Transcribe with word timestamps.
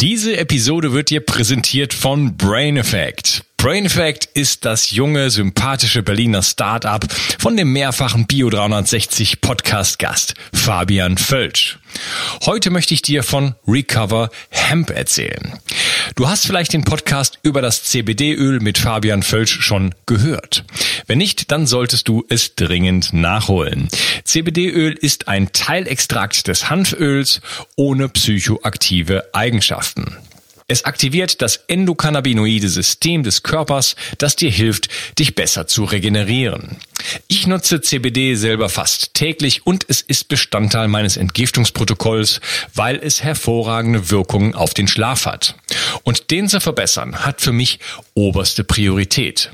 Diese 0.00 0.36
Episode 0.36 0.92
wird 0.92 1.10
dir 1.10 1.18
präsentiert 1.18 1.92
von 1.92 2.36
Brain 2.36 2.76
Effect. 2.76 3.42
Brain 3.68 3.84
Effect 3.84 4.30
ist 4.32 4.64
das 4.64 4.92
junge, 4.92 5.28
sympathische 5.28 6.02
Berliner 6.02 6.42
Startup 6.42 7.06
von 7.38 7.54
dem 7.54 7.70
mehrfachen 7.70 8.26
Bio 8.26 8.48
360 8.48 9.42
Podcast 9.42 9.98
Gast 9.98 10.32
Fabian 10.54 11.18
Völsch. 11.18 11.78
Heute 12.46 12.70
möchte 12.70 12.94
ich 12.94 13.02
dir 13.02 13.22
von 13.22 13.56
Recover 13.66 14.30
Hemp 14.48 14.88
erzählen. 14.88 15.60
Du 16.16 16.30
hast 16.30 16.46
vielleicht 16.46 16.72
den 16.72 16.84
Podcast 16.84 17.40
über 17.42 17.60
das 17.60 17.84
CBD-Öl 17.84 18.60
mit 18.60 18.78
Fabian 18.78 19.22
Völsch 19.22 19.60
schon 19.60 19.94
gehört. 20.06 20.64
Wenn 21.06 21.18
nicht, 21.18 21.52
dann 21.52 21.66
solltest 21.66 22.08
du 22.08 22.24
es 22.30 22.54
dringend 22.54 23.12
nachholen. 23.12 23.88
CBD-Öl 24.24 24.94
ist 24.94 25.28
ein 25.28 25.52
Teilextrakt 25.52 26.48
des 26.48 26.70
Hanföls 26.70 27.42
ohne 27.76 28.08
psychoaktive 28.08 29.28
Eigenschaften. 29.34 30.16
Es 30.70 30.84
aktiviert 30.84 31.40
das 31.40 31.60
endokannabinoide 31.68 32.68
System 32.68 33.22
des 33.22 33.42
Körpers, 33.42 33.96
das 34.18 34.36
dir 34.36 34.50
hilft, 34.50 34.90
dich 35.18 35.34
besser 35.34 35.66
zu 35.66 35.84
regenerieren. 35.84 36.76
Ich 37.26 37.46
nutze 37.46 37.80
CBD 37.80 38.34
selber 38.34 38.68
fast 38.68 39.14
täglich 39.14 39.66
und 39.66 39.86
es 39.88 40.02
ist 40.02 40.28
Bestandteil 40.28 40.88
meines 40.88 41.16
Entgiftungsprotokolls, 41.16 42.42
weil 42.74 42.96
es 42.96 43.22
hervorragende 43.22 44.10
Wirkungen 44.10 44.54
auf 44.54 44.74
den 44.74 44.88
Schlaf 44.88 45.24
hat. 45.24 45.54
Und 46.02 46.30
den 46.30 46.50
zu 46.50 46.60
verbessern 46.60 47.24
hat 47.24 47.40
für 47.40 47.52
mich 47.52 47.78
oberste 48.12 48.62
Priorität. 48.62 49.50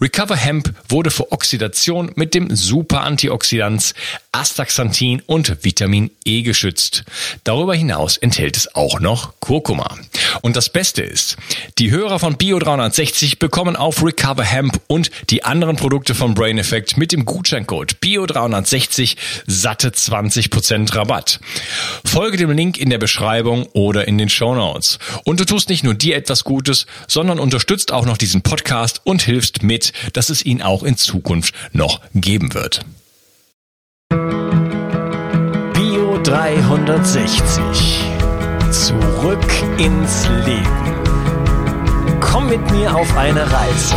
Recover 0.00 0.36
Hemp 0.36 0.74
wurde 0.88 1.10
vor 1.10 1.32
Oxidation 1.32 2.12
mit 2.16 2.34
dem 2.34 2.54
Super 2.54 3.02
Antioxidans 3.02 3.94
Astaxanthin 4.32 5.22
und 5.26 5.64
Vitamin 5.64 6.10
E 6.24 6.42
geschützt. 6.42 7.04
Darüber 7.44 7.74
hinaus 7.74 8.16
enthält 8.16 8.56
es 8.56 8.74
auch 8.74 8.98
noch 8.98 9.34
Kurkuma. 9.40 9.98
Und 10.40 10.56
das 10.56 10.70
Beste 10.70 11.02
ist, 11.02 11.36
die 11.78 11.90
Hörer 11.90 12.18
von 12.18 12.36
Bio 12.36 12.58
360 12.58 13.38
bekommen 13.38 13.76
auf 13.76 14.02
Recover 14.02 14.44
Hemp 14.44 14.80
und 14.86 15.10
die 15.28 15.44
anderen 15.44 15.76
Produkte 15.76 16.14
von 16.14 16.34
Brain 16.34 16.58
Effect 16.58 16.96
mit 16.96 17.12
dem 17.12 17.26
Gutscheincode 17.26 18.00
Bio 18.00 18.26
360 18.26 19.16
satte 19.46 19.90
20% 19.90 20.94
Rabatt. 20.94 21.38
Folge 22.04 22.38
dem 22.38 22.50
Link 22.50 22.78
in 22.78 22.90
der 22.90 22.98
Beschreibung 22.98 23.66
oder 23.74 24.08
in 24.08 24.16
den 24.16 24.30
Show 24.30 24.54
Notes. 24.54 24.98
Und 25.24 25.40
du 25.40 25.44
tust 25.44 25.68
nicht 25.68 25.84
nur 25.84 25.94
dir 25.94 26.16
etwas 26.16 26.44
Gutes, 26.44 26.86
sondern 27.06 27.38
unterstützt 27.38 27.92
auch 27.92 28.06
noch 28.06 28.16
diesen 28.16 28.42
Podcast 28.42 29.02
und 29.04 29.22
hilfst 29.22 29.51
mit, 29.62 29.92
dass 30.14 30.30
es 30.30 30.44
ihn 30.44 30.62
auch 30.62 30.82
in 30.82 30.96
Zukunft 30.96 31.54
noch 31.72 32.00
geben 32.14 32.54
wird. 32.54 32.84
Bio 35.74 36.18
360. 36.22 37.62
Zurück 38.70 39.46
ins 39.78 40.28
Leben. 40.46 40.82
Komm 42.20 42.48
mit 42.48 42.70
mir 42.70 42.94
auf 42.94 43.16
eine 43.16 43.42
Reise. 43.42 43.96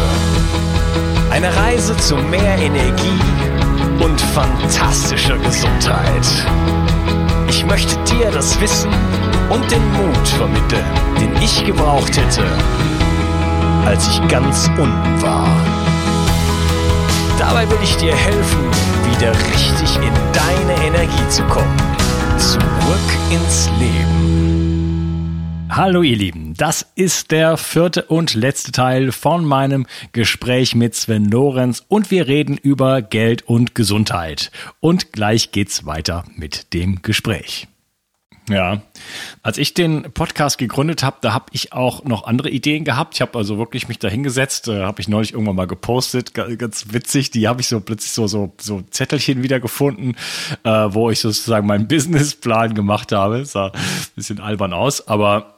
Eine 1.31 1.55
Reise 1.55 1.95
zu 1.97 2.15
mehr 2.15 2.57
Energie 2.57 3.19
und 4.03 4.19
fantastischer 4.19 5.37
Gesundheit. 5.37 6.27
Ich 7.49 7.65
möchte 7.65 7.95
dir 8.03 8.31
das 8.31 8.59
Wissen 8.59 8.91
und 9.49 9.69
den 9.71 9.91
Mut 9.93 10.27
vermitteln, 10.27 10.85
den 11.19 11.41
ich 11.41 11.63
gebraucht 11.65 12.17
hätte, 12.17 12.45
als 13.85 14.07
ich 14.07 14.27
ganz 14.27 14.67
unten 14.77 15.21
war. 15.21 15.47
Dabei 17.37 17.69
will 17.69 17.77
ich 17.83 17.95
dir 17.97 18.15
helfen, 18.15 18.59
wieder 19.11 19.31
richtig 19.31 19.95
in 19.97 20.13
deine 20.33 20.85
Energie 20.85 21.29
zu 21.29 21.43
kommen. 21.43 21.77
Zurück 22.37 23.09
ins 23.31 23.69
Leben. 23.79 24.25
Hallo 25.69 26.03
ihr 26.03 26.15
Lieben, 26.15 26.53
das 26.55 26.85
ist 26.95 27.31
der 27.31 27.57
vierte 27.57 28.03
und 28.03 28.33
letzte 28.33 28.71
Teil 28.71 29.11
von 29.11 29.43
meinem 29.43 29.87
Gespräch 30.13 30.73
mit 30.73 30.95
Sven 30.95 31.29
Lorenz 31.29 31.83
und 31.89 32.11
wir 32.11 32.27
reden 32.27 32.57
über 32.57 33.01
Geld 33.01 33.43
und 33.47 33.75
Gesundheit. 33.75 34.51
Und 34.79 35.11
gleich 35.11 35.51
geht's 35.51 35.85
weiter 35.85 36.23
mit 36.35 36.73
dem 36.73 37.01
Gespräch. 37.01 37.67
Ja, 38.47 38.81
als 39.41 39.57
ich 39.57 39.73
den 39.73 40.11
Podcast 40.13 40.59
gegründet 40.59 41.01
habe, 41.03 41.17
da 41.21 41.33
habe 41.33 41.45
ich 41.51 41.73
auch 41.73 42.03
noch 42.03 42.25
andere 42.25 42.49
Ideen 42.49 42.83
gehabt. 42.83 43.15
Ich 43.15 43.21
habe 43.21 43.35
also 43.37 43.57
wirklich 43.57 43.87
mich 43.87 43.97
da 43.97 44.07
hingesetzt, 44.07 44.67
äh, 44.67 44.83
habe 44.83 45.01
ich 45.01 45.07
neulich 45.07 45.33
irgendwann 45.33 45.55
mal 45.55 45.67
gepostet, 45.67 46.33
ganz 46.33 46.93
witzig. 46.93 47.31
Die 47.31 47.47
habe 47.47 47.61
ich 47.61 47.67
so 47.67 47.79
plötzlich 47.81 48.11
so 48.11 48.27
so 48.27 48.53
so 48.59 48.81
Zettelchen 48.91 49.41
wieder 49.41 49.59
gefunden, 49.59 50.15
äh, 50.63 50.69
wo 50.69 51.09
ich 51.09 51.19
sozusagen 51.19 51.65
meinen 51.65 51.87
Businessplan 51.89 52.75
gemacht 52.75 53.11
habe. 53.11 53.45
Sah 53.45 53.67
ein 53.67 53.71
bisschen 54.15 54.39
albern 54.39 54.73
aus, 54.73 55.07
aber 55.07 55.54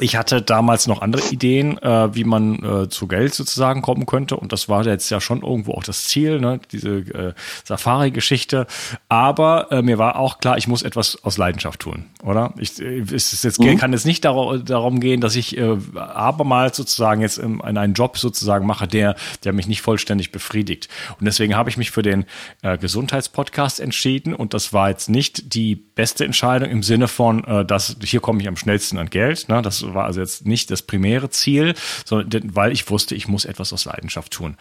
ich 0.00 0.16
hatte 0.16 0.40
damals 0.40 0.86
noch 0.86 1.02
andere 1.02 1.22
Ideen, 1.30 1.76
äh, 1.82 2.14
wie 2.14 2.24
man 2.24 2.64
äh, 2.64 2.88
zu 2.88 3.06
Geld 3.06 3.34
sozusagen 3.34 3.82
kommen 3.82 4.06
könnte. 4.06 4.36
Und 4.36 4.50
das 4.50 4.68
war 4.68 4.86
jetzt 4.86 5.10
ja 5.10 5.20
schon 5.20 5.42
irgendwo 5.42 5.72
auch 5.72 5.84
das 5.84 6.06
Ziel, 6.06 6.40
ne? 6.40 6.60
diese 6.72 6.88
äh, 6.88 7.34
Safari-Geschichte. 7.64 8.66
Aber 9.10 9.70
äh, 9.70 9.82
mir 9.82 9.98
war 9.98 10.16
auch 10.16 10.38
klar, 10.38 10.56
ich 10.56 10.66
muss 10.66 10.82
etwas 10.82 11.22
aus 11.24 11.36
Leidenschaft 11.36 11.80
tun, 11.80 12.06
oder? 12.22 12.54
Ich, 12.56 12.80
äh, 12.80 13.00
es 13.00 13.42
jetzt, 13.42 13.60
mhm. 13.60 13.76
kann 13.76 13.92
es 13.92 14.06
nicht 14.06 14.24
dar 14.24 14.58
darum 14.58 14.98
gehen, 14.98 15.20
dass 15.20 15.36
ich 15.36 15.58
äh, 15.58 15.76
abermals 15.94 16.78
sozusagen 16.78 17.20
jetzt 17.20 17.36
in, 17.36 17.60
in 17.60 17.76
einen 17.76 17.92
Job 17.92 18.16
sozusagen 18.16 18.66
mache, 18.66 18.88
der, 18.88 19.14
der 19.44 19.52
mich 19.52 19.66
nicht 19.66 19.82
vollständig 19.82 20.32
befriedigt. 20.32 20.88
Und 21.20 21.26
deswegen 21.26 21.54
habe 21.54 21.68
ich 21.68 21.76
mich 21.76 21.90
für 21.90 22.02
den 22.02 22.24
Gesundheitspodcast 22.62 23.80
entschieden. 23.80 24.34
Und 24.34 24.54
das 24.54 24.72
war 24.72 24.88
jetzt 24.88 25.10
nicht 25.10 25.54
die 25.54 25.74
beste 25.74 26.24
Entscheidung 26.24 26.70
im 26.70 26.82
Sinne 26.82 27.08
von, 27.08 27.42
dass 27.66 27.96
hier 28.02 28.20
komme 28.20 28.40
ich 28.40 28.48
am 28.48 28.56
schnellsten 28.56 28.98
an 28.98 29.10
Geld. 29.10 29.48
Ne? 29.48 29.60
Das 29.62 29.81
war 29.82 30.04
also 30.04 30.20
jetzt 30.20 30.46
nicht 30.46 30.70
das 30.70 30.82
primäre 30.82 31.30
Ziel, 31.30 31.74
sondern 32.04 32.54
weil 32.54 32.72
ich 32.72 32.88
wusste, 32.90 33.14
ich 33.14 33.28
muss 33.28 33.44
etwas 33.44 33.72
aus 33.72 33.84
Leidenschaft 33.84 34.32
tun. 34.32 34.56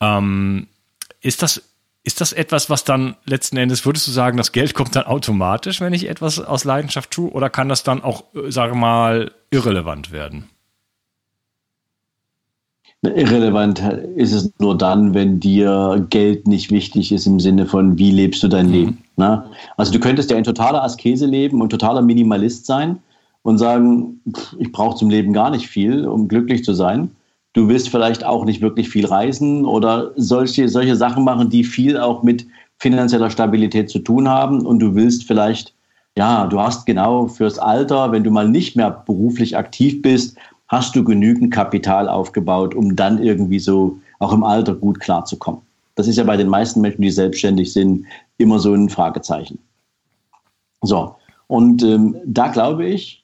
Ähm, 0.00 0.66
ist 1.20 1.42
das 1.42 1.62
ist 2.06 2.20
das 2.20 2.32
etwas, 2.32 2.70
was 2.70 2.84
dann 2.84 3.16
letzten 3.24 3.56
Endes, 3.56 3.84
würdest 3.84 4.06
du 4.06 4.12
sagen, 4.12 4.36
das 4.36 4.52
Geld 4.52 4.74
kommt 4.74 4.94
dann 4.94 5.06
automatisch, 5.06 5.80
wenn 5.80 5.92
ich 5.92 6.08
etwas 6.08 6.38
aus 6.38 6.62
Leidenschaft 6.62 7.10
tue, 7.10 7.32
oder 7.32 7.50
kann 7.50 7.68
das 7.68 7.82
dann 7.82 8.00
auch, 8.00 8.22
äh, 8.32 8.52
sage 8.52 8.76
mal, 8.76 9.32
irrelevant 9.50 10.12
werden? 10.12 10.44
Irrelevant 13.02 13.80
ist 14.16 14.32
es 14.32 14.52
nur 14.58 14.78
dann, 14.78 15.14
wenn 15.14 15.40
dir 15.40 16.06
Geld 16.08 16.46
nicht 16.46 16.70
wichtig 16.70 17.10
ist 17.10 17.26
im 17.26 17.40
Sinne 17.40 17.66
von, 17.66 17.98
wie 17.98 18.10
lebst 18.12 18.42
du 18.42 18.48
dein 18.48 18.66
mhm. 18.66 18.72
Leben. 18.72 19.04
Ne? 19.16 19.44
Also 19.76 19.92
du 19.92 19.98
könntest 19.98 20.30
ja 20.30 20.36
in 20.36 20.44
totaler 20.44 20.82
Askese 20.82 21.26
leben 21.26 21.60
und 21.60 21.70
totaler 21.70 22.02
Minimalist 22.02 22.66
sein 22.66 23.00
und 23.46 23.58
sagen, 23.58 24.20
ich 24.58 24.72
brauche 24.72 24.96
zum 24.96 25.08
Leben 25.08 25.32
gar 25.32 25.50
nicht 25.50 25.68
viel, 25.68 26.04
um 26.04 26.26
glücklich 26.26 26.64
zu 26.64 26.74
sein. 26.74 27.12
Du 27.52 27.68
willst 27.68 27.90
vielleicht 27.90 28.24
auch 28.24 28.44
nicht 28.44 28.60
wirklich 28.60 28.88
viel 28.88 29.06
reisen 29.06 29.64
oder 29.64 30.10
solche, 30.16 30.68
solche 30.68 30.96
Sachen 30.96 31.22
machen, 31.22 31.48
die 31.48 31.62
viel 31.62 31.96
auch 31.96 32.24
mit 32.24 32.44
finanzieller 32.78 33.30
Stabilität 33.30 33.88
zu 33.88 34.00
tun 34.00 34.28
haben. 34.28 34.66
Und 34.66 34.80
du 34.80 34.96
willst 34.96 35.28
vielleicht, 35.28 35.72
ja, 36.18 36.48
du 36.48 36.58
hast 36.58 36.86
genau 36.86 37.28
fürs 37.28 37.60
Alter, 37.60 38.10
wenn 38.10 38.24
du 38.24 38.32
mal 38.32 38.48
nicht 38.48 38.74
mehr 38.74 38.90
beruflich 38.90 39.56
aktiv 39.56 40.02
bist, 40.02 40.36
hast 40.66 40.96
du 40.96 41.04
genügend 41.04 41.54
Kapital 41.54 42.08
aufgebaut, 42.08 42.74
um 42.74 42.96
dann 42.96 43.22
irgendwie 43.22 43.60
so 43.60 43.96
auch 44.18 44.32
im 44.32 44.42
Alter 44.42 44.74
gut 44.74 44.98
klarzukommen. 44.98 45.60
Das 45.94 46.08
ist 46.08 46.16
ja 46.16 46.24
bei 46.24 46.36
den 46.36 46.48
meisten 46.48 46.80
Menschen, 46.80 47.02
die 47.02 47.12
selbstständig 47.12 47.72
sind, 47.72 48.06
immer 48.38 48.58
so 48.58 48.74
ein 48.74 48.88
Fragezeichen. 48.88 49.60
So, 50.82 51.14
und 51.46 51.84
ähm, 51.84 52.16
da 52.24 52.48
glaube 52.48 52.86
ich, 52.86 53.22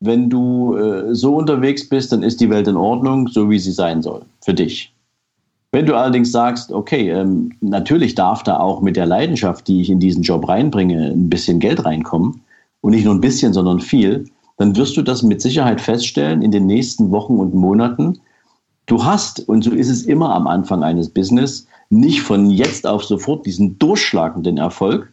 wenn 0.00 0.28
du 0.28 0.76
äh, 0.76 1.14
so 1.14 1.36
unterwegs 1.36 1.88
bist, 1.88 2.12
dann 2.12 2.22
ist 2.22 2.40
die 2.40 2.50
Welt 2.50 2.68
in 2.68 2.76
Ordnung, 2.76 3.28
so 3.28 3.48
wie 3.48 3.58
sie 3.58 3.72
sein 3.72 4.02
soll, 4.02 4.22
für 4.42 4.54
dich. 4.54 4.92
Wenn 5.72 5.86
du 5.86 5.96
allerdings 5.96 6.30
sagst, 6.30 6.70
okay, 6.70 7.10
ähm, 7.10 7.50
natürlich 7.60 8.14
darf 8.14 8.42
da 8.44 8.58
auch 8.58 8.80
mit 8.80 8.96
der 8.96 9.06
Leidenschaft, 9.06 9.66
die 9.66 9.80
ich 9.80 9.90
in 9.90 9.98
diesen 9.98 10.22
Job 10.22 10.48
reinbringe, 10.48 11.10
ein 11.10 11.28
bisschen 11.28 11.58
Geld 11.58 11.84
reinkommen 11.84 12.42
und 12.80 12.92
nicht 12.92 13.04
nur 13.04 13.14
ein 13.14 13.20
bisschen, 13.20 13.52
sondern 13.52 13.80
viel, 13.80 14.24
dann 14.56 14.76
wirst 14.76 14.96
du 14.96 15.02
das 15.02 15.22
mit 15.22 15.42
Sicherheit 15.42 15.80
feststellen 15.80 16.42
in 16.42 16.52
den 16.52 16.66
nächsten 16.66 17.10
Wochen 17.10 17.38
und 17.38 17.54
Monaten. 17.54 18.20
Du 18.86 19.04
hast, 19.04 19.48
und 19.48 19.64
so 19.64 19.72
ist 19.72 19.88
es 19.88 20.02
immer 20.02 20.32
am 20.32 20.46
Anfang 20.46 20.84
eines 20.84 21.08
Business, 21.08 21.66
nicht 21.90 22.20
von 22.20 22.50
jetzt 22.50 22.86
auf 22.86 23.04
sofort 23.04 23.44
diesen 23.46 23.78
durchschlagenden 23.78 24.58
Erfolg, 24.58 25.12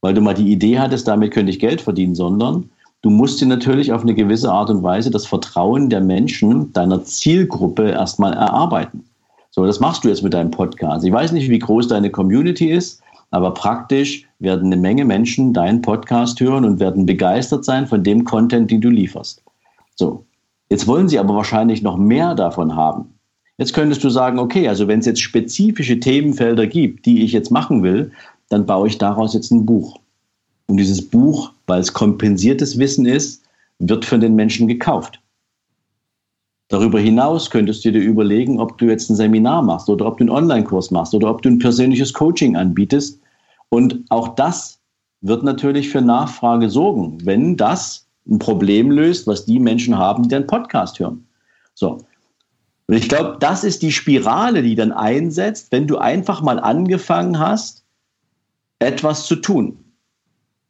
weil 0.00 0.14
du 0.14 0.20
mal 0.20 0.34
die 0.34 0.50
Idee 0.50 0.78
hattest, 0.78 1.06
damit 1.06 1.32
könnte 1.32 1.50
ich 1.50 1.60
Geld 1.60 1.80
verdienen, 1.80 2.14
sondern 2.14 2.70
Du 3.02 3.10
musst 3.10 3.40
dir 3.40 3.46
natürlich 3.46 3.92
auf 3.92 4.02
eine 4.02 4.14
gewisse 4.14 4.50
Art 4.50 4.70
und 4.70 4.82
Weise 4.82 5.10
das 5.10 5.26
Vertrauen 5.26 5.88
der 5.88 6.00
Menschen, 6.00 6.72
deiner 6.72 7.04
Zielgruppe 7.04 7.90
erstmal 7.90 8.32
erarbeiten. 8.32 9.04
So, 9.50 9.64
das 9.64 9.78
machst 9.78 10.04
du 10.04 10.08
jetzt 10.08 10.22
mit 10.22 10.34
deinem 10.34 10.50
Podcast. 10.50 11.04
Ich 11.04 11.12
weiß 11.12 11.32
nicht, 11.32 11.48
wie 11.48 11.58
groß 11.60 11.88
deine 11.88 12.10
Community 12.10 12.70
ist, 12.70 13.00
aber 13.30 13.54
praktisch 13.54 14.26
werden 14.40 14.66
eine 14.66 14.80
Menge 14.80 15.04
Menschen 15.04 15.52
deinen 15.52 15.80
Podcast 15.80 16.40
hören 16.40 16.64
und 16.64 16.80
werden 16.80 17.06
begeistert 17.06 17.64
sein 17.64 17.86
von 17.86 18.02
dem 18.02 18.24
Content, 18.24 18.70
den 18.70 18.80
du 18.80 18.88
lieferst. 18.88 19.42
So, 19.94 20.24
jetzt 20.68 20.86
wollen 20.86 21.08
sie 21.08 21.18
aber 21.18 21.34
wahrscheinlich 21.34 21.82
noch 21.82 21.96
mehr 21.96 22.34
davon 22.34 22.74
haben. 22.74 23.14
Jetzt 23.58 23.74
könntest 23.74 24.02
du 24.04 24.10
sagen, 24.10 24.38
okay, 24.38 24.68
also 24.68 24.86
wenn 24.88 25.00
es 25.00 25.06
jetzt 25.06 25.20
spezifische 25.20 25.98
Themenfelder 25.98 26.66
gibt, 26.66 27.06
die 27.06 27.24
ich 27.24 27.32
jetzt 27.32 27.50
machen 27.50 27.82
will, 27.82 28.12
dann 28.48 28.66
baue 28.66 28.88
ich 28.88 28.98
daraus 28.98 29.34
jetzt 29.34 29.50
ein 29.50 29.66
Buch. 29.66 29.98
Und 30.68 30.76
dieses 30.76 31.06
Buch, 31.06 31.52
weil 31.66 31.80
es 31.80 31.92
kompensiertes 31.92 32.78
Wissen 32.78 33.06
ist, 33.06 33.42
wird 33.78 34.04
von 34.04 34.20
den 34.20 34.34
Menschen 34.34 34.68
gekauft. 34.68 35.20
Darüber 36.68 37.00
hinaus 37.00 37.48
könntest 37.48 37.84
du 37.84 37.92
dir 37.92 38.02
überlegen, 38.02 38.60
ob 38.60 38.76
du 38.76 38.86
jetzt 38.86 39.08
ein 39.08 39.16
Seminar 39.16 39.62
machst 39.62 39.88
oder 39.88 40.06
ob 40.06 40.18
du 40.18 40.24
einen 40.24 40.30
Online-Kurs 40.30 40.90
machst 40.90 41.14
oder 41.14 41.30
ob 41.30 41.40
du 41.40 41.48
ein 41.48 41.58
persönliches 41.58 42.12
Coaching 42.12 42.56
anbietest. 42.56 43.18
Und 43.70 44.04
auch 44.10 44.34
das 44.34 44.78
wird 45.22 45.42
natürlich 45.42 45.88
für 45.88 46.02
Nachfrage 46.02 46.68
sorgen, 46.68 47.18
wenn 47.24 47.56
das 47.56 48.06
ein 48.28 48.38
Problem 48.38 48.90
löst, 48.90 49.26
was 49.26 49.46
die 49.46 49.58
Menschen 49.58 49.96
haben, 49.96 50.24
die 50.24 50.28
den 50.28 50.46
Podcast 50.46 51.00
hören. 51.00 51.26
So. 51.72 51.98
Und 52.86 52.94
ich 52.94 53.08
glaube, 53.08 53.38
das 53.40 53.64
ist 53.64 53.80
die 53.80 53.92
Spirale, 53.92 54.62
die 54.62 54.74
dann 54.74 54.92
einsetzt, 54.92 55.72
wenn 55.72 55.86
du 55.86 55.96
einfach 55.96 56.42
mal 56.42 56.58
angefangen 56.58 57.38
hast, 57.38 57.84
etwas 58.78 59.26
zu 59.26 59.36
tun. 59.36 59.78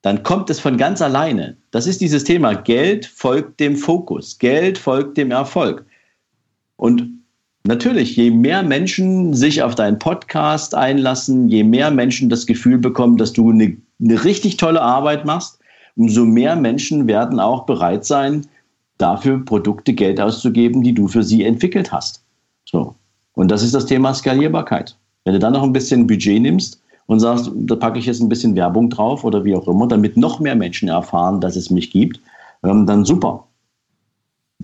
Dann 0.03 0.23
kommt 0.23 0.49
es 0.49 0.61
von 0.61 0.77
ganz 0.77 1.03
alleine. 1.03 1.57
Das 1.71 1.87
ist 1.87 2.01
dieses 2.01 2.25
Thema. 2.25 2.55
Geld 2.55 3.07
folgt 3.07 3.59
dem 3.59 3.77
Fokus. 3.77 4.39
Geld 4.39 4.79
folgt 4.79 5.17
dem 5.17 5.31
Erfolg. 5.31 5.85
Und 6.77 7.09
natürlich, 7.65 8.17
je 8.17 8.31
mehr 8.31 8.63
Menschen 8.63 9.35
sich 9.35 9.63
auf 9.63 9.75
deinen 9.75 9.99
Podcast 9.99 10.75
einlassen, 10.75 11.49
je 11.49 11.65
mehr 11.65 11.91
Menschen 11.91 12.29
das 12.29 12.47
Gefühl 12.47 12.79
bekommen, 12.79 13.17
dass 13.17 13.33
du 13.33 13.51
eine, 13.51 13.77
eine 14.01 14.25
richtig 14.25 14.57
tolle 14.57 14.81
Arbeit 14.81 15.25
machst, 15.25 15.59
umso 15.97 16.25
mehr 16.25 16.55
Menschen 16.55 17.09
werden 17.09 17.41
auch 17.41 17.67
bereit 17.67 18.05
sein, 18.05 18.47
dafür 18.99 19.45
Produkte 19.45 19.93
Geld 19.93 20.21
auszugeben, 20.21 20.83
die 20.83 20.95
du 20.95 21.09
für 21.09 21.25
sie 21.25 21.45
entwickelt 21.45 21.91
hast. 21.91 22.25
So. 22.65 22.95
Und 23.35 23.51
das 23.51 23.63
ist 23.63 23.75
das 23.75 23.87
Thema 23.87 24.15
Skalierbarkeit. 24.15 24.97
Wenn 25.25 25.35
du 25.35 25.41
dann 25.41 25.53
noch 25.53 25.63
ein 25.63 25.73
bisschen 25.73 26.07
Budget 26.07 26.41
nimmst 26.41 26.81
und 27.09 27.21
sagst, 27.21 27.51
da 27.55 27.75
packe 27.75 27.99
ich 27.99 28.07
jetzt 28.07 28.21
ein 28.21 28.29
bisschen 28.29 28.55
Werbung 28.55 28.89
drauf 28.89 29.25
oder 29.25 29.45
wie 29.45 29.57
auch 29.57 29.67
immer, 29.67 29.89
damit 29.89 30.17
noch 30.17 30.41
mehr 30.41 30.55
Menschen 30.55 30.89
erfahren, 30.89 31.41
dass 31.41 31.57
es 31.57 31.69
mich 31.69 31.91
gibt, 31.91 32.21
ähm, 32.63 32.87
dann 32.87 33.05
super 33.05 33.45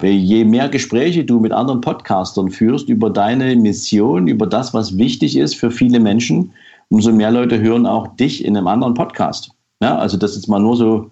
je 0.03 0.45
mehr 0.45 0.69
Gespräche 0.69 1.25
du 1.25 1.41
mit 1.41 1.53
anderen 1.53 1.81
Podcastern 1.81 2.51
führst 2.51 2.89
über 2.89 3.11
deine 3.11 3.55
Mission, 3.57 4.27
über 4.27 4.47
das, 4.47 4.75
was 4.75 4.97
wichtig 4.99 5.37
ist 5.37 5.55
für 5.55 5.71
viele 5.71 6.01
Menschen, 6.01 6.53
umso 6.89 7.13
mehr 7.13 7.31
Leute 7.31 7.61
hören 7.61 7.87
auch 7.87 8.09
dich 8.17 8.45
in 8.45 8.57
einem 8.57 8.67
anderen 8.67 8.95
Podcast. 8.95 9.51
Ja, 9.81 9.97
also 9.97 10.17
das 10.17 10.37
ist 10.37 10.49
mal 10.49 10.61
nur 10.61 10.77
so 10.77 11.11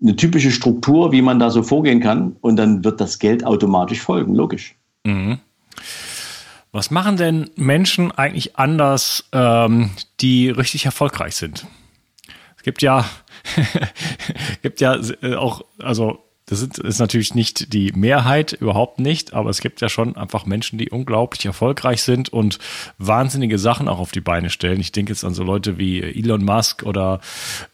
eine 0.00 0.16
typische 0.16 0.50
Struktur, 0.50 1.12
wie 1.12 1.22
man 1.22 1.38
da 1.38 1.50
so 1.50 1.62
vorgehen 1.62 2.00
kann 2.00 2.36
und 2.40 2.56
dann 2.56 2.84
wird 2.84 3.00
das 3.00 3.18
Geld 3.18 3.44
automatisch 3.44 4.00
folgen, 4.00 4.34
logisch. 4.34 4.76
Mhm. 5.04 5.38
Was 6.72 6.90
machen 6.90 7.16
denn 7.16 7.50
Menschen 7.56 8.12
eigentlich 8.12 8.56
anders, 8.56 9.24
ähm, 9.32 9.90
die 10.20 10.50
richtig 10.50 10.84
erfolgreich 10.84 11.34
sind? 11.36 11.66
Es 12.56 12.62
gibt 12.62 12.82
ja, 12.82 13.08
gibt 14.62 14.80
ja 14.80 14.98
äh, 15.22 15.34
auch, 15.34 15.62
also 15.78 16.27
das 16.48 16.62
ist 16.62 16.98
natürlich 16.98 17.34
nicht 17.34 17.74
die 17.74 17.92
Mehrheit, 17.92 18.54
überhaupt 18.54 19.00
nicht, 19.00 19.34
aber 19.34 19.50
es 19.50 19.60
gibt 19.60 19.82
ja 19.82 19.90
schon 19.90 20.16
einfach 20.16 20.46
Menschen, 20.46 20.78
die 20.78 20.88
unglaublich 20.88 21.44
erfolgreich 21.44 22.02
sind 22.02 22.30
und 22.30 22.58
wahnsinnige 22.96 23.58
Sachen 23.58 23.86
auch 23.86 23.98
auf 23.98 24.12
die 24.12 24.22
Beine 24.22 24.48
stellen. 24.48 24.80
Ich 24.80 24.90
denke 24.90 25.12
jetzt 25.12 25.24
an 25.24 25.34
so 25.34 25.44
Leute 25.44 25.76
wie 25.76 26.00
Elon 26.02 26.44
Musk 26.44 26.84
oder 26.84 27.20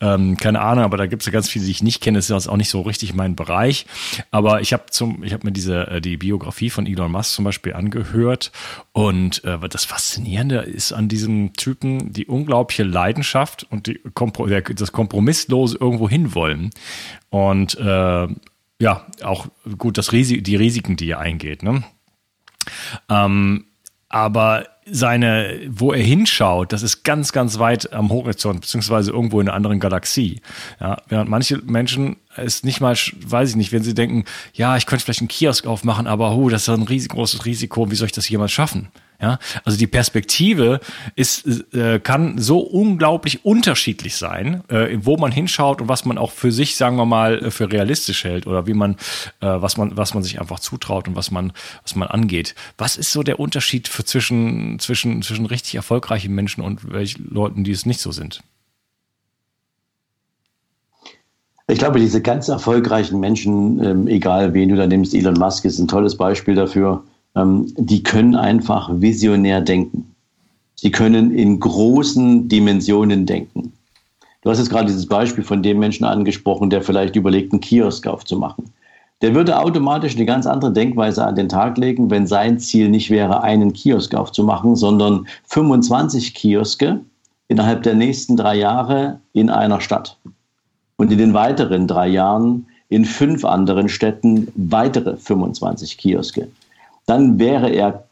ähm, 0.01 0.37
keine 0.37 0.61
Ahnung, 0.61 0.83
aber 0.85 0.97
da 0.97 1.07
gibt 1.07 1.23
es 1.23 1.27
ja 1.27 1.33
ganz 1.33 1.49
viele, 1.49 1.65
die 1.65 1.71
ich 1.71 1.85
nicht 1.85 2.03
kenne. 2.03 2.19
Das 2.19 2.29
ist 2.29 2.49
auch 2.49 2.57
nicht 2.57 2.71
so 2.71 2.81
richtig 2.81 3.15
mein 3.15 3.37
Bereich. 3.37 3.87
Aber 4.33 4.61
ich 4.61 4.73
habe 4.73 4.87
zum, 4.91 5.23
ich 5.23 5.33
habe 5.33 5.47
mir 5.47 5.53
diese 5.53 5.87
äh, 5.87 6.01
die 6.01 6.17
Biografie 6.17 6.71
von 6.71 6.87
Elon 6.87 7.13
Musk 7.13 7.35
zum 7.35 7.45
Beispiel 7.45 7.75
angehört 7.75 8.51
und 8.93 9.45
äh, 9.45 9.57
das 9.69 9.85
Faszinierende 9.85 10.59
ist 10.59 10.93
an 10.93 11.09
diesem 11.09 11.53
Typen 11.53 12.13
die 12.13 12.27
unglaubliche 12.27 12.83
Leidenschaft 12.83 13.67
und 13.71 13.87
die, 13.87 14.01
das 14.75 14.91
kompromisslose 14.91 15.79
irgendwo 15.81 16.09
hinwollen. 16.09 16.71
Und 17.31 17.79
äh, 17.79 18.29
ja, 18.81 19.07
auch 19.23 19.47
gut, 19.79 19.99
das 19.99 20.13
Risi 20.13 20.43
die 20.43 20.57
Risiken, 20.57 20.97
die 20.97 21.11
er 21.11 21.21
eingeht. 21.21 21.63
Ne? 21.63 21.85
Ähm, 23.09 23.67
aber 24.09 24.67
seine, 24.87 25.61
wo 25.69 25.93
er 25.93 26.03
hinschaut, 26.03 26.73
das 26.73 26.83
ist 26.83 27.05
ganz, 27.05 27.33
ganz 27.33 27.59
weit 27.59 27.93
am 27.93 28.11
Horizont, 28.11 28.61
beziehungsweise 28.61 29.11
irgendwo 29.11 29.41
in 29.41 29.49
einer 29.49 29.57
anderen 29.57 29.81
Galaxie. 29.81 30.41
Ja, 30.81 30.99
während 31.09 31.31
manche 31.31 31.59
Menschen 31.59 32.17
es 32.37 32.65
nicht 32.65 32.81
mal, 32.81 32.95
weiß 32.95 33.51
ich 33.51 33.57
nicht, 33.57 33.73
wenn 33.73 33.83
sie 33.83 33.95
denken, 33.95 34.25
ja, 34.53 34.77
ich 34.77 34.87
könnte 34.87 35.05
vielleicht 35.05 35.21
einen 35.21 35.29
Kiosk 35.29 35.67
aufmachen, 35.67 36.07
aber 36.07 36.37
oh, 36.37 36.49
das 36.49 36.63
ist 36.63 36.69
ein 36.69 36.83
riesengroßes 36.83 37.47
Risiko, 37.47 37.91
wie 37.91 37.95
soll 37.95 38.07
ich 38.07 38.13
das 38.13 38.29
jemals 38.29 38.53
schaffen? 38.53 38.89
Ja, 39.25 39.39
also 39.65 39.79
die 39.79 39.87
Perspektive 39.87 40.81
ist, 41.17 41.47
äh, 41.73 41.99
kann 41.99 42.37
so 42.37 42.59
unglaublich 42.59 43.43
unterschiedlich 43.47 44.17
sein, 44.17 44.63
äh, 44.69 44.99
wo 45.01 45.17
man 45.17 45.33
hinschaut 45.33 45.81
und 45.81 45.89
was 45.89 46.05
man 46.05 46.19
auch 46.19 46.31
für 46.31 46.53
sich, 46.53 46.77
sagen 46.77 46.97
wir 46.97 47.07
mal, 47.07 47.47
äh, 47.47 47.51
für 47.51 47.73
realistisch 47.73 48.25
hält 48.25 48.47
oder 48.47 48.67
wie 48.67 48.75
man, 48.75 48.97
äh, 49.41 49.47
was 49.47 49.79
man, 49.79 49.97
was 49.97 50.13
man 50.13 50.23
sich 50.23 50.43
einfach 50.43 50.61
zutraut 50.61 51.09
und 51.09 51.17
was 51.17 51.31
man, 51.31 51.55
was 51.83 51.97
man 51.97 52.09
angeht. 52.09 52.55
Was 52.77 52.97
ist 52.97 53.13
so 53.13 53.23
der 53.23 53.41
Unterschied 53.41 53.89
für 53.89 54.05
zwischen, 54.05 54.79
zwischen, 54.79 55.23
zwischen 55.23 55.47
richtig 55.47 55.77
erfolgreichen 55.77 56.35
Menschen 56.35 56.63
und 56.63 56.93
welchen 56.93 57.33
Leuten, 57.33 57.65
die 57.65 57.73
es 57.73 57.87
nicht 57.87 58.01
so 58.01 58.13
sind? 58.13 58.43
Ich 61.67 61.79
glaube, 61.79 61.99
diese 61.99 62.21
ganz 62.21 62.49
erfolgreichen 62.49 63.21
Menschen, 63.21 63.83
ähm, 63.83 64.07
egal 64.07 64.53
wen 64.53 64.69
du 64.69 64.77
da 64.77 64.87
nimmst, 64.87 65.15
Elon 65.15 65.39
Musk 65.39 65.65
ist 65.65 65.79
ein 65.79 65.89
tolles 65.89 66.15
Beispiel 66.15 66.57
dafür 66.57 67.03
die 67.37 68.03
können 68.03 68.37
einfach 68.37 68.91
visionär 68.93 69.61
denken. 69.61 70.15
Sie 70.77 70.91
können 70.91 71.33
in 71.33 71.59
großen 71.59 72.49
Dimensionen 72.49 73.27
denken. 73.27 73.73
Du 74.43 74.51
hast 74.51 74.59
jetzt 74.59 74.71
gerade 74.71 74.87
dieses 74.87 75.07
Beispiel 75.07 75.43
von 75.43 75.63
dem 75.63 75.79
Menschen 75.79 76.05
angesprochen, 76.05 76.71
der 76.71 76.83
vielleicht 76.83 77.17
überlegt, 77.17 77.53
einen 77.53 77.61
Kiosk 77.61 78.07
aufzumachen. 78.07 78.71
Der 79.23 79.35
würde 79.35 79.59
automatisch 79.59 80.17
eine 80.17 80.27
ganz 80.27 80.47
andere 80.47 80.73
Denkweise 80.73 81.25
an 81.25 81.35
den 81.35 81.49
Tag 81.49 81.79
legen, 81.79 82.11
wenn 82.11 82.27
sein 82.27 82.59
Ziel 82.59 82.91
nicht 82.91 83.11
wäre, 83.11 83.43
einen 83.43 83.73
Kiosk 83.73 84.15
aufzumachen, 84.15 84.77
sondern 84.77 85.27
25 85.47 86.35
Kioske 86.35 87.01
innerhalb 87.49 87.83
der 87.85 87.95
nächsten 87.95 88.37
drei 88.37 88.57
Jahre 88.57 89.19
in 89.33 89.49
einer 89.49 89.81
Stadt. 89.81 90.19
Und 90.97 91.11
in 91.11 91.19
den 91.19 91.33
weiteren 91.33 91.89
drei 91.89 92.09
Jahren 92.09 92.67
in 92.91 93.05
fünf 93.05 93.45
anderen 93.45 93.89
Städten 93.89 94.49
weitere 94.55 95.17
25 95.17 95.97
Kioske 95.97 96.49
dann 97.07 97.39
wäre 97.39 97.71
er 97.71 98.05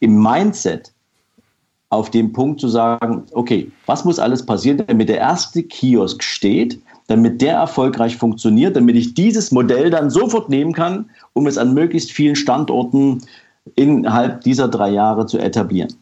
im 0.00 0.22
Mindset 0.22 0.92
auf 1.90 2.10
dem 2.10 2.32
Punkt 2.32 2.60
zu 2.60 2.68
sagen, 2.68 3.24
okay, 3.32 3.70
was 3.86 4.04
muss 4.04 4.18
alles 4.18 4.44
passieren, 4.44 4.82
damit 4.86 5.08
der 5.08 5.18
erste 5.18 5.62
Kiosk 5.62 6.22
steht, 6.22 6.80
damit 7.06 7.40
der 7.40 7.54
erfolgreich 7.54 8.16
funktioniert, 8.16 8.76
damit 8.76 8.96
ich 8.96 9.14
dieses 9.14 9.52
Modell 9.52 9.90
dann 9.90 10.10
sofort 10.10 10.48
nehmen 10.48 10.72
kann, 10.72 11.10
um 11.34 11.46
es 11.46 11.58
an 11.58 11.74
möglichst 11.74 12.10
vielen 12.10 12.34
Standorten 12.34 13.22
innerhalb 13.76 14.40
dieser 14.40 14.68
drei 14.68 14.90
Jahre 14.90 15.26
zu 15.26 15.38
etablieren. 15.38 15.94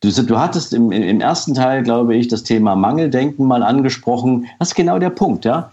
Du, 0.00 0.10
du 0.10 0.38
hattest 0.38 0.72
im, 0.72 0.92
im 0.92 1.20
ersten 1.20 1.54
Teil, 1.54 1.82
glaube 1.82 2.14
ich, 2.16 2.28
das 2.28 2.42
Thema 2.42 2.76
Mangeldenken 2.76 3.46
mal 3.46 3.62
angesprochen. 3.62 4.46
Das 4.58 4.68
ist 4.68 4.74
genau 4.74 4.98
der 4.98 5.10
Punkt, 5.10 5.44
ja 5.44 5.70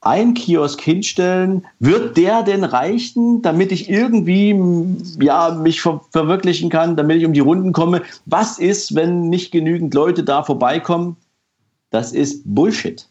ein 0.00 0.34
Kiosk 0.34 0.80
hinstellen, 0.80 1.64
wird 1.78 2.16
der 2.16 2.42
denn 2.42 2.64
reichen, 2.64 3.42
damit 3.42 3.72
ich 3.72 3.88
irgendwie 3.88 4.56
ja, 5.20 5.50
mich 5.50 5.80
ver 5.80 6.00
verwirklichen 6.10 6.70
kann, 6.70 6.96
damit 6.96 7.18
ich 7.18 7.26
um 7.26 7.32
die 7.32 7.40
Runden 7.40 7.72
komme? 7.72 8.02
Was 8.26 8.58
ist, 8.58 8.94
wenn 8.94 9.28
nicht 9.28 9.50
genügend 9.50 9.94
Leute 9.94 10.22
da 10.22 10.42
vorbeikommen? 10.42 11.16
Das 11.90 12.12
ist 12.12 12.42
Bullshit. 12.44 13.08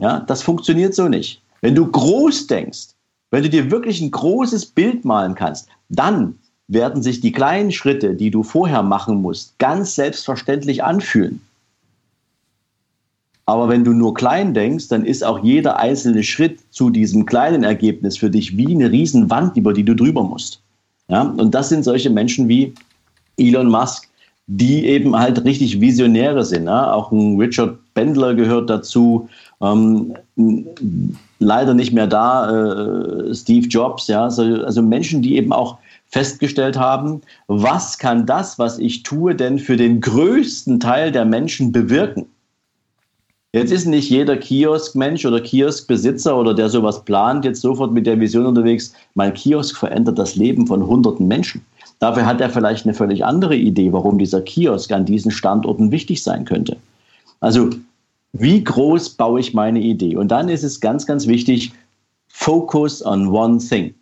Ja, 0.00 0.20
das 0.20 0.42
funktioniert 0.42 0.94
so 0.94 1.08
nicht. 1.08 1.40
Wenn 1.60 1.74
du 1.74 1.86
groß 1.86 2.46
denkst, 2.46 2.88
wenn 3.30 3.42
du 3.42 3.50
dir 3.50 3.70
wirklich 3.70 4.00
ein 4.00 4.10
großes 4.10 4.66
Bild 4.66 5.04
malen 5.04 5.34
kannst, 5.34 5.68
dann 5.88 6.38
werden 6.68 7.02
sich 7.02 7.20
die 7.20 7.32
kleinen 7.32 7.72
Schritte, 7.72 8.14
die 8.14 8.30
du 8.30 8.42
vorher 8.42 8.82
machen 8.82 9.20
musst, 9.20 9.58
ganz 9.58 9.94
selbstverständlich 9.94 10.82
anfühlen. 10.82 11.40
Aber 13.46 13.68
wenn 13.68 13.84
du 13.84 13.92
nur 13.92 14.14
klein 14.14 14.54
denkst, 14.54 14.88
dann 14.88 15.04
ist 15.04 15.22
auch 15.22 15.44
jeder 15.44 15.78
einzelne 15.78 16.22
Schritt 16.22 16.60
zu 16.70 16.90
diesem 16.90 17.26
kleinen 17.26 17.62
Ergebnis 17.62 18.16
für 18.16 18.30
dich 18.30 18.56
wie 18.56 18.74
eine 18.74 18.90
Riesenwand, 18.90 19.56
über 19.56 19.72
die 19.72 19.84
du 19.84 19.94
drüber 19.94 20.22
musst. 20.22 20.62
Ja? 21.08 21.22
Und 21.22 21.54
das 21.54 21.68
sind 21.68 21.84
solche 21.84 22.10
Menschen 22.10 22.48
wie 22.48 22.74
Elon 23.36 23.68
Musk, 23.68 24.08
die 24.46 24.86
eben 24.86 25.16
halt 25.16 25.44
richtig 25.44 25.80
Visionäre 25.80 26.44
sind. 26.44 26.64
Ja? 26.64 26.92
Auch 26.92 27.12
ein 27.12 27.38
Richard 27.38 27.78
Bendler 27.92 28.34
gehört 28.34 28.70
dazu. 28.70 29.28
Ähm, 29.60 30.14
leider 31.38 31.74
nicht 31.74 31.92
mehr 31.92 32.06
da, 32.06 32.50
äh, 32.50 33.34
Steve 33.34 33.66
Jobs, 33.68 34.08
ja, 34.08 34.24
also, 34.24 34.42
also 34.42 34.82
Menschen, 34.82 35.22
die 35.22 35.36
eben 35.36 35.52
auch 35.52 35.78
festgestellt 36.06 36.78
haben, 36.78 37.20
was 37.46 37.98
kann 37.98 38.26
das, 38.26 38.58
was 38.58 38.78
ich 38.78 39.02
tue, 39.02 39.34
denn 39.34 39.58
für 39.58 39.76
den 39.76 40.00
größten 40.00 40.80
Teil 40.80 41.12
der 41.12 41.24
Menschen 41.24 41.72
bewirken? 41.72 42.26
Jetzt 43.54 43.70
ist 43.70 43.86
nicht 43.86 44.10
jeder 44.10 44.36
Kioskmensch 44.36 45.24
oder 45.24 45.40
Kioskbesitzer 45.40 46.36
oder 46.36 46.54
der 46.54 46.68
sowas 46.68 47.04
plant, 47.04 47.44
jetzt 47.44 47.60
sofort 47.60 47.92
mit 47.92 48.04
der 48.04 48.18
Vision 48.18 48.46
unterwegs, 48.46 48.92
mein 49.14 49.32
Kiosk 49.32 49.76
verändert 49.76 50.18
das 50.18 50.34
Leben 50.34 50.66
von 50.66 50.84
hunderten 50.84 51.28
Menschen. 51.28 51.64
Dafür 52.00 52.26
hat 52.26 52.40
er 52.40 52.50
vielleicht 52.50 52.84
eine 52.84 52.94
völlig 52.94 53.24
andere 53.24 53.54
Idee, 53.54 53.92
warum 53.92 54.18
dieser 54.18 54.40
Kiosk 54.40 54.90
an 54.90 55.04
diesen 55.06 55.30
Standorten 55.30 55.92
wichtig 55.92 56.24
sein 56.24 56.44
könnte. 56.44 56.76
Also, 57.38 57.70
wie 58.32 58.64
groß 58.64 59.10
baue 59.10 59.38
ich 59.38 59.54
meine 59.54 59.78
Idee? 59.78 60.16
Und 60.16 60.32
dann 60.32 60.48
ist 60.48 60.64
es 60.64 60.80
ganz, 60.80 61.06
ganz 61.06 61.28
wichtig, 61.28 61.72
Focus 62.26 63.06
on 63.06 63.28
one 63.28 63.58
thing. 63.58 63.94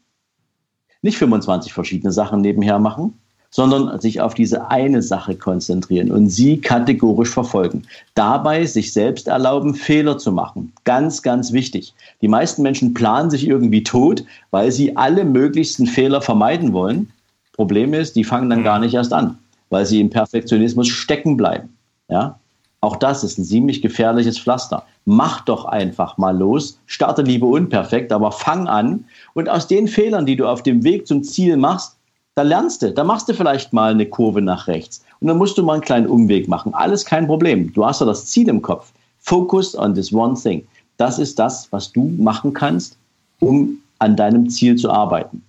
Nicht 1.03 1.19
25 1.19 1.75
verschiedene 1.75 2.11
Sachen 2.11 2.41
nebenher 2.41 2.79
machen, 2.79 3.13
sondern 3.53 4.01
sich 4.01 4.21
auf 4.21 4.35
diese 4.35 4.71
eine 4.71 5.03
Sache 5.03 5.37
konzentrieren 5.37 6.11
und 6.11 6.31
sie 6.31 6.61
kategorisch 6.61 7.29
verfolgen. 7.29 7.83
Dabei 8.15 8.65
sich 8.65 8.93
selbst 8.93 9.29
erlauben, 9.29 9.75
Fehler 9.75 10.19
zu 10.19 10.33
machen. 10.33 10.73
Ganz, 10.85 11.23
ganz 11.23 11.53
wichtig. 11.53 11.95
Die 12.23 12.29
meisten 12.29 12.63
Menschen 12.63 12.95
planen 12.95 13.31
sich 13.31 13.47
irgendwie 13.47 13.85
tot, 13.85 14.25
weil 14.51 14.73
sie 14.73 14.97
alle 14.97 15.25
möglichsten 15.25 15.87
Fehler 15.87 16.23
vermeiden 16.23 16.73
wollen. 16.73 17.13
Problem 17.53 17.93
ist, 17.93 18.17
die 18.17 18.25
fangen 18.25 18.49
dann 18.49 18.65
gar 18.65 18.79
nicht 18.79 18.95
erst 18.95 19.13
an, 19.13 19.39
weil 19.69 19.85
sie 19.85 20.01
im 20.01 20.09
Perfektionismus 20.09 20.89
stecken 20.89 21.37
bleiben. 21.37 21.69
Ja? 22.09 22.39
Auch 22.81 22.97
das 22.97 23.23
ist 23.23 23.39
ein 23.39 23.45
ziemlich 23.45 23.83
gefährliches 23.83 24.39
Pflaster. 24.39 24.87
Mach 25.05 25.43
doch 25.43 25.67
einfach 25.67 26.17
mal 26.17 26.37
los, 26.37 26.81
starte 26.87 27.21
lieber 27.21 27.49
unperfekt, 27.49 28.13
aber 28.13 28.33
fang 28.33 28.67
an 28.67 29.05
und 29.35 29.51
aus 29.51 29.67
den 29.67 29.89
Fehlern, 29.89 30.25
die 30.25 30.37
du 30.37 30.47
auf 30.47 30.63
dem 30.63 30.83
Weg 30.85 31.07
zum 31.07 31.23
Ziel 31.23 31.59
machst, 31.59 31.97
da 32.35 32.43
lernst 32.43 32.83
du, 32.83 32.93
da 32.93 33.05
machst 33.05 33.29
du 33.29 33.35
vielleicht 33.35 33.73
mal 33.73 33.93
eine 33.93 34.07
Kurve 34.07 34.41
nach 34.41 34.67
rechts 34.67 35.05
und 35.21 35.29
dann 35.29 35.39
musst 35.39 35.59
du 35.59 35.63
mal 35.63 35.75
einen 35.75 35.83
kleinen 35.83 36.07
Umweg 36.07 36.49
machen. 36.49 36.73
Alles 36.75 37.05
kein 37.05 37.27
Problem. 37.27 37.73
Du 37.73 37.85
hast 37.85 38.01
ja 38.01 38.07
das 38.07 38.27
Ziel 38.27 38.49
im 38.49 38.63
Kopf. 38.63 38.93
Focus 39.19 39.77
on 39.77 39.95
this 39.95 40.13
one 40.13 40.35
thing. 40.35 40.67
Das 40.97 41.19
ist 41.19 41.39
das, 41.39 41.69
was 41.71 41.93
du 41.93 42.05
machen 42.19 42.53
kannst, 42.53 42.97
um 43.41 43.79
an 43.99 44.17
deinem 44.17 44.49
Ziel 44.49 44.77
zu 44.77 44.91
arbeiten. 44.91 45.43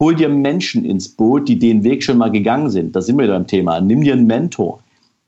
Hol 0.00 0.14
dir 0.14 0.30
Menschen 0.30 0.84
ins 0.84 1.08
Boot, 1.08 1.46
die 1.46 1.58
den 1.58 1.84
Weg 1.84 2.02
schon 2.02 2.18
mal 2.18 2.30
gegangen 2.30 2.70
sind. 2.70 2.96
Da 2.96 3.02
sind 3.02 3.18
wir 3.18 3.28
beim 3.28 3.46
Thema. 3.46 3.80
Nimm 3.80 4.02
dir 4.02 4.14
einen 4.14 4.26
Mentor. 4.26 4.80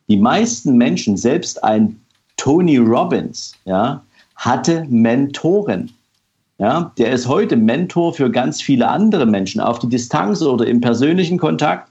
Die 0.08 0.16
meisten 0.16 0.76
Menschen, 0.76 1.16
selbst 1.16 1.62
ein 1.62 2.00
Tony 2.38 2.78
Robbins, 2.78 3.54
ja, 3.66 4.02
hatte 4.36 4.86
Mentoren. 4.88 5.90
Ja, 6.62 6.92
der 6.96 7.10
ist 7.10 7.26
heute 7.26 7.56
Mentor 7.56 8.14
für 8.14 8.30
ganz 8.30 8.62
viele 8.62 8.86
andere 8.86 9.26
Menschen 9.26 9.60
auf 9.60 9.80
die 9.80 9.88
Distanz 9.88 10.42
oder 10.42 10.64
im 10.64 10.80
persönlichen 10.80 11.36
Kontakt. 11.36 11.90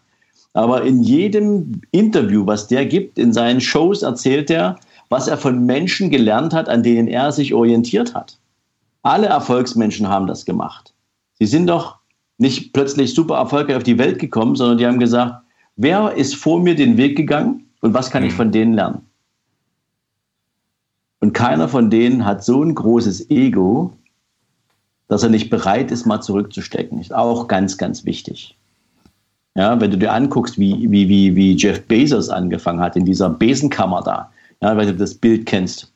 Aber 0.53 0.83
in 0.83 1.03
jedem 1.03 1.81
Interview, 1.91 2.47
was 2.47 2.69
der 2.69 2.85
gibt, 2.85 3.19
in 3.19 3.33
seinen 3.33 3.59
Shows 3.59 4.01
erzählt 4.01 4.49
er, 4.49 4.77
was 5.09 5.27
er 5.27 5.37
von 5.37 5.65
Menschen 5.65 6.09
gelernt 6.09 6.53
hat, 6.53 6.69
an 6.69 6.83
denen 6.83 7.09
er 7.09 7.33
sich 7.33 7.53
orientiert 7.53 8.15
hat. 8.15 8.39
Alle 9.01 9.27
Erfolgsmenschen 9.27 10.07
haben 10.07 10.27
das 10.27 10.45
gemacht. 10.45 10.93
Sie 11.33 11.47
sind 11.47 11.67
doch 11.67 11.97
nicht 12.37 12.71
plötzlich 12.71 13.13
super 13.13 13.35
erfolgreich 13.35 13.75
auf 13.75 13.83
die 13.83 13.97
Welt 13.97 14.19
gekommen, 14.19 14.55
sondern 14.55 14.77
die 14.77 14.87
haben 14.87 14.99
gesagt, 14.99 15.43
wer 15.75 16.13
ist 16.13 16.35
vor 16.35 16.61
mir 16.61 16.75
den 16.75 16.95
Weg 16.95 17.17
gegangen 17.17 17.65
und 17.81 17.93
was 17.93 18.09
kann 18.09 18.23
ich 18.23 18.31
mhm. 18.31 18.37
von 18.37 18.51
denen 18.53 18.73
lernen? 18.75 19.01
Und 21.19 21.33
keiner 21.33 21.67
von 21.67 21.89
denen 21.89 22.23
hat 22.23 22.45
so 22.45 22.63
ein 22.63 22.73
großes 22.73 23.29
Ego, 23.29 23.97
dass 25.11 25.23
er 25.23 25.29
nicht 25.29 25.49
bereit 25.49 25.91
ist, 25.91 26.05
mal 26.05 26.21
zurückzustecken. 26.21 26.97
Ist 27.01 27.13
auch 27.13 27.49
ganz, 27.49 27.77
ganz 27.77 28.05
wichtig. 28.05 28.55
Ja, 29.55 29.77
wenn 29.81 29.91
du 29.91 29.97
dir 29.97 30.13
anguckst, 30.13 30.57
wie, 30.57 30.89
wie, 30.89 31.09
wie, 31.09 31.35
wie 31.35 31.57
Jeff 31.57 31.85
Bezos 31.85 32.29
angefangen 32.29 32.79
hat, 32.79 32.95
in 32.95 33.03
dieser 33.03 33.29
Besenkammer 33.29 34.01
da, 34.03 34.31
ja, 34.61 34.77
weil 34.77 34.85
du 34.85 34.95
das 34.95 35.13
Bild 35.13 35.45
kennst, 35.45 35.91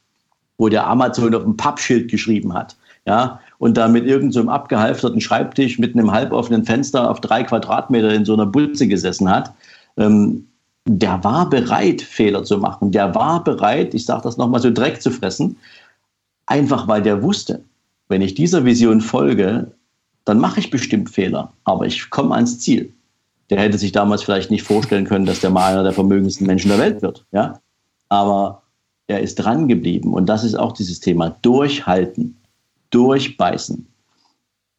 wo 0.57 0.67
der 0.67 0.85
Amazon 0.85 1.33
auf 1.33 1.43
dem 1.43 1.55
Pappschild 1.55 2.11
geschrieben 2.11 2.53
hat, 2.53 2.75
ja, 3.07 3.39
und 3.57 3.77
da 3.77 3.87
mit 3.87 4.05
irgendeinem 4.05 4.47
so 4.47 4.51
abgehalfterten 4.51 5.21
Schreibtisch 5.21 5.79
mit 5.79 5.93
einem 5.93 6.11
halboffenen 6.11 6.65
Fenster 6.65 7.09
auf 7.09 7.21
drei 7.21 7.43
Quadratmeter 7.43 8.13
in 8.13 8.25
so 8.25 8.33
einer 8.33 8.45
Butze 8.45 8.85
gesessen 8.85 9.29
hat, 9.29 9.53
ähm, 9.95 10.45
der 10.89 11.23
war 11.23 11.49
bereit, 11.49 12.01
Fehler 12.01 12.43
zu 12.43 12.57
machen. 12.57 12.91
Der 12.91 13.15
war 13.15 13.41
bereit, 13.41 13.93
ich 13.93 14.05
sage 14.05 14.23
das 14.23 14.35
nochmal 14.35 14.59
so, 14.59 14.71
Dreck 14.71 15.01
zu 15.01 15.09
fressen, 15.09 15.55
einfach 16.47 16.89
weil 16.89 17.01
der 17.01 17.23
wusste, 17.23 17.63
wenn 18.07 18.21
ich 18.21 18.33
dieser 18.35 18.65
Vision 18.65 19.01
folge, 19.01 19.71
dann 20.25 20.39
mache 20.39 20.59
ich 20.59 20.71
bestimmt 20.71 21.09
Fehler, 21.09 21.53
aber 21.63 21.85
ich 21.85 22.09
komme 22.09 22.35
ans 22.35 22.59
Ziel. 22.59 22.91
Der 23.49 23.59
hätte 23.59 23.77
sich 23.77 23.91
damals 23.91 24.23
vielleicht 24.23 24.49
nicht 24.49 24.63
vorstellen 24.63 25.05
können, 25.05 25.25
dass 25.25 25.39
der 25.39 25.51
mal 25.51 25.71
einer 25.71 25.83
der 25.83 25.93
vermögendsten 25.93 26.47
Menschen 26.47 26.69
der 26.69 26.79
Welt 26.79 27.01
wird. 27.01 27.25
Ja? 27.31 27.59
Aber 28.09 28.63
er 29.07 29.21
ist 29.21 29.35
dran 29.35 29.67
geblieben 29.67 30.13
und 30.13 30.27
das 30.27 30.43
ist 30.43 30.55
auch 30.55 30.71
dieses 30.71 30.99
Thema. 30.99 31.29
Durchhalten, 31.41 32.37
durchbeißen. 32.89 33.87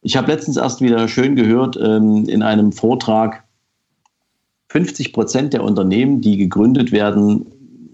Ich 0.02 0.16
habe 0.16 0.32
letztens 0.32 0.56
erst 0.56 0.80
wieder 0.80 1.06
schön 1.08 1.36
gehört 1.36 1.76
ähm, 1.80 2.28
in 2.28 2.42
einem 2.42 2.72
Vortrag, 2.72 3.44
50 4.68 5.12
Prozent 5.12 5.52
der 5.52 5.62
Unternehmen, 5.62 6.20
die 6.20 6.36
gegründet 6.36 6.90
werden, 6.90 7.46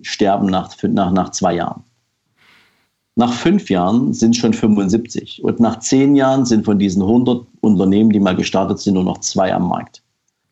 sterben 0.03 0.47
nach, 0.47 0.71
nach, 0.83 1.13
nach 1.13 1.31
zwei 1.31 1.55
Jahren. 1.55 1.85
Nach 3.15 3.33
fünf 3.33 3.69
Jahren 3.69 4.15
sind 4.15 4.37
schon 4.37 4.55
75 4.55 5.45
und 5.45 5.61
nach 5.61 5.81
zehn 5.81 6.17
Jahren 6.17 6.47
sind 6.47 6.65
von 6.65 6.79
diesen 6.79 7.03
100 7.03 7.47
Unternehmen, 7.61 8.11
die 8.11 8.21
mal 8.21 8.35
gestartet 8.35 8.79
sind, 8.79 8.95
nur 8.95 9.05
noch 9.05 9.19
zwei 9.19 9.53
am 9.53 9.69
Markt. 9.69 10.03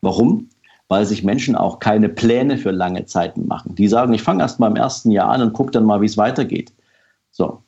Warum? 0.02 0.48
Weil 0.88 1.06
sich 1.06 1.24
Menschen 1.24 1.56
auch 1.56 1.78
keine 1.78 2.10
Pläne 2.10 2.58
für 2.58 2.70
lange 2.70 3.06
Zeiten 3.06 3.46
machen. 3.46 3.74
Die 3.76 3.88
sagen, 3.88 4.12
ich 4.12 4.22
fange 4.22 4.42
erst 4.42 4.60
mal 4.60 4.66
im 4.68 4.76
ersten 4.76 5.10
Jahr 5.10 5.30
an 5.30 5.40
und 5.40 5.54
gucke 5.54 5.70
dann 5.70 5.86
mal, 5.86 6.02
wie 6.02 6.06
es 6.06 6.18
weitergeht. 6.18 6.72
So. 7.30 7.62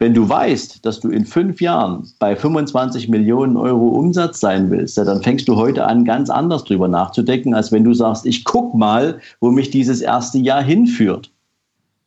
Wenn 0.00 0.14
du 0.14 0.28
weißt, 0.28 0.86
dass 0.86 1.00
du 1.00 1.08
in 1.08 1.26
fünf 1.26 1.60
Jahren 1.60 2.08
bei 2.20 2.36
25 2.36 3.08
Millionen 3.08 3.56
Euro 3.56 3.88
Umsatz 3.88 4.38
sein 4.38 4.70
willst, 4.70 4.96
ja, 4.96 5.04
dann 5.04 5.24
fängst 5.24 5.48
du 5.48 5.56
heute 5.56 5.84
an, 5.84 6.04
ganz 6.04 6.30
anders 6.30 6.62
drüber 6.62 6.86
nachzudenken, 6.86 7.52
als 7.52 7.72
wenn 7.72 7.82
du 7.82 7.92
sagst, 7.92 8.24
ich 8.24 8.44
guck 8.44 8.76
mal, 8.76 9.18
wo 9.40 9.50
mich 9.50 9.70
dieses 9.70 10.00
erste 10.00 10.38
Jahr 10.38 10.62
hinführt. 10.62 11.32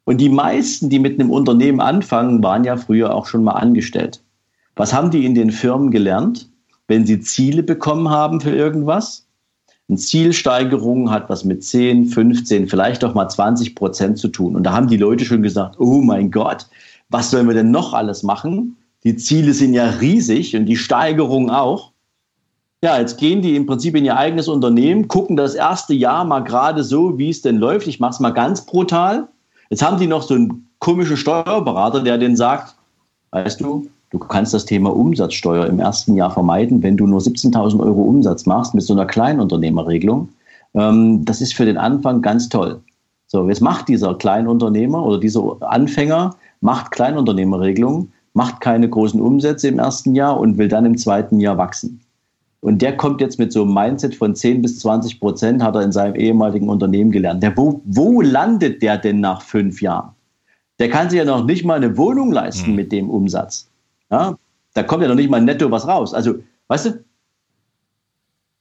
Und 0.05 0.19
die 0.19 0.29
meisten, 0.29 0.89
die 0.89 0.99
mit 0.99 1.19
einem 1.19 1.31
Unternehmen 1.31 1.79
anfangen, 1.79 2.43
waren 2.43 2.63
ja 2.63 2.77
früher 2.77 3.13
auch 3.13 3.25
schon 3.25 3.43
mal 3.43 3.53
angestellt. 3.53 4.21
Was 4.75 4.93
haben 4.93 5.11
die 5.11 5.25
in 5.25 5.35
den 5.35 5.51
Firmen 5.51 5.91
gelernt, 5.91 6.49
wenn 6.87 7.05
sie 7.05 7.19
Ziele 7.19 7.63
bekommen 7.63 8.09
haben 8.09 8.41
für 8.41 8.55
irgendwas? 8.55 9.27
Eine 9.87 9.97
Zielsteigerung 9.97 11.11
hat 11.11 11.29
was 11.29 11.43
mit 11.43 11.63
10, 11.63 12.05
15, 12.05 12.67
vielleicht 12.67 13.03
auch 13.03 13.13
mal 13.13 13.27
20 13.27 13.75
Prozent 13.75 14.17
zu 14.17 14.29
tun. 14.29 14.55
Und 14.55 14.63
da 14.63 14.71
haben 14.71 14.87
die 14.87 14.97
Leute 14.97 15.25
schon 15.25 15.43
gesagt, 15.43 15.79
oh 15.79 16.01
mein 16.01 16.31
Gott, 16.31 16.67
was 17.09 17.29
sollen 17.29 17.47
wir 17.47 17.53
denn 17.53 17.71
noch 17.71 17.93
alles 17.93 18.23
machen? 18.23 18.77
Die 19.03 19.17
Ziele 19.17 19.53
sind 19.53 19.73
ja 19.73 19.89
riesig 19.89 20.55
und 20.55 20.65
die 20.65 20.77
Steigerung 20.77 21.49
auch. 21.49 21.91
Ja, 22.83 22.97
jetzt 22.99 23.17
gehen 23.17 23.41
die 23.41 23.55
im 23.55 23.65
Prinzip 23.65 23.95
in 23.95 24.05
ihr 24.05 24.17
eigenes 24.17 24.47
Unternehmen, 24.47 25.07
gucken 25.07 25.35
das 25.35 25.53
erste 25.53 25.93
Jahr 25.93 26.23
mal 26.23 26.39
gerade 26.39 26.83
so, 26.83 27.17
wie 27.17 27.29
es 27.29 27.41
denn 27.41 27.57
läuft. 27.57 27.85
Ich 27.87 27.99
mache 27.99 28.11
es 28.11 28.19
mal 28.19 28.31
ganz 28.31 28.65
brutal 28.65 29.27
Jetzt 29.71 29.81
haben 29.81 29.97
die 29.97 30.07
noch 30.07 30.21
so 30.21 30.33
einen 30.33 30.67
komischen 30.79 31.15
Steuerberater, 31.15 32.03
der 32.03 32.17
denen 32.17 32.35
sagt, 32.35 32.75
weißt 33.31 33.61
du, 33.61 33.87
du 34.09 34.19
kannst 34.19 34.53
das 34.53 34.65
Thema 34.65 34.93
Umsatzsteuer 34.93 35.65
im 35.65 35.79
ersten 35.79 36.15
Jahr 36.15 36.29
vermeiden, 36.29 36.83
wenn 36.83 36.97
du 36.97 37.07
nur 37.07 37.21
17.000 37.21 37.79
Euro 37.79 38.01
Umsatz 38.01 38.45
machst 38.45 38.73
mit 38.73 38.83
so 38.83 38.91
einer 38.91 39.05
Kleinunternehmerregelung. 39.05 40.27
Ähm, 40.73 41.23
das 41.23 41.39
ist 41.39 41.53
für 41.53 41.63
den 41.63 41.77
Anfang 41.77 42.21
ganz 42.21 42.49
toll. 42.49 42.81
So, 43.27 43.47
jetzt 43.47 43.61
macht 43.61 43.87
dieser 43.87 44.13
Kleinunternehmer 44.13 45.05
oder 45.05 45.17
dieser 45.17 45.55
Anfänger, 45.61 46.35
macht 46.59 46.91
Kleinunternehmerregelung, 46.91 48.11
macht 48.33 48.59
keine 48.59 48.89
großen 48.89 49.21
Umsätze 49.21 49.69
im 49.69 49.79
ersten 49.79 50.15
Jahr 50.15 50.37
und 50.37 50.57
will 50.57 50.67
dann 50.67 50.83
im 50.83 50.97
zweiten 50.97 51.39
Jahr 51.39 51.57
wachsen. 51.57 52.01
Und 52.61 52.81
der 52.83 52.95
kommt 52.95 53.21
jetzt 53.21 53.39
mit 53.39 53.51
so 53.51 53.63
einem 53.63 53.73
Mindset 53.73 54.15
von 54.15 54.35
10 54.35 54.61
bis 54.61 54.79
20 54.79 55.19
Prozent, 55.19 55.63
hat 55.63 55.75
er 55.75 55.81
in 55.81 55.91
seinem 55.91 56.15
ehemaligen 56.15 56.69
Unternehmen 56.69 57.11
gelernt. 57.11 57.41
Der, 57.41 57.57
wo, 57.57 57.81
wo 57.85 58.21
landet 58.21 58.81
der 58.83 58.97
denn 58.97 59.19
nach 59.19 59.41
fünf 59.41 59.81
Jahren? 59.81 60.11
Der 60.79 60.89
kann 60.89 61.09
sich 61.09 61.17
ja 61.17 61.25
noch 61.25 61.43
nicht 61.43 61.65
mal 61.65 61.75
eine 61.75 61.97
Wohnung 61.97 62.31
leisten 62.31 62.71
mhm. 62.71 62.75
mit 62.75 62.91
dem 62.91 63.09
Umsatz. 63.09 63.67
Ja? 64.11 64.37
Da 64.73 64.83
kommt 64.83 65.01
ja 65.01 65.09
noch 65.09 65.15
nicht 65.15 65.29
mal 65.29 65.41
netto 65.41 65.69
was 65.71 65.87
raus. 65.87 66.13
Also, 66.13 66.35
weißt 66.67 66.85
du, 66.85 67.03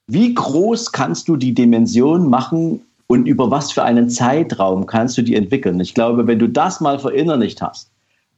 wie 0.07 0.33
groß 0.33 0.91
kannst 0.91 1.27
du 1.27 1.37
die 1.37 1.53
Dimension 1.53 2.27
machen 2.27 2.81
und 3.07 3.27
über 3.27 3.51
was 3.51 3.71
für 3.71 3.83
einen 3.83 4.09
Zeitraum 4.09 4.87
kannst 4.87 5.17
du 5.17 5.21
die 5.21 5.35
entwickeln? 5.35 5.79
Ich 5.79 5.93
glaube, 5.93 6.25
wenn 6.27 6.39
du 6.39 6.49
das 6.49 6.81
mal 6.81 6.97
verinnerlicht 6.99 7.61
hast, 7.61 7.91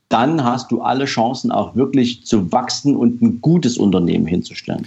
dann 0.09 0.43
hast 0.43 0.71
du 0.71 0.81
alle 0.81 1.05
Chancen 1.05 1.51
auch 1.51 1.75
wirklich 1.75 2.25
zu 2.25 2.51
wachsen 2.51 2.95
und 2.95 3.21
ein 3.21 3.41
gutes 3.41 3.77
Unternehmen 3.77 4.27
hinzustellen. 4.27 4.85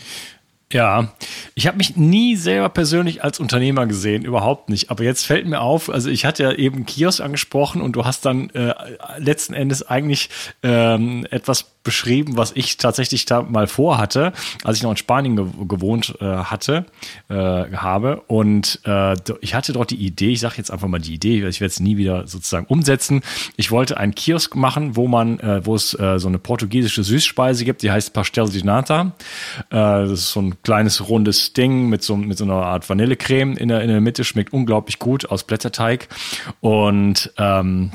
Ja, 0.72 1.12
ich 1.54 1.68
habe 1.68 1.76
mich 1.76 1.96
nie 1.96 2.34
selber 2.34 2.68
persönlich 2.68 3.22
als 3.22 3.38
Unternehmer 3.38 3.86
gesehen, 3.86 4.24
überhaupt 4.24 4.68
nicht. 4.68 4.90
Aber 4.90 5.04
jetzt 5.04 5.24
fällt 5.24 5.46
mir 5.46 5.60
auf, 5.60 5.88
also 5.88 6.10
ich 6.10 6.24
hatte 6.24 6.42
ja 6.42 6.52
eben 6.52 6.86
Kiosk 6.86 7.20
angesprochen 7.20 7.80
und 7.80 7.92
du 7.92 8.04
hast 8.04 8.24
dann 8.26 8.50
äh, 8.50 8.74
letzten 9.18 9.54
Endes 9.54 9.86
eigentlich 9.86 10.28
ähm, 10.64 11.24
etwas 11.30 11.75
beschrieben, 11.86 12.36
was 12.36 12.52
ich 12.54 12.76
tatsächlich 12.76 13.24
da 13.24 13.42
mal 13.42 13.68
vorhatte, 13.68 14.32
als 14.64 14.76
ich 14.76 14.82
noch 14.82 14.90
in 14.90 14.96
Spanien 14.96 15.36
ge 15.36 15.46
gewohnt 15.66 16.14
äh, 16.20 16.24
hatte, 16.24 16.84
äh, 17.28 17.34
habe. 17.34 18.22
Und 18.26 18.80
äh, 18.84 19.14
ich 19.40 19.54
hatte 19.54 19.72
dort 19.72 19.90
die 19.90 20.04
Idee, 20.04 20.32
ich 20.32 20.40
sage 20.40 20.56
jetzt 20.58 20.70
einfach 20.70 20.88
mal 20.88 20.98
die 20.98 21.14
Idee, 21.14 21.46
ich 21.46 21.60
werde 21.60 21.70
es 21.70 21.80
nie 21.80 21.96
wieder 21.96 22.26
sozusagen 22.26 22.66
umsetzen. 22.66 23.22
Ich 23.56 23.70
wollte 23.70 23.96
einen 23.96 24.14
Kiosk 24.14 24.56
machen, 24.56 24.96
wo 24.96 25.06
man, 25.06 25.38
äh, 25.40 25.64
wo 25.64 25.76
es 25.76 25.98
äh, 25.98 26.18
so 26.18 26.28
eine 26.28 26.38
portugiesische 26.38 27.04
Süßspeise 27.04 27.64
gibt, 27.64 27.82
die 27.82 27.90
heißt 27.90 28.12
Pastel 28.12 28.48
de 28.48 28.64
Nata. 28.64 29.12
Äh, 29.70 29.76
das 29.76 30.10
ist 30.10 30.32
so 30.32 30.42
ein 30.42 30.60
kleines 30.62 31.08
rundes 31.08 31.52
Ding 31.52 31.88
mit 31.88 32.02
so, 32.02 32.16
mit 32.16 32.36
so 32.36 32.44
einer 32.44 32.54
Art 32.54 32.88
Vanillecreme 32.90 33.56
in 33.56 33.68
der, 33.68 33.82
in 33.82 33.88
der 33.88 34.00
Mitte, 34.00 34.24
schmeckt 34.24 34.52
unglaublich 34.52 34.98
gut 34.98 35.30
aus 35.30 35.44
Blätterteig. 35.44 36.08
Und 36.60 37.32
ähm, 37.38 37.92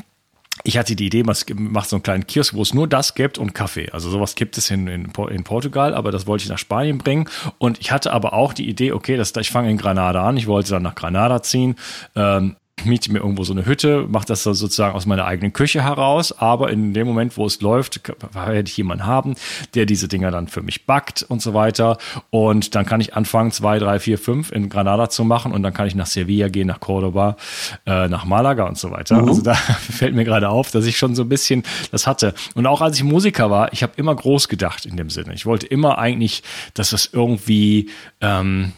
ich 0.64 0.78
hatte 0.78 0.96
die 0.96 1.06
Idee, 1.06 1.24
man 1.24 1.36
macht 1.56 1.90
so 1.90 1.96
einen 1.96 2.04
kleinen 2.04 2.28
Kiosk, 2.28 2.54
wo 2.54 2.62
es 2.62 2.74
nur 2.74 2.88
das 2.88 3.16
gibt 3.16 3.38
und 3.38 3.54
Kaffee. 3.54 3.90
Also 3.92 4.10
sowas 4.10 4.36
gibt 4.36 4.58
es 4.58 4.70
in, 4.70 4.88
in, 4.88 5.12
in, 5.30 5.44
Portugal, 5.44 5.94
aber 5.94 6.12
das 6.12 6.28
wollte 6.28 6.44
ich 6.44 6.50
nach 6.50 6.58
Spanien 6.58 6.98
bringen. 6.98 7.28
Und 7.58 7.80
ich 7.80 7.92
hatte 7.92 8.14
aber 8.14 8.34
auch 8.34 8.54
die 8.54 8.70
Idee, 8.70 8.92
okay, 8.92 9.18
das, 9.18 9.34
ich 9.36 9.52
fange 9.52 9.72
in 9.72 9.78
Granada 9.78 10.28
an, 10.28 10.38
ich 10.38 10.48
wollte 10.48 10.72
dann 10.72 10.84
nach 10.84 10.96
Granada 10.96 11.42
ziehen. 11.42 11.76
Ähm, 12.16 12.56
miete 12.86 13.12
mir 13.12 13.20
irgendwo 13.20 13.44
so 13.44 13.54
eine 13.54 13.66
Hütte, 13.66 14.06
mache 14.10 14.26
das 14.26 14.44
dann 14.44 14.54
sozusagen 14.54 14.96
aus 14.96 15.06
meiner 15.06 15.26
eigenen 15.26 15.54
Küche 15.54 15.84
heraus, 15.84 16.32
aber 16.32 16.72
in 16.72 16.94
dem 16.94 17.08
Moment, 17.08 17.38
wo 17.38 17.46
es 17.46 17.62
läuft, 17.62 18.02
werde 18.34 18.68
ich 18.68 18.78
jemanden 18.78 19.06
haben, 19.06 19.36
der 19.74 19.86
diese 19.86 20.08
Dinger 20.08 20.32
dann 20.32 20.48
für 20.48 20.62
mich 20.62 20.86
backt 20.86 21.24
und 21.24 21.42
so 21.42 21.54
weiter. 21.54 21.98
Und 22.30 22.76
dann 22.76 22.86
kann 22.86 23.02
ich 23.02 23.16
anfangen, 23.16 23.52
zwei, 23.52 23.80
drei, 23.80 24.00
vier, 24.00 24.18
fünf 24.18 24.52
in 24.52 24.70
Granada 24.70 25.10
zu 25.10 25.24
machen 25.24 25.52
und 25.52 25.64
dann 25.64 25.74
kann 25.74 25.88
ich 25.88 25.96
nach 25.96 26.06
Sevilla 26.08 26.50
gehen, 26.50 26.68
nach 26.68 26.80
Cordoba, 26.80 27.38
äh, 27.86 28.08
nach 28.08 28.26
Malaga 28.26 28.66
und 28.66 28.78
so 28.78 28.92
weiter. 28.92 29.22
Mhm. 29.22 29.28
Also 29.28 29.42
da 29.42 29.54
fällt 29.56 30.16
mir 30.16 30.26
gerade 30.26 30.50
auf, 30.50 30.72
dass 30.72 30.86
ich 30.86 30.98
schon 30.98 31.16
so 31.16 31.24
ein 31.24 31.30
bisschen 31.30 31.64
das 31.92 32.08
hatte. 32.08 32.34
Und 32.56 32.66
auch 32.68 32.82
als 32.82 32.98
ich 32.98 33.04
Musiker 33.04 33.50
war, 33.50 33.74
ich 33.74 33.84
habe 33.84 33.94
immer 33.98 34.16
groß 34.16 34.48
gedacht 34.48 34.86
in 34.86 34.98
dem 34.98 35.10
Sinne. 35.10 35.34
Ich 35.34 35.46
wollte 35.46 35.68
immer 35.68 35.98
eigentlich, 35.98 36.44
dass 36.74 36.92
das 36.92 37.10
irgendwie, 37.12 37.90
ähm, 38.22 38.74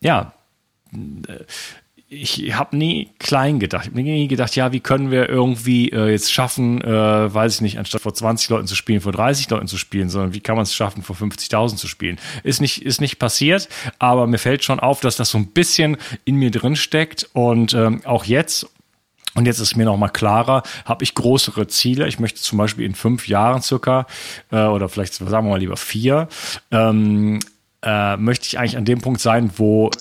ja, 0.00 0.32
äh, 0.92 1.44
ich 2.12 2.56
habe 2.56 2.76
nie 2.76 3.08
klein 3.20 3.60
gedacht. 3.60 3.84
Ich 3.84 3.90
habe 3.92 4.02
nie 4.02 4.26
gedacht, 4.26 4.56
ja, 4.56 4.72
wie 4.72 4.80
können 4.80 5.12
wir 5.12 5.28
irgendwie 5.28 5.90
äh, 5.90 6.10
jetzt 6.10 6.32
schaffen, 6.32 6.82
äh, 6.82 7.32
weiß 7.32 7.54
ich 7.54 7.60
nicht, 7.60 7.78
anstatt 7.78 8.02
vor 8.02 8.12
20 8.12 8.50
Leuten 8.50 8.66
zu 8.66 8.74
spielen, 8.74 9.00
vor 9.00 9.12
30 9.12 9.48
Leuten 9.48 9.68
zu 9.68 9.78
spielen, 9.78 10.10
sondern 10.10 10.34
wie 10.34 10.40
kann 10.40 10.56
man 10.56 10.64
es 10.64 10.74
schaffen, 10.74 11.04
vor 11.04 11.14
50.000 11.14 11.76
zu 11.76 11.86
spielen? 11.86 12.18
Ist 12.42 12.60
nicht, 12.60 12.84
ist 12.84 13.00
nicht 13.00 13.20
passiert, 13.20 13.68
aber 14.00 14.26
mir 14.26 14.38
fällt 14.38 14.64
schon 14.64 14.80
auf, 14.80 14.98
dass 14.98 15.16
das 15.16 15.30
so 15.30 15.38
ein 15.38 15.46
bisschen 15.52 15.98
in 16.24 16.34
mir 16.34 16.50
drin 16.50 16.74
steckt 16.74 17.30
und 17.32 17.74
ähm, 17.74 18.04
auch 18.04 18.24
jetzt, 18.24 18.66
und 19.36 19.46
jetzt 19.46 19.60
ist 19.60 19.76
mir 19.76 19.84
noch 19.84 19.96
mal 19.96 20.08
klarer, 20.08 20.64
habe 20.84 21.04
ich 21.04 21.14
größere 21.14 21.68
Ziele. 21.68 22.08
Ich 22.08 22.18
möchte 22.18 22.40
zum 22.40 22.58
Beispiel 22.58 22.86
in 22.86 22.96
fünf 22.96 23.28
Jahren 23.28 23.62
circa, 23.62 24.08
äh, 24.50 24.64
oder 24.64 24.88
vielleicht 24.88 25.14
sagen 25.14 25.30
wir 25.30 25.42
mal 25.42 25.60
lieber 25.60 25.76
vier, 25.76 26.26
ähm, 26.72 27.38
äh, 27.82 28.16
möchte 28.16 28.48
ich 28.48 28.58
eigentlich 28.58 28.76
an 28.76 28.84
dem 28.84 29.00
Punkt 29.00 29.20
sein, 29.20 29.52
wo 29.56 29.92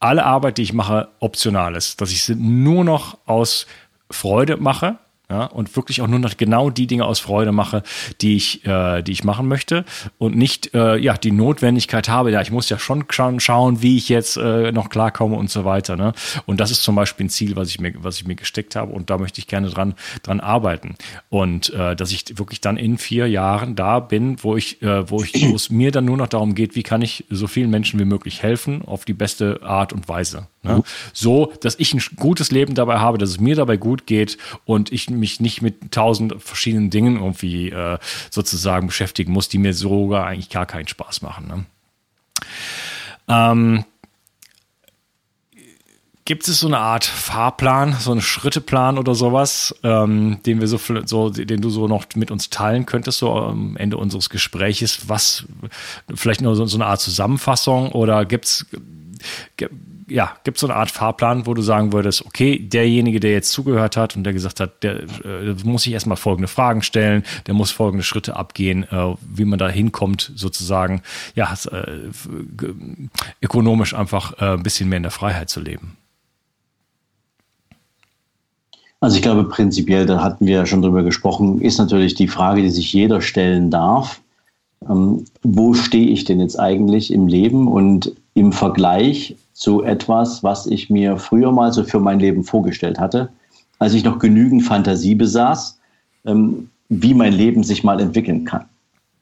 alle 0.00 0.24
Arbeit, 0.24 0.58
die 0.58 0.62
ich 0.62 0.72
mache, 0.72 1.08
optional 1.20 1.76
ist. 1.76 2.00
Dass 2.00 2.10
ich 2.10 2.24
sie 2.24 2.34
nur 2.34 2.84
noch 2.84 3.18
aus 3.26 3.66
Freude 4.10 4.56
mache 4.56 4.98
ja, 5.30 5.44
und 5.44 5.76
wirklich 5.76 6.02
auch 6.02 6.08
nur 6.08 6.18
noch 6.18 6.36
genau 6.36 6.70
die 6.70 6.88
Dinge 6.88 7.04
aus 7.04 7.20
Freude 7.20 7.52
mache, 7.52 7.82
die 8.20 8.36
ich, 8.36 8.66
äh, 8.66 9.02
die 9.02 9.12
ich 9.12 9.22
machen 9.22 9.46
möchte 9.46 9.84
und 10.18 10.36
nicht 10.36 10.74
äh, 10.74 10.96
ja 10.96 11.16
die 11.16 11.30
Notwendigkeit 11.30 12.08
habe. 12.08 12.32
Ja, 12.32 12.40
ich 12.40 12.50
muss 12.50 12.68
ja 12.68 12.78
schon 12.78 13.04
schauen, 13.08 13.80
wie 13.80 13.96
ich 13.96 14.08
jetzt 14.08 14.36
äh, 14.36 14.72
noch 14.72 14.88
klarkomme 14.88 15.36
und 15.36 15.48
so 15.48 15.64
weiter. 15.64 15.96
Ne? 15.96 16.12
Und 16.46 16.58
das 16.58 16.72
ist 16.72 16.82
zum 16.82 16.96
Beispiel 16.96 17.26
ein 17.26 17.30
Ziel, 17.30 17.54
was 17.54 17.68
ich 17.68 17.80
mir, 17.80 17.94
was 17.98 18.16
ich 18.16 18.26
mir 18.26 18.34
gesteckt 18.34 18.74
habe 18.74 18.92
und 18.92 19.08
da 19.08 19.18
möchte 19.18 19.38
ich 19.38 19.46
gerne 19.46 19.70
dran, 19.70 19.94
dran 20.24 20.40
arbeiten 20.40 20.96
und 21.28 21.70
äh, 21.70 21.94
dass 21.94 22.10
ich 22.10 22.38
wirklich 22.38 22.60
dann 22.60 22.76
in 22.76 22.98
vier 22.98 23.28
Jahren 23.28 23.76
da 23.76 24.00
bin, 24.00 24.42
wo 24.42 24.56
ich, 24.56 24.82
äh, 24.82 25.08
wo 25.08 25.22
ich, 25.22 25.48
wo 25.48 25.54
es 25.54 25.70
mir 25.70 25.92
dann 25.92 26.06
nur 26.06 26.16
noch 26.16 26.28
darum 26.28 26.56
geht, 26.56 26.74
wie 26.74 26.82
kann 26.82 27.02
ich 27.02 27.24
so 27.30 27.46
vielen 27.46 27.70
Menschen 27.70 28.00
wie 28.00 28.04
möglich 28.04 28.42
helfen 28.42 28.82
auf 28.84 29.04
die 29.04 29.14
beste 29.14 29.60
Art 29.62 29.92
und 29.92 30.08
Weise. 30.08 30.48
Ne? 30.62 30.76
Mhm. 30.76 30.82
So, 31.12 31.52
dass 31.60 31.78
ich 31.78 31.94
ein 31.94 32.02
gutes 32.16 32.50
Leben 32.50 32.74
dabei 32.74 32.98
habe, 32.98 33.18
dass 33.18 33.30
es 33.30 33.40
mir 33.40 33.54
dabei 33.56 33.76
gut 33.76 34.06
geht 34.06 34.36
und 34.64 34.92
ich 34.92 35.08
mich 35.20 35.40
nicht 35.40 35.62
mit 35.62 35.92
tausend 35.92 36.42
verschiedenen 36.42 36.90
Dingen 36.90 37.16
irgendwie 37.16 37.70
äh, 37.70 37.98
sozusagen 38.30 38.86
beschäftigen 38.88 39.32
muss, 39.32 39.48
die 39.48 39.58
mir 39.58 39.74
sogar 39.74 40.26
eigentlich 40.26 40.50
gar 40.50 40.66
keinen 40.66 40.88
Spaß 40.88 41.22
machen. 41.22 41.46
Ne? 41.46 41.64
Ähm, 43.28 43.84
Gibt 46.30 46.46
es 46.46 46.60
so 46.60 46.68
eine 46.68 46.78
Art 46.78 47.04
Fahrplan, 47.04 47.96
so 47.98 48.12
einen 48.12 48.20
Schritteplan 48.20 48.98
oder 48.98 49.16
sowas, 49.16 49.74
ähm, 49.82 50.38
den 50.46 50.60
wir 50.60 50.68
so, 50.68 50.78
so, 51.04 51.30
den 51.30 51.60
du 51.60 51.70
so 51.70 51.88
noch 51.88 52.04
mit 52.14 52.30
uns 52.30 52.50
teilen 52.50 52.86
könntest, 52.86 53.18
so 53.18 53.32
am 53.32 53.76
Ende 53.76 53.96
unseres 53.96 54.30
Gespräches? 54.30 55.08
Was, 55.08 55.44
vielleicht 56.14 56.40
nur 56.40 56.54
so, 56.54 56.66
so 56.66 56.76
eine 56.76 56.86
Art 56.86 57.00
Zusammenfassung 57.00 57.90
oder 57.90 58.24
gibt's, 58.26 58.66
ja, 60.10 60.32
gibt 60.44 60.56
es 60.56 60.60
so 60.60 60.66
eine 60.66 60.76
Art 60.76 60.90
Fahrplan, 60.90 61.46
wo 61.46 61.54
du 61.54 61.62
sagen 61.62 61.92
würdest, 61.92 62.26
okay, 62.26 62.58
derjenige, 62.58 63.20
der 63.20 63.32
jetzt 63.32 63.52
zugehört 63.52 63.96
hat 63.96 64.16
und 64.16 64.24
der 64.24 64.32
gesagt 64.32 64.60
hat, 64.60 64.82
der 64.82 65.02
äh, 65.24 65.54
muss 65.64 65.84
sich 65.84 65.92
erstmal 65.92 66.16
folgende 66.16 66.48
Fragen 66.48 66.82
stellen, 66.82 67.22
der 67.46 67.54
muss 67.54 67.70
folgende 67.70 68.02
Schritte 68.02 68.36
abgehen, 68.36 68.84
äh, 68.90 69.14
wie 69.34 69.44
man 69.44 69.58
da 69.58 69.68
hinkommt, 69.68 70.32
sozusagen, 70.34 71.02
ja, 71.34 71.54
äh, 71.70 72.10
ökonomisch 73.40 73.94
einfach 73.94 74.34
äh, 74.40 74.54
ein 74.54 74.62
bisschen 74.62 74.88
mehr 74.88 74.98
in 74.98 75.04
der 75.04 75.12
Freiheit 75.12 75.48
zu 75.48 75.60
leben? 75.60 75.96
Also 79.00 79.16
ich 79.16 79.22
glaube 79.22 79.44
prinzipiell, 79.44 80.04
da 80.04 80.22
hatten 80.22 80.46
wir 80.46 80.56
ja 80.56 80.66
schon 80.66 80.82
drüber 80.82 81.02
gesprochen, 81.02 81.60
ist 81.60 81.78
natürlich 81.78 82.14
die 82.14 82.28
Frage, 82.28 82.62
die 82.62 82.70
sich 82.70 82.92
jeder 82.92 83.22
stellen 83.22 83.70
darf. 83.70 84.20
Ähm, 84.88 85.24
wo 85.42 85.74
stehe 85.74 86.08
ich 86.08 86.24
denn 86.24 86.40
jetzt 86.40 86.58
eigentlich 86.58 87.12
im 87.12 87.26
Leben 87.26 87.68
und 87.68 88.14
im 88.34 88.52
Vergleich 88.52 89.36
zu 89.52 89.82
etwas, 89.82 90.42
was 90.42 90.66
ich 90.66 90.90
mir 90.90 91.16
früher 91.18 91.52
mal 91.52 91.72
so 91.72 91.84
für 91.84 92.00
mein 92.00 92.20
Leben 92.20 92.44
vorgestellt 92.44 92.98
hatte, 92.98 93.28
als 93.78 93.94
ich 93.94 94.04
noch 94.04 94.18
genügend 94.18 94.62
Fantasie 94.62 95.14
besaß, 95.14 95.78
ähm, 96.26 96.70
wie 96.88 97.14
mein 97.14 97.32
Leben 97.32 97.62
sich 97.62 97.84
mal 97.84 98.00
entwickeln 98.00 98.44
kann. 98.44 98.64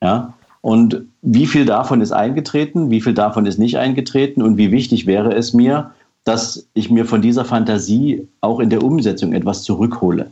Ja? 0.03 0.35
Und 0.61 1.03
wie 1.23 1.47
viel 1.47 1.65
davon 1.65 2.01
ist 2.01 2.13
eingetreten, 2.13 2.91
wie 2.91 3.01
viel 3.01 3.15
davon 3.15 3.47
ist 3.47 3.59
nicht 3.59 3.79
eingetreten 3.79 4.43
und 4.43 4.57
wie 4.57 4.71
wichtig 4.71 5.07
wäre 5.07 5.35
es 5.35 5.55
mir, 5.55 5.93
dass 6.25 6.67
ich 6.75 6.91
mir 6.91 7.05
von 7.05 7.23
dieser 7.23 7.45
Fantasie 7.45 8.27
auch 8.41 8.61
in 8.61 8.71
der 8.71 8.83
Umsetzung 8.83 9.33
etwas 9.33 9.63
zurückhole. 9.63 10.31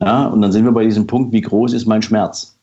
Ja? 0.00 0.26
Und 0.26 0.42
dann 0.42 0.52
sind 0.52 0.64
wir 0.64 0.72
bei 0.72 0.84
diesem 0.84 1.06
Punkt, 1.06 1.32
wie 1.32 1.40
groß 1.40 1.72
ist 1.72 1.86
mein 1.86 2.02
Schmerz? 2.02 2.56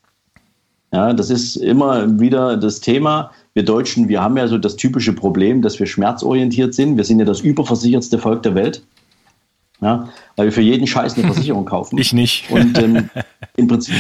Ja, 0.93 1.11
das 1.13 1.29
ist 1.29 1.57
immer 1.57 2.19
wieder 2.19 2.55
das 2.55 2.79
Thema 2.79 3.31
wir 3.57 3.65
Deutschen, 3.65 4.07
wir 4.07 4.21
haben 4.21 4.37
ja 4.37 4.47
so 4.47 4.59
das 4.59 4.75
typische 4.75 5.13
Problem, 5.13 5.63
dass 5.63 5.79
wir 5.79 5.87
schmerzorientiert 5.87 6.75
sind. 6.75 6.95
Wir 6.95 7.03
sind 7.03 7.17
ja 7.17 7.25
das 7.25 7.39
überversichertste 7.39 8.19
Volk 8.19 8.43
der 8.43 8.53
Welt. 8.53 8.83
Ja, 9.81 10.09
weil 10.35 10.45
wir 10.45 10.51
für 10.51 10.61
jeden 10.61 10.85
Scheiß 10.85 11.17
eine 11.17 11.25
Versicherung 11.33 11.65
kaufen. 11.65 11.97
Ich 11.97 12.13
nicht. 12.13 12.51
Und 12.51 12.77
ähm, 12.77 13.09
im 13.55 13.67
Prinzip, 13.67 13.95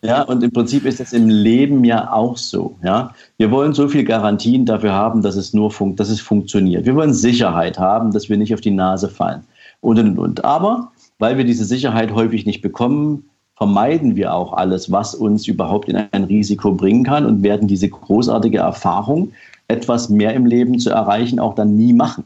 ja, 0.00 0.22
und 0.22 0.42
im 0.42 0.50
Prinzip 0.50 0.86
ist 0.86 0.98
das 0.98 1.12
im 1.12 1.28
Leben 1.28 1.84
ja 1.84 2.10
auch 2.10 2.38
so. 2.38 2.78
Ja, 2.82 3.12
wir 3.36 3.50
wollen 3.50 3.74
so 3.74 3.86
viel 3.86 4.02
Garantien 4.02 4.64
dafür 4.64 4.94
haben, 4.94 5.20
dass 5.20 5.36
es 5.36 5.52
nur 5.52 5.70
fun 5.70 5.94
dass 5.94 6.08
es 6.08 6.22
funktioniert. 6.22 6.86
Wir 6.86 6.94
wollen 6.94 7.12
Sicherheit 7.12 7.78
haben, 7.78 8.12
dass 8.12 8.30
wir 8.30 8.38
nicht 8.38 8.54
auf 8.54 8.62
die 8.62 8.70
Nase 8.70 9.10
fallen 9.10 9.44
und 9.82 9.98
und 9.98 10.18
und. 10.18 10.42
Aber 10.42 10.90
weil 11.18 11.36
wir 11.36 11.44
diese 11.44 11.66
Sicherheit 11.66 12.14
häufig 12.14 12.46
nicht 12.46 12.62
bekommen, 12.62 13.28
vermeiden 13.56 14.16
wir 14.16 14.34
auch 14.34 14.52
alles, 14.52 14.92
was 14.92 15.14
uns 15.14 15.48
überhaupt 15.48 15.88
in 15.88 15.96
ein 15.96 16.24
Risiko 16.24 16.72
bringen 16.72 17.04
kann 17.04 17.26
und 17.26 17.42
werden 17.42 17.68
diese 17.68 17.88
großartige 17.88 18.58
Erfahrung, 18.58 19.32
etwas 19.68 20.08
mehr 20.08 20.34
im 20.34 20.46
Leben 20.46 20.78
zu 20.78 20.90
erreichen, 20.90 21.40
auch 21.40 21.54
dann 21.54 21.76
nie 21.76 21.92
machen. 21.92 22.24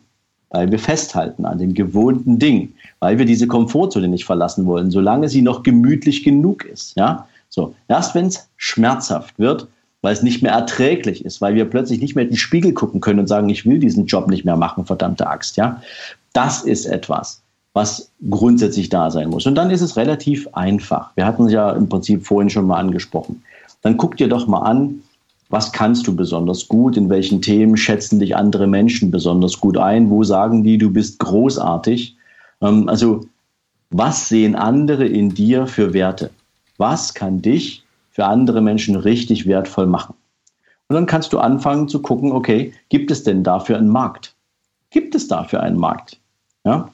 Weil 0.50 0.70
wir 0.70 0.80
festhalten 0.80 1.44
an 1.44 1.58
den 1.58 1.74
gewohnten 1.74 2.38
Dingen, 2.38 2.74
weil 2.98 3.18
wir 3.18 3.24
diese 3.24 3.46
Komfortzone 3.46 4.08
nicht 4.08 4.24
verlassen 4.24 4.66
wollen, 4.66 4.90
solange 4.90 5.28
sie 5.28 5.42
noch 5.42 5.62
gemütlich 5.62 6.24
genug 6.24 6.64
ist. 6.64 6.96
Ja? 6.96 7.28
So, 7.48 7.74
erst 7.86 8.14
wenn 8.16 8.26
es 8.26 8.48
schmerzhaft 8.56 9.38
wird, 9.38 9.68
weil 10.02 10.12
es 10.12 10.22
nicht 10.22 10.42
mehr 10.42 10.52
erträglich 10.52 11.24
ist, 11.24 11.40
weil 11.40 11.54
wir 11.54 11.66
plötzlich 11.66 12.00
nicht 12.00 12.16
mehr 12.16 12.24
in 12.24 12.30
den 12.30 12.36
Spiegel 12.36 12.72
gucken 12.72 13.00
können 13.00 13.20
und 13.20 13.26
sagen, 13.28 13.48
ich 13.48 13.64
will 13.64 13.78
diesen 13.78 14.06
Job 14.06 14.28
nicht 14.28 14.44
mehr 14.44 14.56
machen, 14.56 14.86
verdammte 14.86 15.28
Axt, 15.28 15.56
ja. 15.56 15.80
Das 16.32 16.62
ist 16.62 16.86
etwas, 16.86 17.42
was 17.72 18.11
grundsätzlich 18.28 18.88
da 18.88 19.11
sein 19.11 19.30
muss. 19.30 19.46
Und 19.46 19.54
dann 19.54 19.70
ist 19.70 19.80
es 19.80 19.96
relativ 19.96 20.48
einfach. 20.52 21.11
Wir 21.14 21.24
hatten 21.24 21.46
es 21.46 21.52
ja 21.52 21.70
im 21.72 21.88
Prinzip 21.88 22.26
vorhin 22.26 22.50
schon 22.50 22.66
mal 22.66 22.78
angesprochen. 22.78 23.42
Dann 23.83 23.96
guck 23.96 24.16
dir 24.16 24.28
doch 24.28 24.46
mal 24.46 24.61
an, 24.61 25.02
was 25.50 25.72
kannst 25.72 26.06
du 26.06 26.14
besonders 26.14 26.68
gut, 26.68 26.96
in 26.96 27.09
welchen 27.09 27.42
Themen 27.42 27.76
schätzen 27.76 28.20
dich 28.20 28.37
andere 28.37 28.66
Menschen 28.66 29.11
besonders 29.11 29.59
gut 29.59 29.76
ein, 29.76 30.11
wo 30.11 30.22
sagen 30.22 30.62
die, 30.62 30.78
du 30.78 30.90
bist 30.90 31.18
großartig. 31.18 32.16
Ähm, 32.61 32.88
also 32.88 33.26
was 33.90 34.28
sehen 34.28 34.54
andere 34.54 35.06
in 35.06 35.30
dir 35.30 35.66
für 35.66 35.92
Werte? 35.92 36.30
Was 36.78 37.14
kann 37.14 37.42
dich 37.42 37.85
für 38.11 38.24
andere 38.24 38.61
Menschen 38.61 38.96
richtig 38.96 39.46
wertvoll 39.46 39.87
machen? 39.87 40.14
Und 40.88 40.94
dann 40.94 41.06
kannst 41.06 41.33
du 41.33 41.38
anfangen 41.38 41.88
zu 41.88 42.00
gucken, 42.00 42.33
okay, 42.33 42.72
gibt 42.88 43.11
es 43.11 43.22
denn 43.22 43.44
dafür 43.44 43.78
einen 43.78 43.88
Markt? 43.88 44.35
Gibt 44.90 45.14
es 45.14 45.28
dafür 45.28 45.62
einen 45.62 45.78
Markt? 45.78 46.18
Ja? 46.64 46.90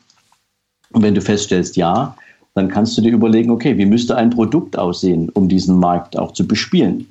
Und 0.97 1.03
wenn 1.03 1.15
du 1.15 1.21
feststellst, 1.21 1.77
ja, 1.77 2.17
dann 2.55 2.69
kannst 2.69 2.97
du 2.97 3.03
dir 3.03 3.13
überlegen, 3.13 3.51
okay, 3.51 3.77
wie 3.77 3.85
müsste 3.85 4.17
ein 4.17 4.31
Produkt 4.31 4.79
aussehen, 4.79 5.29
um 5.29 5.47
diesen 5.47 5.79
Markt 5.79 6.19
auch 6.19 6.33
zu 6.33 6.49
bespielen? 6.49 7.07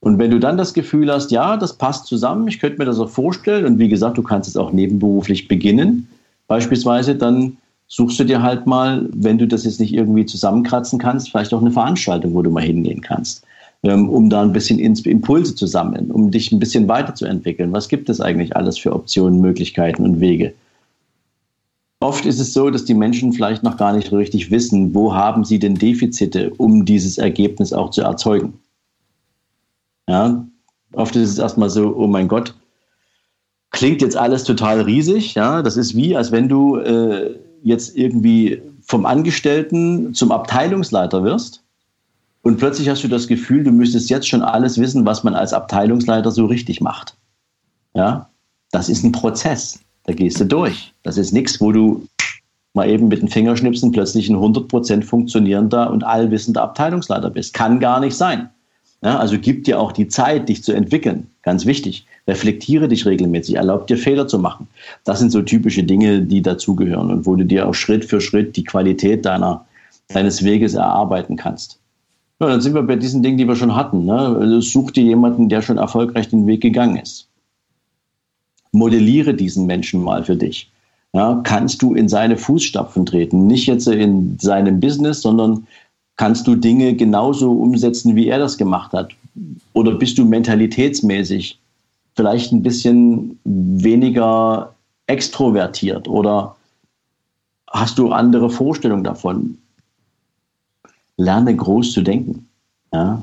Und 0.00 0.18
wenn 0.18 0.30
du 0.30 0.40
dann 0.40 0.56
das 0.56 0.72
Gefühl 0.72 1.12
hast, 1.12 1.32
ja, 1.32 1.58
das 1.58 1.76
passt 1.76 2.06
zusammen, 2.06 2.48
ich 2.48 2.60
könnte 2.60 2.78
mir 2.78 2.86
das 2.86 2.98
auch 2.98 3.10
vorstellen, 3.10 3.66
und 3.66 3.78
wie 3.78 3.90
gesagt, 3.90 4.16
du 4.16 4.22
kannst 4.22 4.48
es 4.48 4.56
auch 4.56 4.72
nebenberuflich 4.72 5.48
beginnen, 5.48 6.08
beispielsweise, 6.46 7.14
dann 7.14 7.58
suchst 7.88 8.18
du 8.20 8.24
dir 8.24 8.42
halt 8.42 8.66
mal, 8.66 9.06
wenn 9.12 9.36
du 9.36 9.46
das 9.46 9.64
jetzt 9.64 9.78
nicht 9.78 9.92
irgendwie 9.92 10.24
zusammenkratzen 10.24 10.98
kannst, 10.98 11.28
vielleicht 11.28 11.52
auch 11.52 11.60
eine 11.60 11.72
Veranstaltung, 11.72 12.32
wo 12.32 12.40
du 12.40 12.48
mal 12.48 12.64
hingehen 12.64 13.02
kannst, 13.02 13.44
ähm, 13.82 14.08
um 14.08 14.30
da 14.30 14.40
ein 14.40 14.54
bisschen 14.54 14.78
Impulse 14.78 15.54
zu 15.54 15.66
sammeln, 15.66 16.10
um 16.10 16.30
dich 16.30 16.52
ein 16.52 16.58
bisschen 16.58 16.88
weiterzuentwickeln. 16.88 17.70
Was 17.74 17.90
gibt 17.90 18.08
es 18.08 18.22
eigentlich 18.22 18.56
alles 18.56 18.78
für 18.78 18.94
Optionen, 18.94 19.42
Möglichkeiten 19.42 20.04
und 20.04 20.20
Wege? 20.20 20.54
Oft 22.04 22.26
ist 22.26 22.38
es 22.38 22.52
so, 22.52 22.68
dass 22.68 22.84
die 22.84 22.92
Menschen 22.92 23.32
vielleicht 23.32 23.62
noch 23.62 23.78
gar 23.78 23.94
nicht 23.94 24.12
richtig 24.12 24.50
wissen, 24.50 24.94
wo 24.94 25.14
haben 25.14 25.42
sie 25.42 25.58
denn 25.58 25.74
Defizite, 25.74 26.52
um 26.58 26.84
dieses 26.84 27.16
Ergebnis 27.16 27.72
auch 27.72 27.88
zu 27.88 28.02
erzeugen. 28.02 28.60
Ja, 30.06 30.46
oft 30.92 31.16
ist 31.16 31.30
es 31.30 31.38
erstmal 31.38 31.70
so, 31.70 31.96
oh 31.96 32.06
mein 32.06 32.28
Gott, 32.28 32.54
klingt 33.70 34.02
jetzt 34.02 34.18
alles 34.18 34.44
total 34.44 34.82
riesig. 34.82 35.34
Ja, 35.34 35.62
das 35.62 35.78
ist 35.78 35.96
wie, 35.96 36.14
als 36.14 36.30
wenn 36.30 36.46
du 36.46 36.76
äh, 36.76 37.38
jetzt 37.62 37.96
irgendwie 37.96 38.60
vom 38.82 39.06
Angestellten 39.06 40.12
zum 40.12 40.30
Abteilungsleiter 40.30 41.24
wirst 41.24 41.62
und 42.42 42.58
plötzlich 42.58 42.90
hast 42.90 43.02
du 43.02 43.08
das 43.08 43.28
Gefühl, 43.28 43.64
du 43.64 43.72
müsstest 43.72 44.10
jetzt 44.10 44.28
schon 44.28 44.42
alles 44.42 44.76
wissen, 44.76 45.06
was 45.06 45.24
man 45.24 45.34
als 45.34 45.54
Abteilungsleiter 45.54 46.32
so 46.32 46.44
richtig 46.44 46.82
macht. 46.82 47.16
Ja, 47.94 48.28
das 48.72 48.90
ist 48.90 49.04
ein 49.04 49.12
Prozess. 49.12 49.80
Da 50.04 50.12
gehst 50.12 50.40
du 50.40 50.44
durch. 50.44 50.92
Das 51.02 51.16
ist 51.16 51.32
nichts, 51.32 51.60
wo 51.60 51.72
du 51.72 52.06
mal 52.74 52.88
eben 52.88 53.08
mit 53.08 53.22
den 53.22 53.28
Fingerschnipsen 53.28 53.92
plötzlich 53.92 54.28
ein 54.28 54.36
100% 54.36 55.02
funktionierender 55.02 55.90
und 55.90 56.04
allwissender 56.04 56.62
Abteilungsleiter 56.62 57.30
bist. 57.30 57.54
Kann 57.54 57.80
gar 57.80 58.00
nicht 58.00 58.16
sein. 58.16 58.50
Ja, 59.02 59.18
also 59.18 59.38
gib 59.38 59.64
dir 59.64 59.78
auch 59.80 59.92
die 59.92 60.08
Zeit, 60.08 60.48
dich 60.48 60.62
zu 60.62 60.72
entwickeln. 60.72 61.26
Ganz 61.42 61.66
wichtig. 61.66 62.06
Reflektiere 62.26 62.88
dich 62.88 63.04
regelmäßig, 63.04 63.56
erlaub 63.56 63.86
dir 63.86 63.98
Fehler 63.98 64.26
zu 64.26 64.38
machen. 64.38 64.66
Das 65.04 65.18
sind 65.18 65.30
so 65.30 65.42
typische 65.42 65.84
Dinge, 65.84 66.22
die 66.22 66.40
dazugehören 66.40 67.10
und 67.10 67.26
wo 67.26 67.36
du 67.36 67.44
dir 67.44 67.68
auch 67.68 67.74
Schritt 67.74 68.04
für 68.06 68.22
Schritt 68.22 68.56
die 68.56 68.64
Qualität 68.64 69.26
deiner, 69.26 69.66
deines 70.08 70.42
Weges 70.42 70.72
erarbeiten 70.72 71.36
kannst. 71.36 71.78
Ja, 72.40 72.48
dann 72.48 72.62
sind 72.62 72.74
wir 72.74 72.82
bei 72.82 72.96
diesen 72.96 73.22
Dingen, 73.22 73.36
die 73.36 73.46
wir 73.46 73.56
schon 73.56 73.76
hatten. 73.76 74.06
Ne? 74.06 74.14
Also 74.14 74.60
such 74.60 74.90
dir 74.92 75.04
jemanden, 75.04 75.50
der 75.50 75.60
schon 75.60 75.76
erfolgreich 75.76 76.30
den 76.30 76.46
Weg 76.46 76.62
gegangen 76.62 76.96
ist. 76.96 77.28
Modelliere 78.74 79.34
diesen 79.34 79.66
Menschen 79.66 80.02
mal 80.02 80.24
für 80.24 80.36
dich. 80.36 80.70
Ja, 81.12 81.40
kannst 81.44 81.80
du 81.80 81.94
in 81.94 82.08
seine 82.08 82.36
Fußstapfen 82.36 83.06
treten? 83.06 83.46
Nicht 83.46 83.66
jetzt 83.66 83.86
in 83.86 84.36
seinem 84.40 84.80
Business, 84.80 85.22
sondern 85.22 85.66
kannst 86.16 86.46
du 86.46 86.56
Dinge 86.56 86.94
genauso 86.94 87.52
umsetzen, 87.52 88.16
wie 88.16 88.28
er 88.28 88.38
das 88.38 88.58
gemacht 88.58 88.92
hat? 88.92 89.12
Oder 89.74 89.92
bist 89.92 90.18
du 90.18 90.24
mentalitätsmäßig 90.24 91.58
vielleicht 92.16 92.52
ein 92.52 92.62
bisschen 92.62 93.38
weniger 93.44 94.74
extrovertiert 95.06 96.08
oder 96.08 96.56
hast 97.70 97.98
du 97.98 98.10
andere 98.10 98.50
Vorstellungen 98.50 99.04
davon? 99.04 99.58
Lerne 101.16 101.54
groß 101.54 101.92
zu 101.92 102.02
denken. 102.02 102.48
Ja? 102.92 103.22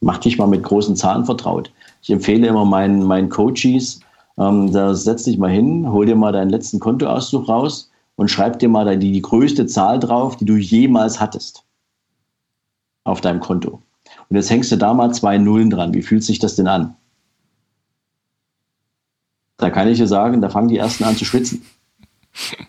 Mach 0.00 0.18
dich 0.18 0.36
mal 0.36 0.48
mit 0.48 0.62
großen 0.62 0.96
Zahlen 0.96 1.24
vertraut. 1.24 1.70
Ich 2.02 2.10
empfehle 2.10 2.46
immer 2.46 2.64
meinen, 2.64 3.04
meinen 3.04 3.28
Coaches, 3.28 4.00
ähm, 4.38 4.72
da 4.72 4.94
setz 4.94 5.24
dich 5.24 5.38
mal 5.38 5.50
hin, 5.50 5.90
hol 5.90 6.06
dir 6.06 6.16
mal 6.16 6.32
deinen 6.32 6.50
letzten 6.50 6.80
Kontoauszug 6.80 7.48
raus 7.48 7.90
und 8.16 8.30
schreib 8.30 8.58
dir 8.58 8.68
mal 8.68 8.98
die, 8.98 9.12
die 9.12 9.22
größte 9.22 9.66
Zahl 9.66 9.98
drauf, 9.98 10.36
die 10.36 10.44
du 10.44 10.56
jemals 10.56 11.20
hattest 11.20 11.64
auf 13.04 13.20
deinem 13.20 13.40
Konto. 13.40 13.82
Und 14.28 14.36
jetzt 14.36 14.50
hängst 14.50 14.72
du 14.72 14.76
da 14.76 14.94
mal 14.94 15.12
zwei 15.12 15.38
Nullen 15.38 15.70
dran. 15.70 15.94
Wie 15.94 16.02
fühlt 16.02 16.24
sich 16.24 16.38
das 16.38 16.56
denn 16.56 16.68
an? 16.68 16.94
Da 19.56 19.70
kann 19.70 19.88
ich 19.88 19.98
dir 19.98 20.08
sagen, 20.08 20.40
da 20.40 20.48
fangen 20.48 20.68
die 20.68 20.78
ersten 20.78 21.04
an 21.04 21.16
zu 21.16 21.24
schwitzen. 21.24 21.64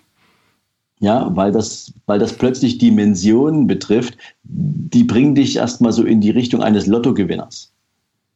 Ja, 0.99 1.35
weil 1.35 1.51
das, 1.51 1.91
weil 2.05 2.17
das 2.17 2.31
plötzlich 2.31 2.77
Dimensionen 2.77 3.67
betrifft, 3.67 4.17
die 4.43 5.03
bringen 5.03 5.35
dich 5.35 5.57
erstmal 5.57 5.91
so 5.91 6.05
in 6.05 6.21
die 6.21 6.29
Richtung 6.29 6.63
eines 6.63 6.87
Lottogewinners. 6.87 7.73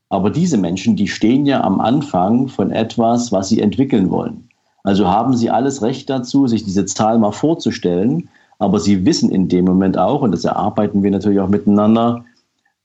Aber 0.09 0.29
diese 0.29 0.57
Menschen, 0.57 0.95
die 0.95 1.07
stehen 1.07 1.45
ja 1.45 1.61
am 1.63 1.81
Anfang 1.81 2.47
von 2.47 2.71
etwas, 2.71 3.31
was 3.31 3.49
sie 3.49 3.61
entwickeln 3.61 4.09
wollen. 4.09 4.47
Also 4.83 5.07
haben 5.07 5.35
sie 5.35 5.49
alles 5.49 5.81
Recht 5.81 6.09
dazu, 6.09 6.47
sich 6.47 6.63
diese 6.63 6.85
Zahl 6.85 7.19
mal 7.19 7.33
vorzustellen. 7.33 8.29
Aber 8.59 8.79
sie 8.79 9.05
wissen 9.05 9.29
in 9.29 9.49
dem 9.49 9.65
Moment 9.65 9.97
auch, 9.97 10.21
und 10.21 10.31
das 10.31 10.45
erarbeiten 10.45 11.03
wir 11.03 11.11
natürlich 11.11 11.39
auch 11.39 11.49
miteinander, 11.49 12.23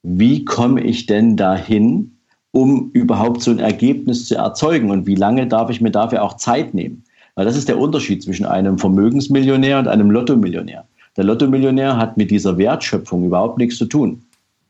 wie 0.02 0.44
komme 0.44 0.82
ich 0.82 1.06
denn 1.06 1.36
dahin, 1.36 2.16
um 2.50 2.90
überhaupt 2.92 3.42
so 3.42 3.52
ein 3.52 3.60
Ergebnis 3.60 4.26
zu 4.26 4.34
erzeugen? 4.34 4.90
Und 4.90 5.06
wie 5.06 5.14
lange 5.14 5.46
darf 5.46 5.70
ich 5.70 5.80
mir 5.80 5.92
dafür 5.92 6.22
auch 6.24 6.36
Zeit 6.36 6.74
nehmen? 6.74 7.04
Weil 7.36 7.44
das 7.44 7.56
ist 7.56 7.68
der 7.68 7.78
Unterschied 7.78 8.22
zwischen 8.22 8.44
einem 8.44 8.78
Vermögensmillionär 8.78 9.78
und 9.78 9.88
einem 9.88 10.10
Lottomillionär. 10.10 10.84
Der 11.16 11.24
Lottomillionär 11.24 11.96
hat 11.96 12.16
mit 12.16 12.30
dieser 12.30 12.58
Wertschöpfung 12.58 13.24
überhaupt 13.24 13.58
nichts 13.58 13.78
zu 13.78 13.86
tun. 13.86 14.22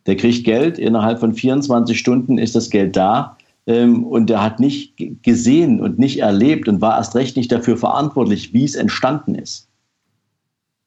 Der 0.06 0.16
kriegt 0.16 0.44
Geld, 0.44 0.78
innerhalb 0.78 1.20
von 1.20 1.34
24 1.34 1.98
Stunden 1.98 2.38
ist 2.38 2.54
das 2.54 2.70
Geld 2.70 2.96
da 2.96 3.36
ähm, 3.66 4.04
und 4.04 4.28
der 4.28 4.42
hat 4.42 4.60
nicht 4.60 4.94
gesehen 5.22 5.80
und 5.80 5.98
nicht 5.98 6.18
erlebt 6.18 6.68
und 6.68 6.80
war 6.80 6.96
erst 6.96 7.14
recht 7.14 7.36
nicht 7.36 7.52
dafür 7.52 7.76
verantwortlich, 7.76 8.52
wie 8.52 8.64
es 8.64 8.74
entstanden 8.74 9.34
ist. 9.34 9.68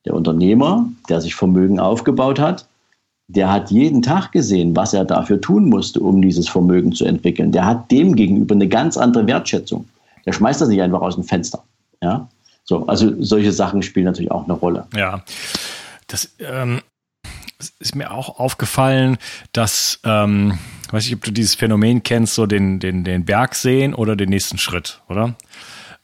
Der 0.05 0.13
Unternehmer, 0.13 0.87
der 1.09 1.21
sich 1.21 1.35
Vermögen 1.35 1.79
aufgebaut 1.79 2.39
hat, 2.39 2.67
der 3.27 3.51
hat 3.51 3.71
jeden 3.71 4.01
Tag 4.01 4.31
gesehen, 4.31 4.75
was 4.75 4.93
er 4.93 5.03
dafür 5.03 5.41
tun 5.41 5.67
musste, 5.67 5.99
um 5.99 6.21
dieses 6.21 6.47
Vermögen 6.47 6.91
zu 6.91 7.05
entwickeln. 7.05 7.51
Der 7.51 7.65
hat 7.65 7.89
dem 7.89 8.15
gegenüber 8.15 8.53
eine 8.53 8.67
ganz 8.67 8.97
andere 8.97 9.25
Wertschätzung. 9.25 9.87
Der 10.25 10.33
schmeißt 10.33 10.61
das 10.61 10.69
nicht 10.69 10.81
einfach 10.81 11.01
aus 11.01 11.15
dem 11.15 11.23
Fenster. 11.23 11.63
Ja? 12.03 12.27
So, 12.65 12.85
also 12.87 13.13
solche 13.23 13.51
Sachen 13.51 13.81
spielen 13.81 14.05
natürlich 14.05 14.31
auch 14.31 14.43
eine 14.43 14.53
Rolle. 14.53 14.85
Ja, 14.95 15.23
das 16.07 16.35
ähm, 16.39 16.81
ist 17.79 17.95
mir 17.95 18.11
auch 18.11 18.39
aufgefallen, 18.39 19.17
dass, 19.51 19.99
ähm, 20.03 20.57
weiß 20.91 21.05
ich, 21.07 21.15
ob 21.15 21.23
du 21.23 21.31
dieses 21.31 21.55
Phänomen 21.55 22.03
kennst, 22.03 22.35
so 22.35 22.45
den, 22.45 22.79
den, 22.79 23.03
den 23.03 23.25
Berg 23.25 23.55
sehen 23.55 23.93
oder 23.93 24.15
den 24.15 24.29
nächsten 24.29 24.57
Schritt, 24.57 25.01
oder? 25.07 25.35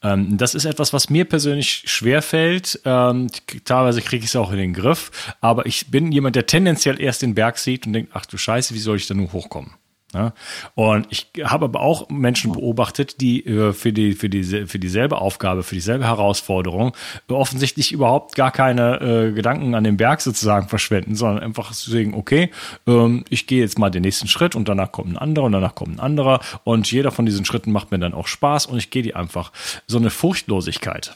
Ähm, 0.03 0.37
das 0.37 0.55
ist 0.55 0.65
etwas, 0.65 0.93
was 0.93 1.09
mir 1.09 1.25
persönlich 1.25 1.83
schwerfällt. 1.85 2.79
Ähm, 2.85 3.27
teilweise 3.65 4.01
kriege 4.01 4.23
ich 4.23 4.31
es 4.31 4.35
auch 4.35 4.51
in 4.51 4.57
den 4.57 4.73
Griff, 4.73 5.33
aber 5.41 5.65
ich 5.65 5.91
bin 5.91 6.11
jemand, 6.11 6.35
der 6.35 6.47
tendenziell 6.47 6.99
erst 6.99 7.21
den 7.21 7.35
Berg 7.35 7.57
sieht 7.57 7.85
und 7.85 7.93
denkt, 7.93 8.11
ach 8.13 8.25
du 8.25 8.37
Scheiße, 8.37 8.73
wie 8.73 8.79
soll 8.79 8.97
ich 8.97 9.07
da 9.07 9.13
nur 9.13 9.31
hochkommen? 9.31 9.71
Ja? 10.13 10.33
Und 10.75 11.07
ich 11.09 11.27
habe 11.43 11.65
aber 11.65 11.81
auch 11.81 12.09
Menschen 12.09 12.51
beobachtet, 12.51 13.21
die 13.21 13.45
äh, 13.45 13.73
für, 13.73 13.93
die, 13.93 14.13
für, 14.13 14.29
die, 14.29 14.43
für 14.43 14.79
dieselbe 14.79 15.19
Aufgabe, 15.19 15.63
für 15.63 15.75
dieselbe 15.75 16.05
Herausforderung 16.05 16.93
offensichtlich 17.29 17.91
überhaupt 17.91 18.35
gar 18.35 18.51
keine 18.51 18.99
äh, 19.01 19.31
Gedanken 19.31 19.75
an 19.75 19.83
den 19.83 19.97
Berg 19.97 20.21
sozusagen 20.21 20.67
verschwenden, 20.67 21.15
sondern 21.15 21.43
einfach 21.43 21.73
sagen, 21.73 22.13
okay, 22.13 22.51
ähm, 22.87 23.23
ich 23.29 23.47
gehe 23.47 23.61
jetzt 23.61 23.79
mal 23.79 23.89
den 23.89 24.01
nächsten 24.01 24.27
Schritt 24.27 24.55
und 24.55 24.67
danach 24.67 24.91
kommt 24.91 25.13
ein 25.13 25.17
anderer 25.17 25.45
und 25.45 25.53
danach 25.53 25.75
kommt 25.75 25.95
ein 25.95 25.99
anderer 25.99 26.39
und 26.63 26.91
jeder 26.91 27.11
von 27.11 27.25
diesen 27.25 27.45
Schritten 27.45 27.71
macht 27.71 27.91
mir 27.91 27.99
dann 27.99 28.13
auch 28.13 28.27
Spaß 28.27 28.65
und 28.65 28.77
ich 28.77 28.89
gehe 28.89 29.03
die 29.03 29.15
einfach. 29.15 29.51
So 29.87 29.97
eine 29.97 30.09
Furchtlosigkeit 30.09 31.13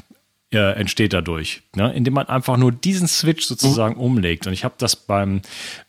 äh, 0.53 0.79
entsteht 0.79 1.13
dadurch, 1.13 1.63
ne? 1.75 1.91
indem 1.93 2.13
man 2.13 2.27
einfach 2.27 2.55
nur 2.57 2.71
diesen 2.71 3.07
Switch 3.07 3.45
sozusagen 3.45 3.95
mhm. 3.95 4.01
umlegt. 4.01 4.47
Und 4.47 4.53
ich 4.53 4.63
habe 4.63 4.75
das 4.77 4.95
beim, 4.95 5.41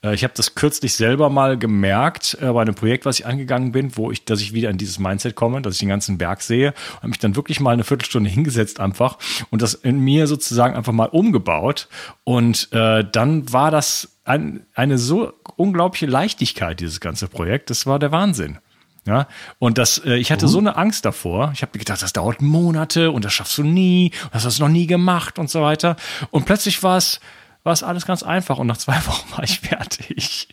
äh, 0.02 0.14
ich 0.14 0.24
habe 0.24 0.32
das 0.34 0.54
kürzlich 0.54 0.94
selber 0.94 1.28
mal 1.28 1.58
gemerkt 1.58 2.38
äh, 2.40 2.50
bei 2.50 2.62
einem 2.62 2.74
Projekt, 2.74 3.04
was 3.04 3.18
ich 3.18 3.26
angegangen 3.26 3.72
bin, 3.72 3.96
wo 3.96 4.10
ich, 4.10 4.24
dass 4.24 4.40
ich 4.40 4.54
wieder 4.54 4.70
in 4.70 4.78
dieses 4.78 4.98
Mindset 4.98 5.34
komme, 5.34 5.60
dass 5.62 5.74
ich 5.74 5.80
den 5.80 5.90
ganzen 5.90 6.18
Berg 6.18 6.42
sehe 6.42 6.74
und 7.02 7.10
mich 7.10 7.18
dann 7.18 7.36
wirklich 7.36 7.60
mal 7.60 7.72
eine 7.72 7.84
Viertelstunde 7.84 8.30
hingesetzt 8.30 8.80
einfach 8.80 9.18
und 9.50 9.62
das 9.62 9.74
in 9.74 10.00
mir 10.00 10.26
sozusagen 10.26 10.74
einfach 10.74 10.92
mal 10.92 11.08
umgebaut. 11.08 11.88
Und 12.24 12.72
äh, 12.72 13.04
dann 13.10 13.52
war 13.52 13.70
das 13.70 14.16
ein, 14.24 14.66
eine 14.74 14.98
so 14.98 15.32
unglaubliche 15.56 16.06
Leichtigkeit, 16.06 16.80
dieses 16.80 17.00
ganze 17.00 17.28
Projekt. 17.28 17.70
Das 17.70 17.86
war 17.86 17.98
der 17.98 18.10
Wahnsinn. 18.10 18.58
Ja, 19.06 19.28
und 19.60 19.78
das, 19.78 19.98
äh, 20.04 20.16
ich 20.16 20.32
hatte 20.32 20.46
mhm. 20.46 20.50
so 20.50 20.58
eine 20.58 20.76
Angst 20.76 21.04
davor. 21.04 21.52
Ich 21.54 21.62
habe 21.62 21.78
gedacht, 21.78 22.02
das 22.02 22.12
dauert 22.12 22.42
Monate 22.42 23.12
und 23.12 23.24
das 23.24 23.32
schaffst 23.32 23.56
du 23.56 23.62
nie, 23.62 24.10
und 24.24 24.34
das 24.34 24.44
hast 24.44 24.58
du 24.58 24.64
noch 24.64 24.70
nie 24.70 24.88
gemacht 24.88 25.38
und 25.38 25.48
so 25.48 25.62
weiter. 25.62 25.96
Und 26.32 26.44
plötzlich 26.44 26.82
war 26.82 26.96
es, 26.96 27.20
war 27.62 27.72
es 27.72 27.84
alles 27.84 28.04
ganz 28.04 28.24
einfach 28.24 28.58
und 28.58 28.66
nach 28.66 28.76
zwei 28.76 28.96
Wochen 29.06 29.30
war 29.36 29.44
ich 29.44 29.60
fertig. 29.60 30.48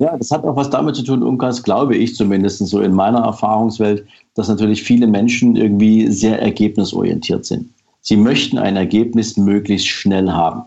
Ja, 0.00 0.16
das 0.16 0.30
hat 0.30 0.44
auch 0.44 0.56
was 0.56 0.70
damit 0.70 0.96
zu 0.96 1.02
tun, 1.02 1.22
Unkas, 1.22 1.62
glaube 1.62 1.96
ich 1.96 2.14
zumindest 2.14 2.66
so 2.66 2.80
in 2.80 2.92
meiner 2.92 3.20
Erfahrungswelt, 3.20 4.06
dass 4.34 4.48
natürlich 4.48 4.82
viele 4.82 5.06
Menschen 5.06 5.54
irgendwie 5.56 6.08
sehr 6.10 6.40
ergebnisorientiert 6.40 7.44
sind. 7.44 7.70
Sie 8.00 8.16
möchten 8.16 8.58
ein 8.58 8.76
Ergebnis 8.76 9.36
möglichst 9.36 9.88
schnell 9.88 10.30
haben. 10.30 10.64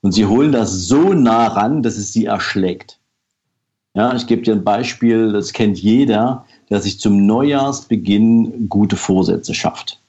Und 0.00 0.12
sie 0.12 0.26
holen 0.26 0.50
das 0.50 0.72
so 0.88 1.12
nah 1.12 1.46
ran, 1.48 1.82
dass 1.82 1.96
es 1.96 2.12
sie 2.12 2.26
erschlägt. 2.26 2.98
Ja, 3.94 4.14
ich 4.14 4.26
gebe 4.26 4.42
dir 4.42 4.54
ein 4.54 4.64
Beispiel, 4.64 5.32
das 5.32 5.52
kennt 5.52 5.78
jeder, 5.78 6.46
der 6.70 6.80
sich 6.80 6.98
zum 6.98 7.26
Neujahrsbeginn 7.26 8.68
gute 8.68 8.96
Vorsätze 8.96 9.52
schafft. 9.52 10.00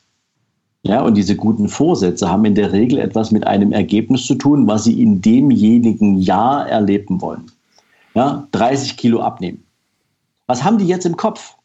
Ja, 0.83 1.01
und 1.01 1.15
diese 1.15 1.35
guten 1.35 1.69
Vorsätze 1.69 2.29
haben 2.29 2.45
in 2.45 2.55
der 2.55 2.73
Regel 2.73 2.99
etwas 2.99 3.31
mit 3.31 3.47
einem 3.47 3.71
Ergebnis 3.71 4.25
zu 4.25 4.35
tun, 4.35 4.67
was 4.67 4.83
sie 4.83 5.01
in 5.01 5.21
demjenigen 5.21 6.19
Jahr 6.19 6.67
erleben 6.67 7.21
wollen. 7.21 7.51
Ja, 8.15 8.47
30 8.51 8.97
Kilo 8.97 9.21
abnehmen. 9.21 9.63
Was 10.47 10.63
haben 10.63 10.77
die 10.77 10.87
jetzt 10.87 11.05
im 11.05 11.17
Kopf? 11.17 11.55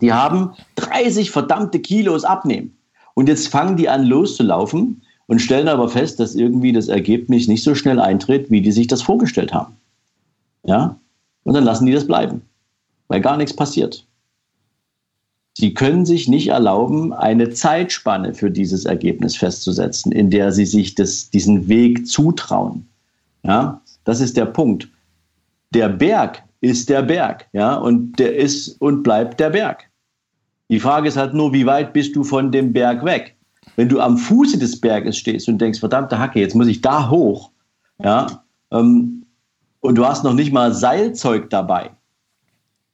Die 0.00 0.12
haben 0.12 0.52
30 0.76 1.30
verdammte 1.30 1.80
Kilos 1.80 2.24
abnehmen. 2.24 2.76
Und 3.14 3.28
jetzt 3.28 3.48
fangen 3.48 3.76
die 3.76 3.88
an 3.88 4.04
loszulaufen 4.04 5.02
und 5.26 5.40
stellen 5.40 5.68
aber 5.68 5.88
fest, 5.88 6.20
dass 6.20 6.34
irgendwie 6.34 6.72
das 6.72 6.88
Ergebnis 6.88 7.48
nicht 7.48 7.64
so 7.64 7.74
schnell 7.74 7.98
eintritt, 7.98 8.50
wie 8.50 8.60
die 8.60 8.72
sich 8.72 8.86
das 8.86 9.02
vorgestellt 9.02 9.52
haben. 9.52 9.76
Ja, 10.64 10.96
und 11.46 11.54
dann 11.54 11.64
lassen 11.64 11.86
die 11.86 11.92
das 11.92 12.06
bleiben, 12.06 12.42
weil 13.06 13.20
gar 13.20 13.36
nichts 13.36 13.54
passiert. 13.54 14.04
Sie 15.56 15.72
können 15.72 16.04
sich 16.04 16.28
nicht 16.28 16.48
erlauben, 16.48 17.14
eine 17.14 17.50
Zeitspanne 17.50 18.34
für 18.34 18.50
dieses 18.50 18.84
Ergebnis 18.84 19.36
festzusetzen, 19.36 20.12
in 20.12 20.28
der 20.28 20.52
Sie 20.52 20.66
sich 20.66 20.96
das, 20.96 21.30
diesen 21.30 21.68
Weg 21.68 22.06
zutrauen. 22.06 22.86
Ja, 23.42 23.80
das 24.04 24.20
ist 24.20 24.36
der 24.36 24.46
Punkt. 24.46 24.88
Der 25.72 25.88
Berg 25.88 26.42
ist 26.60 26.90
der 26.90 27.02
Berg, 27.02 27.46
ja, 27.52 27.76
und 27.76 28.18
der 28.18 28.36
ist 28.36 28.80
und 28.80 29.04
bleibt 29.04 29.38
der 29.38 29.50
Berg. 29.50 29.84
Die 30.68 30.80
Frage 30.80 31.08
ist 31.08 31.16
halt 31.16 31.32
nur, 31.32 31.52
wie 31.52 31.64
weit 31.64 31.92
bist 31.92 32.16
du 32.16 32.24
von 32.24 32.50
dem 32.50 32.72
Berg 32.72 33.04
weg? 33.04 33.36
Wenn 33.76 33.88
du 33.88 34.00
am 34.00 34.18
Fuße 34.18 34.58
des 34.58 34.80
Berges 34.80 35.16
stehst 35.16 35.48
und 35.48 35.58
denkst, 35.58 35.78
verdammte 35.78 36.18
Hacke, 36.18 36.40
jetzt 36.40 36.56
muss 36.56 36.66
ich 36.66 36.80
da 36.80 37.08
hoch, 37.08 37.50
ja, 38.02 38.42
ähm, 38.72 39.15
und 39.86 39.96
du 39.96 40.04
hast 40.04 40.24
noch 40.24 40.34
nicht 40.34 40.52
mal 40.52 40.74
Seilzeug 40.74 41.48
dabei, 41.50 41.90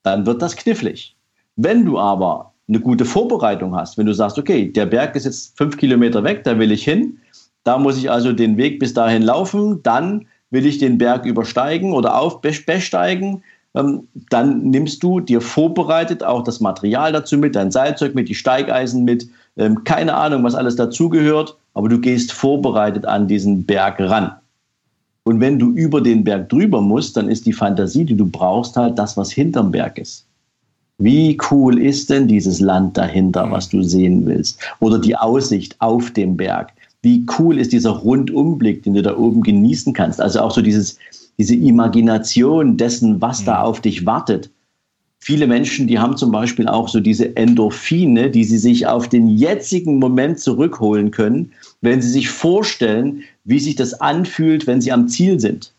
dann 0.03 0.27
wird 0.27 0.43
das 0.43 0.57
knifflig. 0.57 1.17
Wenn 1.57 1.85
du 1.85 1.99
aber 1.99 2.53
eine 2.69 2.81
gute 2.81 3.05
Vorbereitung 3.05 3.75
hast, 3.75 3.99
wenn 3.99 4.07
du 4.07 4.15
sagst, 4.15 4.39
okay, 4.39 4.71
der 4.71 4.87
Berg 4.87 5.17
ist 5.17 5.25
jetzt 5.25 5.57
fünf 5.57 5.77
Kilometer 5.77 6.23
weg, 6.23 6.45
da 6.45 6.59
will 6.59 6.73
ich 6.73 6.85
hin, 6.85 7.19
da 7.65 7.79
muss 7.79 7.99
ich 7.99 8.11
also 8.11 8.33
den 8.33 8.57
Weg 8.57 8.79
bis 8.79 8.95
dahin 8.95 9.23
laufen, 9.23 9.83
dann 9.83 10.27
will 10.51 10.67
ich 10.67 10.79
den 10.79 10.99
Berg 10.99 11.25
übersteigen 11.25 11.93
oder 11.93 12.19
aufbesteigen, 12.19 13.43
ähm, 13.75 14.07
dann 14.31 14.71
nimmst 14.71 15.03
du 15.03 15.21
dir 15.21 15.41
vorbereitet 15.41 16.23
auch 16.23 16.45
das 16.45 16.61
Material 16.61 17.13
dazu 17.13 17.39
mit, 17.39 17.57
dein 17.57 17.71
Seilzeug 17.71 18.15
mit, 18.15 18.29
die 18.29 18.35
Steigeisen 18.35 19.05
mit, 19.05 19.29
ähm, 19.57 19.83
keine 19.85 20.15
Ahnung, 20.15 20.45
was 20.45 20.55
alles 20.55 20.77
dazugehört, 20.77 21.57
aber 21.75 21.89
du 21.89 21.99
gehst 21.99 22.33
vorbereitet 22.33 23.07
an 23.07 23.29
diesen 23.29 23.65
Berg 23.65 23.99
ran. 23.99 24.33
Und 25.25 25.41
wenn 25.41 25.59
du 25.59 25.71
über 25.71 26.01
den 26.01 26.25
Berg 26.25 26.49
drüber 26.49 26.81
musst, 26.81 27.17
dann 27.17 27.29
ist 27.29 27.47
die 27.47 27.53
Fantasie, 27.53 28.05
die 28.05 28.17
du 28.17 28.27
brauchst, 28.27 28.77
halt 28.77 28.99
das, 28.99 29.17
was 29.17 29.31
hinterm 29.31 29.71
Berg 29.71 29.99
ist. 29.99 30.27
Wie 30.99 31.37
cool 31.51 31.81
ist 31.81 32.11
denn 32.11 32.29
dieses 32.29 32.61
Land 32.61 32.97
dahinter, 32.97 33.51
was 33.51 33.69
du 33.69 33.83
sehen 33.83 34.27
willst? 34.27 34.61
Oder 34.81 34.99
die 34.99 35.17
Aussicht 35.17 35.77
auf 35.81 36.11
dem 36.11 36.37
Berg? 36.37 36.73
Wie 37.03 37.27
cool 37.39 37.59
ist 37.59 37.73
dieser 37.73 37.91
Rundumblick, 37.91 38.83
den 38.85 38.95
du 38.95 39.03
da 39.03 39.17
oben 39.17 39.43
genießen 39.43 39.93
kannst? 39.93 40.21
Also 40.21 40.41
auch 40.41 40.53
so 40.53 40.63
dieses, 40.63 40.99
diese 41.39 41.57
Imagination 41.57 42.77
dessen, 42.77 43.21
was 43.21 43.45
da 43.45 43.61
mhm. 43.61 43.67
auf 43.67 43.81
dich 43.81 44.07
wartet. 44.07 44.51
Viele 45.19 45.47
Menschen, 45.47 45.87
die 45.87 45.99
haben 45.99 46.17
zum 46.17 46.33
Beispiel 46.33 46.67
auch 46.67 46.89
so 46.89 46.99
diese 46.99 47.37
Endorphine, 47.37 48.31
die 48.31 48.45
sie 48.45 48.59
sich 48.59 48.87
auf 48.87 49.09
den 49.09 49.29
jetzigen 49.29 49.99
Moment 49.99 50.41
zurückholen 50.41 51.13
können, 51.13 51.53
wenn 51.83 52.01
sie 52.01 52.09
sich 52.09 52.31
vorstellen, 52.31 53.25
wie 53.45 53.59
sich 53.59 53.77
das 53.77 54.01
anfühlt, 54.01 54.67
wenn 54.67 54.81
sie 54.81 54.93
am 54.93 55.09
Ziel 55.09 55.39
sind. 55.39 55.73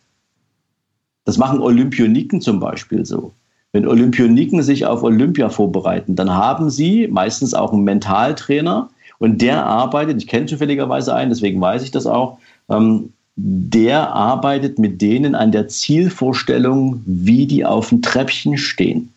Das 1.25 1.37
machen 1.37 1.61
Olympioniken 1.61 2.41
zum 2.41 2.59
Beispiel 2.59 3.05
so. 3.05 3.31
Wenn 3.71 3.87
Olympioniken 3.87 4.61
sich 4.61 4.85
auf 4.85 5.01
Olympia 5.01 5.49
vorbereiten, 5.49 6.15
dann 6.15 6.29
haben 6.29 6.69
sie 6.69 7.07
meistens 7.07 7.55
auch 7.55 7.73
einen 7.73 7.83
Mentaltrainer 7.83 8.89
und 9.17 9.41
der 9.41 9.65
arbeitet, 9.65 10.21
ich 10.21 10.27
kenne 10.27 10.45
zufälligerweise 10.45 11.15
einen, 11.15 11.31
deswegen 11.31 11.59
weiß 11.59 11.81
ich 11.81 11.91
das 11.91 12.05
auch, 12.05 12.37
ähm, 12.69 13.13
der 13.35 14.13
arbeitet 14.13 14.77
mit 14.77 15.01
denen 15.01 15.33
an 15.33 15.51
der 15.51 15.67
Zielvorstellung, 15.67 17.01
wie 17.05 17.47
die 17.47 17.65
auf 17.65 17.89
dem 17.89 18.03
Treppchen 18.03 18.57
stehen. 18.57 19.09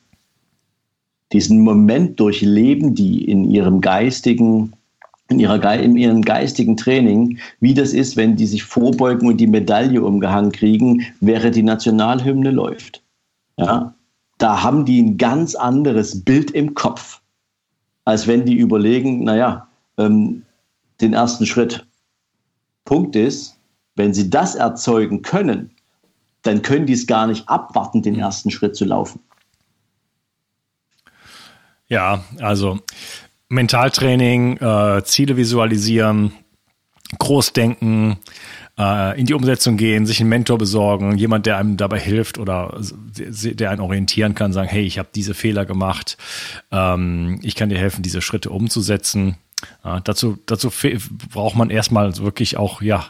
Diesen 1.33 1.61
Moment 1.61 2.19
durchleben 2.19 2.95
die 2.95 3.25
in 3.25 3.51
ihrem 3.51 3.81
geistigen, 3.81 4.73
in, 5.29 5.41
ihrer, 5.41 5.75
in 5.75 5.97
ihrem 5.97 6.23
geistigen 6.23 6.77
Training, 6.77 7.39
wie 7.61 7.75
das 7.75 7.93
ist, 7.93 8.17
wenn 8.17 8.37
die 8.37 8.47
sich 8.47 8.65
vorbeugen 8.65 9.29
und 9.29 9.39
die 9.39 9.47
Medaille 9.47 10.03
umgehangen 10.03 10.53
kriegen, 10.53 11.05
während 11.21 11.57
die 11.57 11.63
Nationalhymne 11.63 12.51
läuft. 12.51 13.03
Ja, 13.57 13.95
da 14.39 14.63
haben 14.63 14.85
die 14.85 15.03
ein 15.03 15.17
ganz 15.17 15.55
anderes 15.55 16.25
Bild 16.25 16.51
im 16.51 16.75
Kopf, 16.75 17.21
als 18.05 18.27
wenn 18.27 18.45
die 18.45 18.55
überlegen, 18.55 19.25
naja, 19.25 19.69
ähm, 19.99 20.43
den 21.01 21.13
ersten 21.13 21.47
Schritt. 21.47 21.87
Punkt 22.85 23.17
ist, 23.17 23.57
wenn 23.97 24.15
sie 24.15 24.31
das 24.31 24.55
erzeugen 24.55 25.23
können, 25.23 25.71
dann 26.43 26.63
können 26.63 26.87
die 26.87 26.93
es 26.93 27.07
gar 27.07 27.27
nicht 27.27 27.49
abwarten, 27.49 28.03
den 28.03 28.15
ersten 28.15 28.51
Schritt 28.51 28.77
zu 28.77 28.85
laufen. 28.85 29.21
Ja, 31.89 32.25
also 32.41 32.79
Mentaltraining, 33.49 34.59
äh, 34.59 35.03
Ziele 35.05 35.37
visualisieren, 35.37 36.33
Großdenken, 37.19 38.19
äh, 38.79 39.19
in 39.19 39.27
die 39.27 39.35
Umsetzung 39.35 39.77
gehen, 39.77 40.07
sich 40.07 40.21
einen 40.21 40.29
Mentor 40.29 40.59
besorgen, 40.59 41.17
jemand, 41.17 41.47
der 41.47 41.59
einem 41.59 41.77
dabei 41.77 41.99
hilft 41.99 42.39
oder 42.39 42.81
der 43.17 43.71
einen 43.71 43.81
orientieren 43.81 44.35
kann, 44.35 44.53
sagen, 44.53 44.69
hey, 44.69 44.83
ich 44.83 44.99
habe 44.99 45.09
diese 45.15 45.35
Fehler 45.35 45.65
gemacht, 45.65 46.17
ähm, 46.73 47.39
ich 47.43 47.55
kann 47.55 47.69
dir 47.69 47.79
helfen, 47.79 48.03
diese 48.03 48.21
Schritte 48.21 48.51
umzusetzen. 48.51 49.37
Ja, 49.85 50.01
dazu, 50.01 50.39
dazu 50.45 50.71
braucht 51.33 51.57
man 51.57 51.71
erstmal 51.71 52.15
wirklich 52.19 52.59
auch, 52.59 52.83
ja, 52.83 53.07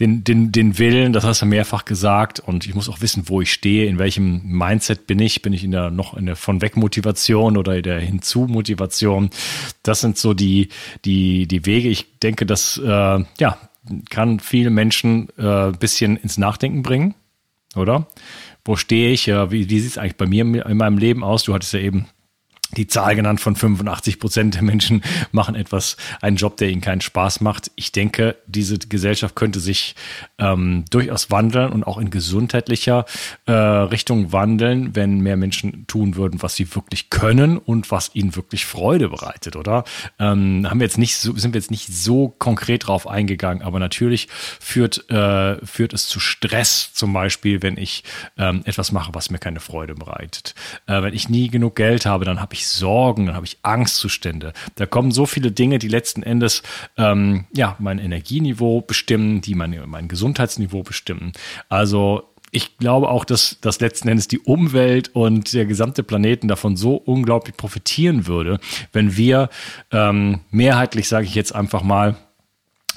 den, 0.00 0.24
den, 0.24 0.50
den 0.50 0.78
Willen, 0.78 1.12
das 1.12 1.24
hast 1.24 1.42
du 1.42 1.46
mehrfach 1.46 1.84
gesagt, 1.84 2.40
und 2.40 2.66
ich 2.66 2.74
muss 2.74 2.88
auch 2.88 3.02
wissen, 3.02 3.28
wo 3.28 3.42
ich 3.42 3.52
stehe, 3.52 3.86
in 3.86 3.98
welchem 3.98 4.40
Mindset 4.44 5.06
bin 5.06 5.18
ich, 5.18 5.42
bin 5.42 5.52
ich 5.52 5.64
in 5.64 5.70
der 5.70 5.90
noch 5.90 6.16
in 6.16 6.24
der 6.26 6.36
von 6.36 6.62
weg 6.62 6.76
Motivation 6.76 7.58
oder 7.58 7.76
in 7.76 7.82
der 7.82 8.00
hinzu 8.00 8.46
Motivation. 8.46 9.28
Das 9.82 10.00
sind 10.00 10.16
so 10.16 10.32
die, 10.32 10.70
die, 11.04 11.46
die 11.46 11.66
Wege. 11.66 11.90
Ich 11.90 12.18
denke, 12.20 12.46
dass, 12.46 12.78
äh, 12.78 13.24
ja, 13.38 13.58
kann 14.08 14.40
viele 14.40 14.70
Menschen 14.70 15.28
äh, 15.36 15.72
bisschen 15.72 16.16
ins 16.16 16.38
Nachdenken 16.38 16.82
bringen, 16.82 17.14
oder? 17.74 18.06
Wo 18.64 18.76
stehe 18.76 19.12
ich? 19.12 19.28
Äh, 19.28 19.50
wie 19.50 19.68
wie 19.68 19.80
sieht 19.80 19.90
es 19.90 19.98
eigentlich 19.98 20.16
bei 20.16 20.26
mir 20.26 20.64
in 20.64 20.76
meinem 20.76 20.98
Leben 20.98 21.22
aus? 21.22 21.42
Du 21.42 21.52
hattest 21.52 21.74
ja 21.74 21.80
eben 21.80 22.06
die 22.76 22.86
Zahl 22.86 23.14
genannt 23.16 23.40
von 23.40 23.56
85 23.56 24.18
Prozent 24.18 24.54
der 24.54 24.62
Menschen 24.62 25.02
machen 25.30 25.54
etwas, 25.54 25.96
einen 26.20 26.36
Job, 26.36 26.56
der 26.56 26.68
ihnen 26.70 26.80
keinen 26.80 27.00
Spaß 27.00 27.40
macht. 27.40 27.70
Ich 27.76 27.92
denke, 27.92 28.36
diese 28.46 28.78
Gesellschaft 28.78 29.34
könnte 29.34 29.60
sich 29.60 29.94
ähm, 30.38 30.84
durchaus 30.90 31.30
wandeln 31.30 31.72
und 31.72 31.84
auch 31.84 31.98
in 31.98 32.10
gesundheitlicher 32.10 33.04
äh, 33.46 33.52
Richtung 33.52 34.32
wandeln, 34.32 34.94
wenn 34.94 35.20
mehr 35.20 35.36
Menschen 35.36 35.86
tun 35.86 36.16
würden, 36.16 36.42
was 36.42 36.56
sie 36.56 36.74
wirklich 36.74 37.10
können 37.10 37.58
und 37.58 37.90
was 37.90 38.14
ihnen 38.14 38.36
wirklich 38.36 38.66
Freude 38.66 39.08
bereitet, 39.08 39.56
oder? 39.56 39.84
Ähm, 40.18 40.66
haben 40.68 40.80
wir 40.80 40.86
jetzt 40.86 40.98
nicht 40.98 41.16
so, 41.16 41.36
sind 41.36 41.54
wir 41.54 41.60
jetzt 41.60 41.70
nicht 41.70 41.88
so 41.88 42.28
konkret 42.28 42.86
drauf 42.86 43.06
eingegangen, 43.06 43.62
aber 43.62 43.78
natürlich 43.78 44.28
führt, 44.60 45.10
äh, 45.10 45.64
führt 45.64 45.92
es 45.92 46.06
zu 46.06 46.20
Stress, 46.20 46.92
zum 46.92 47.12
Beispiel, 47.12 47.62
wenn 47.62 47.76
ich 47.76 48.04
ähm, 48.38 48.62
etwas 48.64 48.92
mache, 48.92 49.14
was 49.14 49.30
mir 49.30 49.38
keine 49.38 49.60
Freude 49.60 49.94
bereitet. 49.94 50.54
Äh, 50.86 51.02
wenn 51.02 51.14
ich 51.14 51.28
nie 51.28 51.48
genug 51.48 51.76
Geld 51.76 52.06
habe, 52.06 52.24
dann 52.24 52.40
habe 52.40 52.54
ich 52.54 52.61
ich 52.62 52.68
Sorgen, 52.68 53.26
dann 53.26 53.34
habe 53.34 53.46
ich 53.46 53.58
Angstzustände. 53.62 54.52
Da 54.76 54.86
kommen 54.86 55.10
so 55.10 55.26
viele 55.26 55.50
Dinge, 55.50 55.78
die 55.78 55.88
letzten 55.88 56.22
Endes 56.22 56.62
ähm, 56.96 57.44
ja 57.52 57.76
mein 57.78 57.98
Energieniveau 57.98 58.80
bestimmen, 58.80 59.40
die 59.40 59.54
mein, 59.54 59.78
mein 59.86 60.08
Gesundheitsniveau 60.08 60.82
bestimmen. 60.82 61.32
Also 61.68 62.28
ich 62.52 62.76
glaube 62.76 63.08
auch, 63.08 63.24
dass, 63.24 63.58
dass 63.60 63.80
letzten 63.80 64.08
Endes 64.08 64.28
die 64.28 64.38
Umwelt 64.38 65.10
und 65.14 65.52
der 65.54 65.64
gesamte 65.64 66.02
Planeten 66.02 66.48
davon 66.48 66.76
so 66.76 66.96
unglaublich 66.96 67.56
profitieren 67.56 68.26
würde, 68.26 68.60
wenn 68.92 69.16
wir 69.16 69.48
ähm, 69.90 70.40
mehrheitlich, 70.50 71.08
sage 71.08 71.26
ich 71.26 71.34
jetzt 71.34 71.54
einfach 71.54 71.82
mal, 71.82 72.16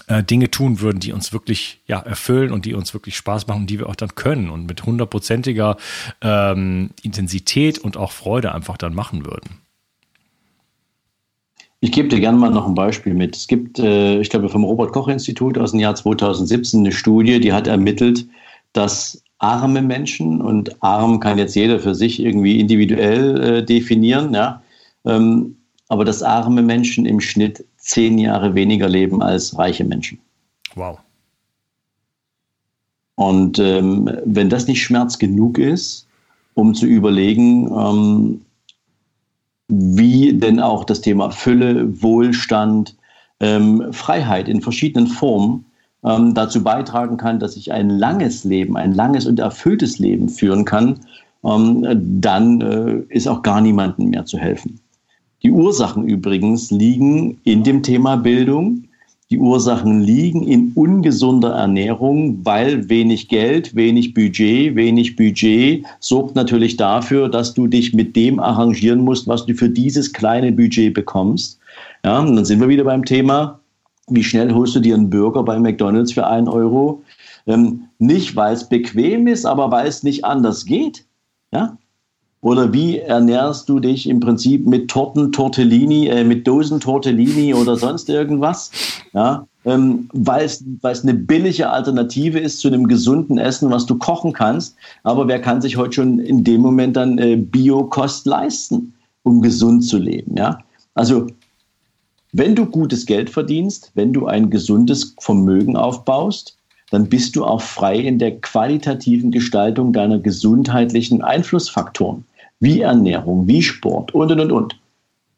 äh, 0.07 0.23
Dinge 0.23 0.51
tun 0.51 0.81
würden, 0.81 0.99
die 0.99 1.13
uns 1.13 1.33
wirklich 1.33 1.81
ja, 1.87 1.99
erfüllen 1.99 2.51
und 2.51 2.65
die 2.65 2.73
uns 2.73 2.93
wirklich 2.93 3.15
Spaß 3.15 3.47
machen, 3.47 3.67
die 3.67 3.79
wir 3.79 3.89
auch 3.89 3.95
dann 3.95 4.15
können 4.15 4.49
und 4.49 4.65
mit 4.65 4.85
hundertprozentiger 4.85 5.77
ähm, 6.21 6.91
Intensität 7.01 7.79
und 7.79 7.97
auch 7.97 8.11
Freude 8.11 8.53
einfach 8.53 8.77
dann 8.77 8.93
machen 8.93 9.25
würden. 9.25 9.61
Ich 11.81 11.91
gebe 11.91 12.07
dir 12.07 12.19
gerne 12.19 12.37
mal 12.37 12.49
noch 12.49 12.67
ein 12.67 12.73
Beispiel 12.73 13.13
mit. 13.13 13.35
Es 13.35 13.47
gibt, 13.47 13.79
äh, 13.79 14.19
ich 14.19 14.29
glaube, 14.29 14.49
vom 14.49 14.63
Robert-Koch-Institut 14.63 15.57
aus 15.57 15.71
dem 15.71 15.79
Jahr 15.79 15.95
2017 15.95 16.79
eine 16.79 16.91
Studie, 16.91 17.39
die 17.39 17.53
hat 17.53 17.67
ermittelt, 17.67 18.25
dass 18.73 19.21
arme 19.37 19.81
Menschen, 19.81 20.41
und 20.41 20.81
arm 20.81 21.19
kann 21.19 21.37
jetzt 21.37 21.55
jeder 21.55 21.79
für 21.79 21.93
sich 21.93 22.19
irgendwie 22.19 22.59
individuell 22.59 23.41
äh, 23.41 23.63
definieren, 23.63 24.33
ja, 24.33 24.61
ähm, 25.05 25.57
aber 25.87 26.05
dass 26.05 26.23
arme 26.23 26.61
Menschen 26.61 27.05
im 27.05 27.19
Schnitt 27.19 27.63
zehn 27.86 28.17
Jahre 28.17 28.56
weniger 28.56 28.89
leben 28.89 29.21
als 29.21 29.58
reiche 29.58 29.84
Menschen. 29.84 30.19
Wow. 30.74 30.98
Und 33.15 33.60
ähm, 33.60 34.10
wenn 34.26 34.50
das 34.50 34.67
nicht 34.67 34.84
Schmerz 34.84 35.17
genug 35.19 35.58
ist, 35.58 36.08
um 36.54 36.74
zu 36.74 36.86
überlegen, 36.86 37.71
ähm, 37.71 38.41
wie 39.67 40.34
denn 40.34 40.60
auch 40.60 40.84
das 40.84 41.02
Thema 41.02 41.30
Fülle, 41.30 42.02
Wohlstand, 42.02 42.95
ähm, 43.39 43.88
Freiheit 43.91 44.50
in 44.50 44.62
verschiedenen 44.62 45.08
Formen 45.08 45.65
ähm, 46.04 46.34
dazu 46.34 46.63
beitragen 46.63 47.17
kann, 47.17 47.39
dass 47.39 47.56
ich 47.56 47.71
ein 47.71 47.89
langes 47.89 48.43
Leben, 48.43 48.78
ein 48.78 48.93
langes 48.93 49.26
und 49.26 49.39
erfülltes 49.39 50.00
Leben 50.00 50.28
führen 50.28 50.65
kann, 50.65 51.00
ähm, 51.43 51.86
dann 52.21 52.62
äh, 52.62 53.13
ist 53.13 53.28
auch 53.28 53.43
gar 53.43 53.62
niemandem 53.62 54.10
mehr 54.10 54.26
zu 54.26 54.38
helfen. 54.38 54.80
Die 55.45 55.51
Ursachen 55.51 56.08
übrigens 56.08 56.71
liegen 56.71 57.39
in 57.43 57.63
dem 57.63 57.84
Thema 57.84 58.15
Bildung. 58.15 58.86
Die 59.29 59.38
Ursachen 59.38 60.01
liegen 60.01 60.41
in 60.41 60.71
ungesunder 60.73 61.51
Ernährung, 61.51 62.43
weil 62.43 62.89
wenig 62.89 63.27
Geld, 63.27 63.75
wenig 63.75 64.15
Budget, 64.15 64.75
wenig 64.75 65.15
Budget 65.15 65.86
sorgt 65.99 66.36
natürlich 66.36 66.77
dafür, 66.77 67.29
dass 67.29 67.53
du 67.53 67.67
dich 67.67 67.93
mit 67.93 68.15
dem 68.15 68.39
arrangieren 68.39 69.01
musst, 69.01 69.27
was 69.27 69.45
du 69.45 69.53
für 69.53 69.69
dieses 69.69 70.12
kleine 70.12 70.51
Budget 70.51 70.95
bekommst. 70.95 71.60
Ja, 72.03 72.21
und 72.21 72.36
dann 72.36 72.45
sind 72.45 72.60
wir 72.60 72.67
wieder 72.67 72.84
beim 72.84 73.05
Thema, 73.05 73.60
wie 74.08 74.23
schnell 74.23 74.51
holst 74.51 74.73
du 74.73 74.79
dir 74.79 74.95
einen 74.95 75.12
Burger 75.12 75.43
bei 75.43 75.60
McDonald's 75.60 76.13
für 76.13 76.25
einen 76.25 76.47
Euro? 76.47 77.03
Ähm, 77.45 77.84
nicht, 77.99 78.36
weil 78.36 78.55
es 78.55 78.67
bequem 78.67 79.27
ist, 79.27 79.45
aber 79.45 79.69
weil 79.69 79.86
es 79.86 80.01
nicht 80.01 80.25
anders 80.25 80.65
geht. 80.65 81.05
Ja? 81.51 81.77
Oder 82.45 82.71
wie 82.71 82.99
ernährst 82.99 83.69
du 83.69 83.79
dich 83.79 84.08
im 84.08 84.19
Prinzip 84.19 84.67
mit 84.67 84.88
Torten, 84.88 85.31
Tortellini, 85.31 86.10
äh, 86.10 86.23
mit 86.23 86.45
Dosen 86.45 86.79
Tortellini 86.79 87.55
oder 87.55 87.75
sonst 87.75 88.08
irgendwas? 88.08 88.69
Ja, 89.13 89.47
ähm, 89.65 90.08
weil 90.13 90.45
es 90.45 90.63
eine 90.84 91.15
billige 91.15 91.71
Alternative 91.71 92.38
ist 92.38 92.60
zu 92.60 92.67
einem 92.67 92.88
gesunden 92.88 93.39
Essen, 93.39 93.71
was 93.71 93.88
du 93.88 93.97
kochen 93.97 94.31
kannst. 94.31 94.75
Aber 95.01 95.27
wer 95.27 95.41
kann 95.41 95.60
sich 95.60 95.75
heute 95.75 95.93
schon 95.93 96.19
in 96.19 96.43
dem 96.43 96.62
Moment 96.62 96.97
dann 96.97 97.17
äh, 97.17 97.36
Biokost 97.36 98.27
leisten, 98.27 98.93
um 99.23 99.41
gesund 99.41 99.84
zu 99.84 99.97
leben? 99.97 100.38
Ja, 100.38 100.60
also 100.93 101.25
wenn 102.31 102.53
du 102.53 102.67
gutes 102.67 103.08
Geld 103.08 103.31
verdienst, 103.31 103.89
wenn 103.95 104.13
du 104.13 104.27
ein 104.27 104.51
gesundes 104.51 105.15
Vermögen 105.19 105.75
aufbaust, 105.75 106.55
dann 106.91 107.10
bist 107.10 107.36
du 107.36 107.43
auch 107.43 107.63
frei 107.63 107.97
in 107.97 108.19
der 108.19 108.39
qualitativen 108.39 109.31
Gestaltung 109.31 109.93
deiner 109.93 110.19
gesundheitlichen 110.19 111.23
Einflussfaktoren 111.23 112.23
wie 112.59 112.81
Ernährung, 112.81 113.47
wie 113.47 113.61
Sport 113.61 114.13
und, 114.13 114.31
und, 114.31 114.39
und, 114.39 114.51
und. 114.51 114.79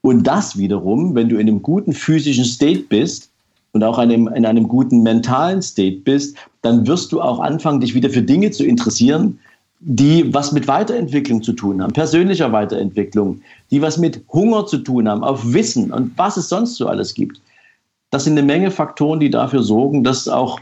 Und 0.01 0.23
das 0.23 0.57
wiederum, 0.57 1.15
wenn 1.15 1.29
du 1.29 1.35
in 1.35 1.47
einem 1.47 1.61
guten 1.61 1.93
physischen 1.93 2.45
State 2.45 2.83
bist 2.87 3.29
und 3.73 3.83
auch 3.83 3.97
einem, 3.97 4.27
in 4.27 4.45
einem 4.45 4.67
guten 4.67 5.03
mentalen 5.03 5.61
State 5.61 5.97
bist, 5.97 6.37
dann 6.61 6.87
wirst 6.87 7.11
du 7.11 7.21
auch 7.21 7.39
anfangen, 7.39 7.81
dich 7.81 7.93
wieder 7.93 8.09
für 8.09 8.21
Dinge 8.21 8.51
zu 8.51 8.63
interessieren, 8.63 9.39
die 9.79 10.33
was 10.33 10.51
mit 10.51 10.67
Weiterentwicklung 10.67 11.43
zu 11.43 11.53
tun 11.53 11.81
haben, 11.81 11.93
persönlicher 11.93 12.51
Weiterentwicklung, 12.51 13.41
die 13.69 13.81
was 13.81 13.97
mit 13.97 14.23
Hunger 14.31 14.65
zu 14.65 14.79
tun 14.79 15.07
haben, 15.07 15.23
auf 15.23 15.53
Wissen 15.53 15.91
und 15.91 16.17
was 16.17 16.37
es 16.37 16.49
sonst 16.49 16.75
so 16.75 16.87
alles 16.87 17.13
gibt. 17.13 17.41
Das 18.09 18.23
sind 18.23 18.37
eine 18.37 18.47
Menge 18.47 18.71
Faktoren, 18.71 19.19
die 19.19 19.29
dafür 19.29 19.61
sorgen, 19.61 20.03
dass 20.03 20.27
auch 20.27 20.59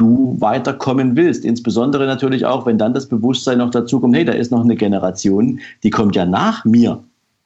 du 0.00 0.36
weiterkommen 0.40 1.14
willst. 1.14 1.44
Insbesondere 1.44 2.06
natürlich 2.06 2.46
auch, 2.46 2.64
wenn 2.66 2.78
dann 2.78 2.94
das 2.94 3.06
Bewusstsein 3.06 3.58
noch 3.58 3.70
dazu 3.70 4.00
kommt, 4.00 4.16
hey, 4.16 4.24
da 4.24 4.32
ist 4.32 4.50
noch 4.50 4.64
eine 4.64 4.76
Generation, 4.76 5.60
die 5.82 5.90
kommt 5.90 6.16
ja 6.16 6.24
nach 6.24 6.64
mir. 6.64 7.02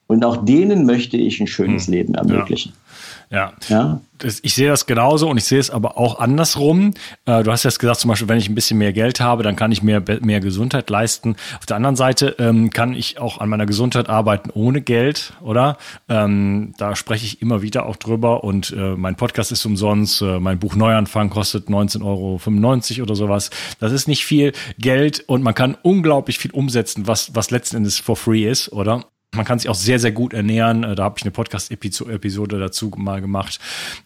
Und 0.07 0.25
auch 0.25 0.45
denen 0.45 0.87
möchte 0.87 1.17
ich 1.17 1.41
ein 1.41 1.47
schönes 1.47 1.87
hm. 1.87 1.95
Leben 1.95 2.15
ermöglichen. 2.15 2.73
Ja. 2.75 2.84
Ja. 3.31 3.53
ja? 3.69 4.01
Das, 4.19 4.39
ich 4.43 4.55
sehe 4.55 4.69
das 4.69 4.87
genauso 4.87 5.29
und 5.29 5.37
ich 5.39 5.45
sehe 5.45 5.59
es 5.59 5.71
aber 5.71 5.99
auch 5.99 6.21
andersrum. 6.21 6.95
Äh, 7.27 7.43
du 7.43 7.51
hast 7.51 7.65
jetzt 7.65 7.79
gesagt, 7.79 8.01
zum 8.01 8.09
Beispiel, 8.09 8.29
wenn 8.29 8.39
ich 8.39 8.49
ein 8.49 8.55
bisschen 8.55 8.79
mehr 8.79 8.93
Geld 8.93 9.21
habe, 9.21 9.43
dann 9.43 9.57
kann 9.57 9.73
ich 9.73 9.83
mehr, 9.83 10.03
mehr 10.21 10.41
Gesundheit 10.41 10.89
leisten. 10.89 11.37
Auf 11.59 11.67
der 11.67 11.77
anderen 11.77 11.97
Seite 11.97 12.37
ähm, 12.39 12.71
kann 12.71 12.95
ich 12.95 13.19
auch 13.19 13.39
an 13.39 13.49
meiner 13.49 13.67
Gesundheit 13.67 14.09
arbeiten 14.09 14.51
ohne 14.51 14.81
Geld, 14.81 15.33
oder? 15.43 15.79
Ähm, 16.09 16.75
da 16.79 16.95
spreche 16.95 17.27
ich 17.27 17.43
immer 17.43 17.61
wieder 17.61 17.87
auch 17.87 17.97
drüber 17.97 18.45
und 18.45 18.73
äh, 18.73 18.95
mein 18.97 19.17
Podcast 19.17 19.51
ist 19.53 19.65
umsonst. 19.67 20.23
Äh, 20.23 20.39
mein 20.39 20.59
Buch 20.59 20.77
Neuanfang 20.77 21.29
kostet 21.31 21.69
19,95 21.69 22.05
Euro 22.05 23.03
oder 23.03 23.17
sowas. 23.17 23.51
Das 23.81 23.93
ist 23.93 24.07
nicht 24.07 24.25
viel 24.25 24.53
Geld 24.79 25.25
und 25.27 25.43
man 25.43 25.55
kann 25.55 25.77
unglaublich 25.83 26.39
viel 26.39 26.53
umsetzen, 26.53 27.07
was, 27.07 27.35
was 27.35 27.51
letzten 27.51 27.77
Endes 27.77 27.99
for 27.99 28.17
free 28.17 28.49
ist, 28.49 28.73
oder? 28.73 29.05
Man 29.35 29.45
kann 29.45 29.59
sich 29.59 29.69
auch 29.69 29.75
sehr, 29.75 29.99
sehr 29.99 30.13
gut 30.13 30.33
ernähren. 30.33 30.85
Äh, 30.85 30.95
da 30.95 31.05
habe 31.05 31.17
ich 31.19 31.25
eine 31.25 31.31
Podcast-Episode 31.31 32.59
dazu 32.59 32.91
mal 32.97 33.21
gemacht 33.21 33.61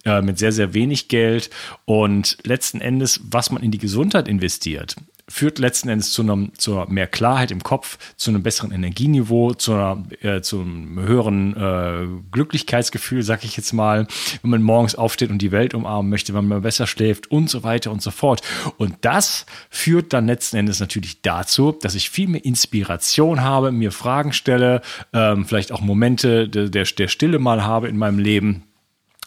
äh, 0.04 0.22
mit 0.22 0.38
sehr, 0.38 0.52
sehr 0.52 0.74
wenig 0.74 1.08
Geld. 1.08 1.50
Und 1.84 2.38
letzten 2.44 2.80
Endes, 2.80 3.20
was 3.24 3.50
man 3.50 3.62
in 3.62 3.70
die 3.70 3.78
Gesundheit 3.78 4.28
investiert, 4.28 4.96
führt 5.28 5.58
letzten 5.58 5.88
Endes 5.88 6.12
zu, 6.12 6.22
einem, 6.22 6.52
zu 6.56 6.84
mehr 6.88 7.06
Klarheit 7.06 7.50
im 7.50 7.62
Kopf, 7.62 7.98
zu 8.16 8.30
einem 8.30 8.42
besseren 8.42 8.72
Energieniveau, 8.72 9.54
zu, 9.54 9.74
einer, 9.74 10.04
äh, 10.22 10.40
zu 10.40 10.60
einem 10.60 10.98
höheren 11.00 11.56
äh, 11.56 12.06
Glücklichkeitsgefühl, 12.32 13.22
sag 13.22 13.44
ich 13.44 13.56
jetzt 13.56 13.72
mal, 13.72 14.06
wenn 14.42 14.50
man 14.50 14.62
morgens 14.62 14.94
aufsteht 14.94 15.30
und 15.30 15.38
die 15.38 15.52
Welt 15.52 15.74
umarmen 15.74 16.10
möchte, 16.10 16.34
wenn 16.34 16.48
man 16.48 16.62
besser 16.62 16.86
schläft 16.86 17.30
und 17.30 17.50
so 17.50 17.62
weiter 17.62 17.90
und 17.90 18.02
so 18.02 18.10
fort. 18.10 18.40
Und 18.78 18.96
das 19.02 19.46
führt 19.70 20.12
dann 20.12 20.26
letzten 20.26 20.56
Endes 20.56 20.80
natürlich 20.80 21.22
dazu, 21.22 21.72
dass 21.72 21.94
ich 21.94 22.10
viel 22.10 22.28
mehr 22.28 22.44
Inspiration 22.44 23.42
habe, 23.42 23.72
mir 23.72 23.92
Fragen 23.92 24.32
stelle, 24.32 24.82
ähm, 25.12 25.44
vielleicht 25.44 25.72
auch 25.72 25.80
Momente 25.80 26.48
der, 26.48 26.84
der 26.84 27.08
Stille 27.08 27.38
mal 27.38 27.64
habe 27.64 27.88
in 27.88 27.96
meinem 27.96 28.18
Leben 28.18 28.67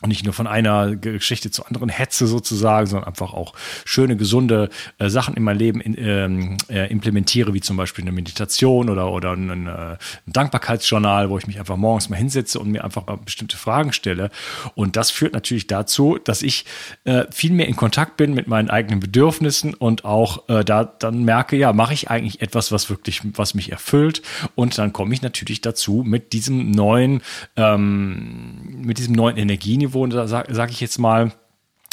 und 0.02 0.10
nicht 0.10 0.26
nur 0.26 0.34
von 0.34 0.48
einer 0.48 0.96
Geschichte 0.96 1.52
zur 1.52 1.68
anderen 1.68 1.90
hetze 1.90 2.26
sozusagen, 2.26 2.88
sondern 2.88 3.08
einfach 3.08 3.34
auch 3.34 3.54
schöne, 3.86 4.18
gesunde 4.18 4.70
äh, 4.98 5.10
Sachen 5.10 5.36
in 5.36 5.44
mein 5.44 5.58
Leben 5.58 5.80
in, 5.80 5.96
ähm, 5.98 6.58
äh, 6.70 6.92
implementiere, 6.92 7.54
wie 7.54 7.62
zum 7.62 7.78
Beispiel 7.78 8.04
eine 8.04 8.12
Meditation 8.12 8.90
oder, 8.90 9.12
oder 9.12 9.34
ein, 9.34 9.50
ein, 9.50 9.68
ein, 9.68 9.98
Dankbarkeitsjournal, 10.26 11.30
wo 11.30 11.38
ich 11.38 11.46
mich 11.46 11.60
einfach 11.60 11.78
morgens 11.78 12.10
mal 12.10 12.16
hinsetze 12.16 12.60
und 12.60 12.72
mir 12.72 12.84
einfach 12.84 13.06
mal 13.06 13.18
bestimmte 13.18 13.58
Fragen 13.58 13.94
stelle. 13.94 14.32
Und 14.74 14.96
das 14.96 15.12
führt 15.12 15.34
natürlich 15.34 15.68
dazu, 15.68 16.18
dass 16.24 16.42
ich 16.42 16.66
äh, 17.04 17.26
viel 17.32 17.52
mehr 17.52 17.68
in 17.68 17.76
Kontakt 17.76 18.18
bin 18.18 18.34
mit 18.34 18.48
meinen 18.48 18.70
eigenen 18.70 19.00
Bedürfnissen 19.00 19.76
und 19.76 20.04
auch 20.04 20.50
äh, 20.50 20.64
da 20.64 20.84
dann 20.84 21.24
merke, 21.24 21.56
ja, 21.58 21.74
mache 21.74 21.94
ich 21.94 22.10
eigentlich 22.10 22.42
etwas, 22.42 22.72
was 22.72 22.90
wirklich, 22.90 23.22
was 23.36 23.54
mich 23.54 23.72
erfüllt. 23.72 24.24
Und 24.56 24.78
dann 24.78 24.94
komme 24.94 25.14
ich 25.14 25.22
natürlich 25.22 25.62
dazu 25.62 26.04
mit 26.06 26.34
diesem 26.34 26.72
neuen, 26.72 27.22
ähm, 27.56 28.82
mit 28.84 28.98
diesem 28.98 29.14
neuen 29.14 29.38
Energieniveau 29.38 29.91
Niveau, 29.92 30.08
da 30.08 30.28
sage 30.28 30.54
sag 30.54 30.72
ich 30.72 30.80
jetzt 30.80 30.98
mal, 30.98 31.32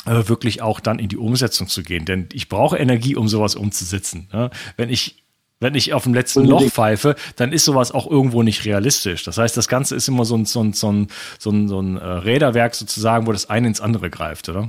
äh, 0.07 0.29
wirklich 0.29 0.63
auch 0.63 0.81
dann 0.81 0.99
in 0.99 1.09
die 1.09 1.17
Umsetzung 1.17 1.69
zu 1.69 1.83
gehen. 1.83 2.05
Denn 2.05 2.29
ich 2.33 2.49
brauche 2.49 2.79
Energie, 2.79 3.17
um 3.17 3.29
sowas 3.29 3.55
umzusetzen. 3.55 4.29
Ne? 4.33 4.51
Wenn 4.77 4.91
ich 4.91 5.25
wenn 5.61 5.75
ich 5.75 5.93
auf 5.93 6.05
dem 6.05 6.15
letzten 6.15 6.45
Loch 6.45 6.63
pfeife, 6.71 7.17
dann 7.35 7.53
ist 7.53 7.65
sowas 7.65 7.91
auch 7.91 8.09
irgendwo 8.09 8.45
nicht 8.45 8.65
realistisch. 8.65 9.25
Das 9.25 9.39
heißt, 9.39 9.57
das 9.57 9.67
Ganze 9.67 9.97
ist 9.97 10.07
immer 10.07 10.25
so 10.25 10.37
ein, 10.37 10.45
so 10.45 10.63
ein, 10.63 10.73
so 10.73 10.93
ein, 10.93 11.09
so 11.41 11.51
ein, 11.51 11.67
so 11.67 11.81
ein 11.81 11.97
äh, 11.97 12.05
Räderwerk 12.05 12.77
sozusagen, 12.77 13.27
wo 13.27 13.33
das 13.33 13.51
eine 13.51 13.67
ins 13.67 13.81
andere 13.81 14.09
greift, 14.09 14.49
oder? 14.49 14.69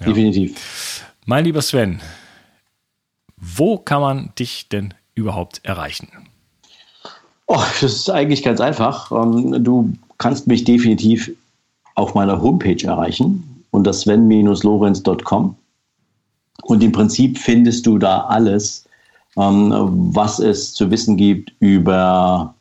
Ja. 0.00 0.06
Definitiv. 0.06 1.04
Mein 1.24 1.44
lieber 1.44 1.62
Sven, 1.62 2.00
wo 3.36 3.78
kann 3.78 4.00
man 4.00 4.32
dich 4.36 4.68
denn 4.68 4.92
überhaupt 5.14 5.60
erreichen? 5.64 6.08
Oh, 7.46 7.62
das 7.80 7.92
ist 7.92 8.10
eigentlich 8.10 8.42
ganz 8.42 8.60
einfach. 8.60 9.12
Ähm, 9.12 9.62
du 9.62 9.92
kannst 10.22 10.46
mich 10.46 10.62
definitiv 10.62 11.32
auf 11.96 12.14
meiner 12.14 12.40
Homepage 12.40 12.86
erreichen 12.86 13.64
unter 13.72 13.92
sven-lorenz.com. 13.92 15.56
Und 16.62 16.82
im 16.82 16.92
Prinzip 16.92 17.38
findest 17.38 17.86
du 17.86 17.98
da 17.98 18.20
alles, 18.26 18.84
ähm, 19.36 19.72
was 20.14 20.38
es 20.38 20.74
zu 20.74 20.90
wissen 20.92 21.16
gibt 21.16 21.52
über 21.58 22.54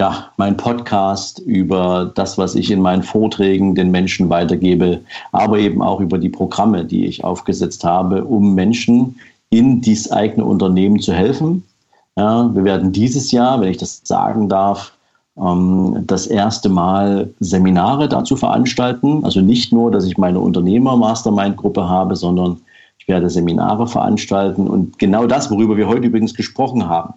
ja, 0.00 0.32
mein 0.36 0.56
Podcast, 0.56 1.38
über 1.40 2.10
das, 2.14 2.38
was 2.38 2.56
ich 2.56 2.70
in 2.70 2.80
meinen 2.80 3.02
Vorträgen 3.02 3.74
den 3.74 3.90
Menschen 3.90 4.28
weitergebe, 4.28 5.00
aber 5.30 5.58
eben 5.58 5.80
auch 5.80 6.00
über 6.00 6.18
die 6.18 6.28
Programme, 6.28 6.84
die 6.84 7.06
ich 7.06 7.22
aufgesetzt 7.22 7.84
habe, 7.84 8.24
um 8.24 8.54
Menschen 8.54 9.16
in 9.50 9.80
dieses 9.80 10.10
eigene 10.10 10.44
Unternehmen 10.44 10.98
zu 10.98 11.12
helfen. 11.12 11.64
Ja, 12.16 12.52
wir 12.52 12.64
werden 12.64 12.92
dieses 12.92 13.30
Jahr, 13.30 13.60
wenn 13.60 13.70
ich 13.70 13.76
das 13.76 14.00
sagen 14.04 14.48
darf, 14.48 14.92
das 15.40 16.26
erste 16.26 16.68
Mal 16.68 17.30
Seminare 17.38 18.08
dazu 18.08 18.34
veranstalten. 18.34 19.24
Also 19.24 19.40
nicht 19.40 19.72
nur, 19.72 19.90
dass 19.90 20.04
ich 20.04 20.18
meine 20.18 20.40
Unternehmer-Mastermind-Gruppe 20.40 21.88
habe, 21.88 22.16
sondern 22.16 22.60
ich 22.98 23.06
werde 23.06 23.30
Seminare 23.30 23.86
veranstalten 23.86 24.66
und 24.66 24.98
genau 24.98 25.26
das, 25.26 25.50
worüber 25.50 25.76
wir 25.76 25.88
heute 25.88 26.08
übrigens 26.08 26.34
gesprochen 26.34 26.88
haben, 26.88 27.14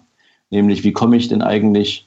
nämlich 0.50 0.84
wie 0.84 0.92
komme 0.92 1.16
ich 1.16 1.28
denn 1.28 1.42
eigentlich 1.42 2.06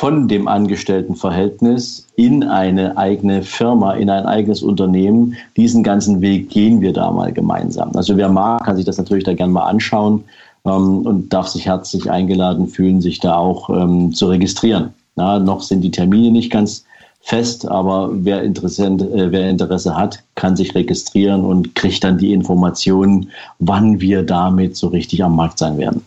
von 0.00 0.28
dem 0.28 0.48
Angestelltenverhältnis 0.48 2.06
in 2.16 2.42
eine 2.42 2.96
eigene 2.96 3.42
Firma, 3.42 3.92
in 3.92 4.08
ein 4.08 4.24
eigenes 4.24 4.62
Unternehmen. 4.62 5.36
Diesen 5.58 5.82
ganzen 5.82 6.22
Weg 6.22 6.48
gehen 6.48 6.80
wir 6.80 6.94
da 6.94 7.10
mal 7.10 7.30
gemeinsam. 7.30 7.90
Also 7.94 8.16
wer 8.16 8.30
mag, 8.30 8.64
kann 8.64 8.76
sich 8.76 8.86
das 8.86 8.96
natürlich 8.96 9.24
da 9.24 9.34
gerne 9.34 9.52
mal 9.52 9.66
anschauen 9.66 10.24
ähm, 10.64 11.02
und 11.06 11.30
darf 11.30 11.48
sich 11.48 11.66
herzlich 11.66 12.10
eingeladen 12.10 12.66
fühlen, 12.66 13.02
sich 13.02 13.20
da 13.20 13.36
auch 13.36 13.68
ähm, 13.68 14.14
zu 14.14 14.28
registrieren. 14.28 14.94
Na, 15.20 15.38
noch 15.38 15.60
sind 15.60 15.82
die 15.82 15.90
Termine 15.90 16.30
nicht 16.30 16.50
ganz 16.50 16.86
fest, 17.20 17.68
aber 17.68 18.08
wer, 18.10 18.42
interessant, 18.42 19.02
äh, 19.02 19.30
wer 19.30 19.50
Interesse 19.50 19.94
hat, 19.94 20.22
kann 20.34 20.56
sich 20.56 20.74
registrieren 20.74 21.44
und 21.44 21.74
kriegt 21.74 22.02
dann 22.02 22.16
die 22.16 22.32
Informationen, 22.32 23.30
wann 23.58 24.00
wir 24.00 24.22
damit 24.22 24.76
so 24.76 24.88
richtig 24.88 25.22
am 25.22 25.36
Markt 25.36 25.58
sein 25.58 25.76
werden. 25.76 26.02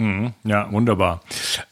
Mhm, 0.00 0.32
ja, 0.44 0.70
wunderbar. 0.70 1.22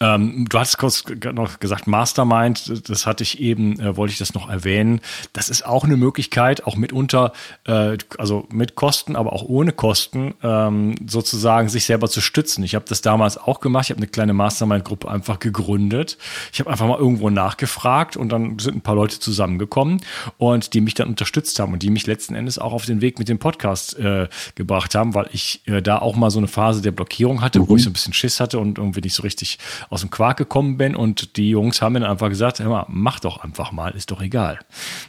Ähm, 0.01 0.47
du 0.49 0.59
hast 0.59 0.79
kurz 0.79 1.05
noch 1.33 1.61
gesagt 1.61 1.87
Mastermind, 1.87 2.89
das 2.89 3.07
hatte 3.07 3.23
ich 3.23 3.39
eben, 3.39 3.79
äh, 3.79 3.97
wollte 3.97 4.11
ich 4.11 4.19
das 4.19 4.35
noch 4.35 4.51
erwähnen. 4.51 5.01
Das 5.33 5.49
ist 5.49 5.65
auch 5.65 5.85
eine 5.85 5.97
Möglichkeit, 5.97 6.67
auch 6.67 6.75
mitunter, 6.75 7.33
äh, 7.69 7.97
also 8.19 8.49
mit 8.51 8.75
Kosten, 8.75 9.15
aber 9.15 9.33
auch 9.33 9.45
ohne 9.45 9.71
Kosten, 9.71 10.35
ähm, 10.43 10.97
sozusagen 11.07 11.69
sich 11.69 11.85
selber 11.85 12.09
zu 12.11 12.21
stützen. 12.21 12.65
Ich 12.65 12.75
habe 12.75 12.85
das 12.89 13.01
damals 13.01 13.39
auch 13.39 13.61
gemacht. 13.61 13.85
Ich 13.85 13.91
habe 13.91 13.99
eine 13.99 14.09
kleine 14.09 14.33
Mastermind-Gruppe 14.33 15.09
einfach 15.09 15.39
gegründet. 15.39 16.19
Ich 16.53 16.59
habe 16.59 16.69
einfach 16.69 16.89
mal 16.89 16.99
irgendwo 16.99 17.31
nachgefragt 17.31 18.17
und 18.17 18.31
dann 18.31 18.59
sind 18.59 18.75
ein 18.75 18.81
paar 18.81 18.97
Leute 18.97 19.21
zusammengekommen 19.21 20.01
und 20.37 20.75
die 20.75 20.81
mich 20.81 20.95
dann 20.95 21.07
unterstützt 21.07 21.61
haben 21.61 21.75
und 21.75 21.85
die 21.85 21.91
mich 21.91 22.09
letzten 22.09 22.35
Endes 22.35 22.59
auch 22.59 22.73
auf 22.73 22.87
den 22.87 23.01
Weg 23.01 23.21
mit 23.21 23.29
dem 23.29 23.39
Podcast 23.39 23.97
äh, 24.01 24.27
gebracht 24.57 24.97
haben, 24.97 25.15
weil 25.15 25.29
ich 25.31 25.63
äh, 25.67 25.81
da 25.81 25.99
auch 26.01 26.17
mal 26.17 26.33
so 26.33 26.39
eine 26.39 26.49
Phase 26.49 26.83
der 26.83 26.91
Blockierung 26.91 27.41
hatte, 27.41 27.61
mhm. 27.61 27.69
wo 27.69 27.77
ich 27.77 27.85
so 27.85 27.91
ein 27.91 27.93
bisschen 27.93 28.16
Schiss 28.17 28.41
hatte 28.41 28.59
und 28.59 28.79
irgendwie 28.79 29.01
nicht 29.01 29.15
so 29.15 29.23
richtig 29.23 29.59
aus 29.91 30.01
dem 30.01 30.11
Quark 30.11 30.37
gekommen 30.37 30.77
bin. 30.77 30.97
Und 30.97 31.37
die 31.37 31.51
Jungs 31.51 31.83
haben 31.83 31.93
mir 31.93 32.01
dann 32.01 32.11
einfach 32.11 32.29
gesagt, 32.29 32.59
hör 32.61 32.69
mal, 32.69 32.87
mach 32.89 33.21
doch 33.21 33.45
einfach 33.45 33.73
mal, 33.73 33.95
ist 33.95 34.11
doch 34.11 34.21
egal. 34.21 34.59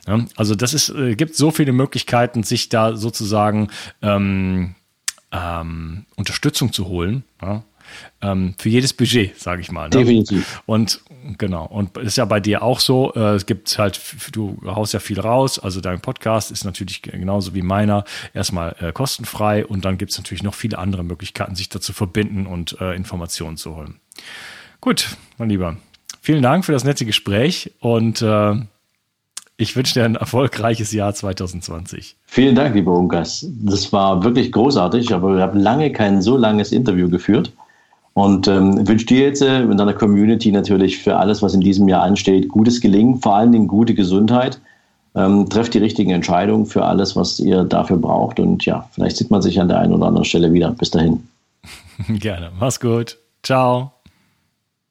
Ja, 0.07 0.25
also 0.35 0.55
das 0.55 0.73
ist, 0.73 0.89
äh, 0.89 1.15
gibt 1.15 1.35
so 1.35 1.51
viele 1.51 1.71
Möglichkeiten, 1.71 2.43
sich 2.43 2.69
da 2.69 2.95
sozusagen 2.95 3.69
ähm, 4.01 4.75
ähm, 5.31 6.05
Unterstützung 6.15 6.71
zu 6.73 6.87
holen. 6.87 7.23
Ja? 7.41 7.63
Ähm, 8.21 8.55
für 8.57 8.69
jedes 8.69 8.93
Budget, 8.93 9.39
sage 9.39 9.61
ich 9.61 9.71
mal. 9.71 9.85
Ne? 9.85 9.97
Definitiv. 9.97 10.61
Und 10.65 11.01
genau, 11.37 11.65
und 11.65 11.97
das 11.97 12.05
ist 12.05 12.17
ja 12.17 12.25
bei 12.25 12.39
dir 12.39 12.63
auch 12.63 12.79
so. 12.79 13.13
Äh, 13.13 13.35
es 13.35 13.45
gibt 13.45 13.77
halt, 13.77 13.99
du 14.31 14.57
haust 14.65 14.93
ja 14.93 14.99
viel 14.99 15.19
raus. 15.19 15.59
Also 15.59 15.81
dein 15.81 15.99
Podcast 15.99 16.51
ist 16.51 16.65
natürlich 16.65 17.01
genauso 17.01 17.53
wie 17.53 17.61
meiner 17.61 18.03
erstmal 18.33 18.75
äh, 18.79 18.91
kostenfrei 18.91 19.65
und 19.65 19.85
dann 19.85 19.97
gibt 19.97 20.11
es 20.11 20.17
natürlich 20.17 20.43
noch 20.43 20.53
viele 20.53 20.77
andere 20.77 21.03
Möglichkeiten, 21.03 21.55
sich 21.55 21.69
dazu 21.69 21.93
verbinden 21.93 22.47
und 22.47 22.79
äh, 22.81 22.95
Informationen 22.95 23.57
zu 23.57 23.75
holen. 23.75 23.99
Gut, 24.81 25.17
mein 25.37 25.49
Lieber. 25.49 25.77
Vielen 26.21 26.43
Dank 26.43 26.65
für 26.65 26.71
das 26.71 26.83
nette 26.83 27.05
Gespräch 27.05 27.71
und 27.79 28.21
äh, 28.21 28.55
ich 29.59 29.75
wünsche 29.75 29.95
dir 29.95 30.05
ein 30.05 30.15
erfolgreiches 30.15 30.91
Jahr 30.91 31.13
2020. 31.15 32.15
Vielen 32.27 32.53
Dank, 32.53 32.75
lieber 32.75 32.91
Unkas. 32.91 33.45
Das 33.63 33.91
war 33.91 34.23
wirklich 34.23 34.51
großartig, 34.51 35.13
aber 35.13 35.35
wir 35.35 35.41
haben 35.41 35.59
lange 35.59 35.91
kein 35.91 36.21
so 36.21 36.37
langes 36.37 36.71
Interview 36.71 37.09
geführt. 37.09 37.51
Und 38.17 38.47
ähm, 38.47 38.87
wünsche 38.87 39.05
dir 39.05 39.27
jetzt 39.27 39.43
äh, 39.43 39.61
in 39.61 39.77
deiner 39.77 39.93
Community 39.93 40.51
natürlich 40.51 40.97
für 40.97 41.17
alles, 41.17 41.43
was 41.43 41.53
in 41.53 41.61
diesem 41.61 41.87
Jahr 41.87 42.01
ansteht, 42.01 42.49
gutes 42.49 42.81
Gelingen, 42.81 43.21
vor 43.21 43.35
allen 43.35 43.51
Dingen 43.51 43.67
gute 43.67 43.93
Gesundheit. 43.93 44.59
Ähm, 45.13 45.47
trefft 45.47 45.75
die 45.75 45.77
richtigen 45.77 46.09
Entscheidungen 46.09 46.65
für 46.65 46.83
alles, 46.83 47.15
was 47.15 47.39
ihr 47.39 47.63
dafür 47.63 47.97
braucht. 47.97 48.39
Und 48.39 48.65
ja, 48.65 48.89
vielleicht 48.93 49.17
sieht 49.17 49.29
man 49.29 49.43
sich 49.43 49.61
an 49.61 49.67
der 49.67 49.77
einen 49.77 49.93
oder 49.93 50.07
anderen 50.07 50.25
Stelle 50.25 50.51
wieder. 50.51 50.71
Bis 50.71 50.89
dahin. 50.89 51.27
Gerne. 52.07 52.49
Mach's 52.59 52.79
gut. 52.79 53.19
Ciao. 53.43 53.96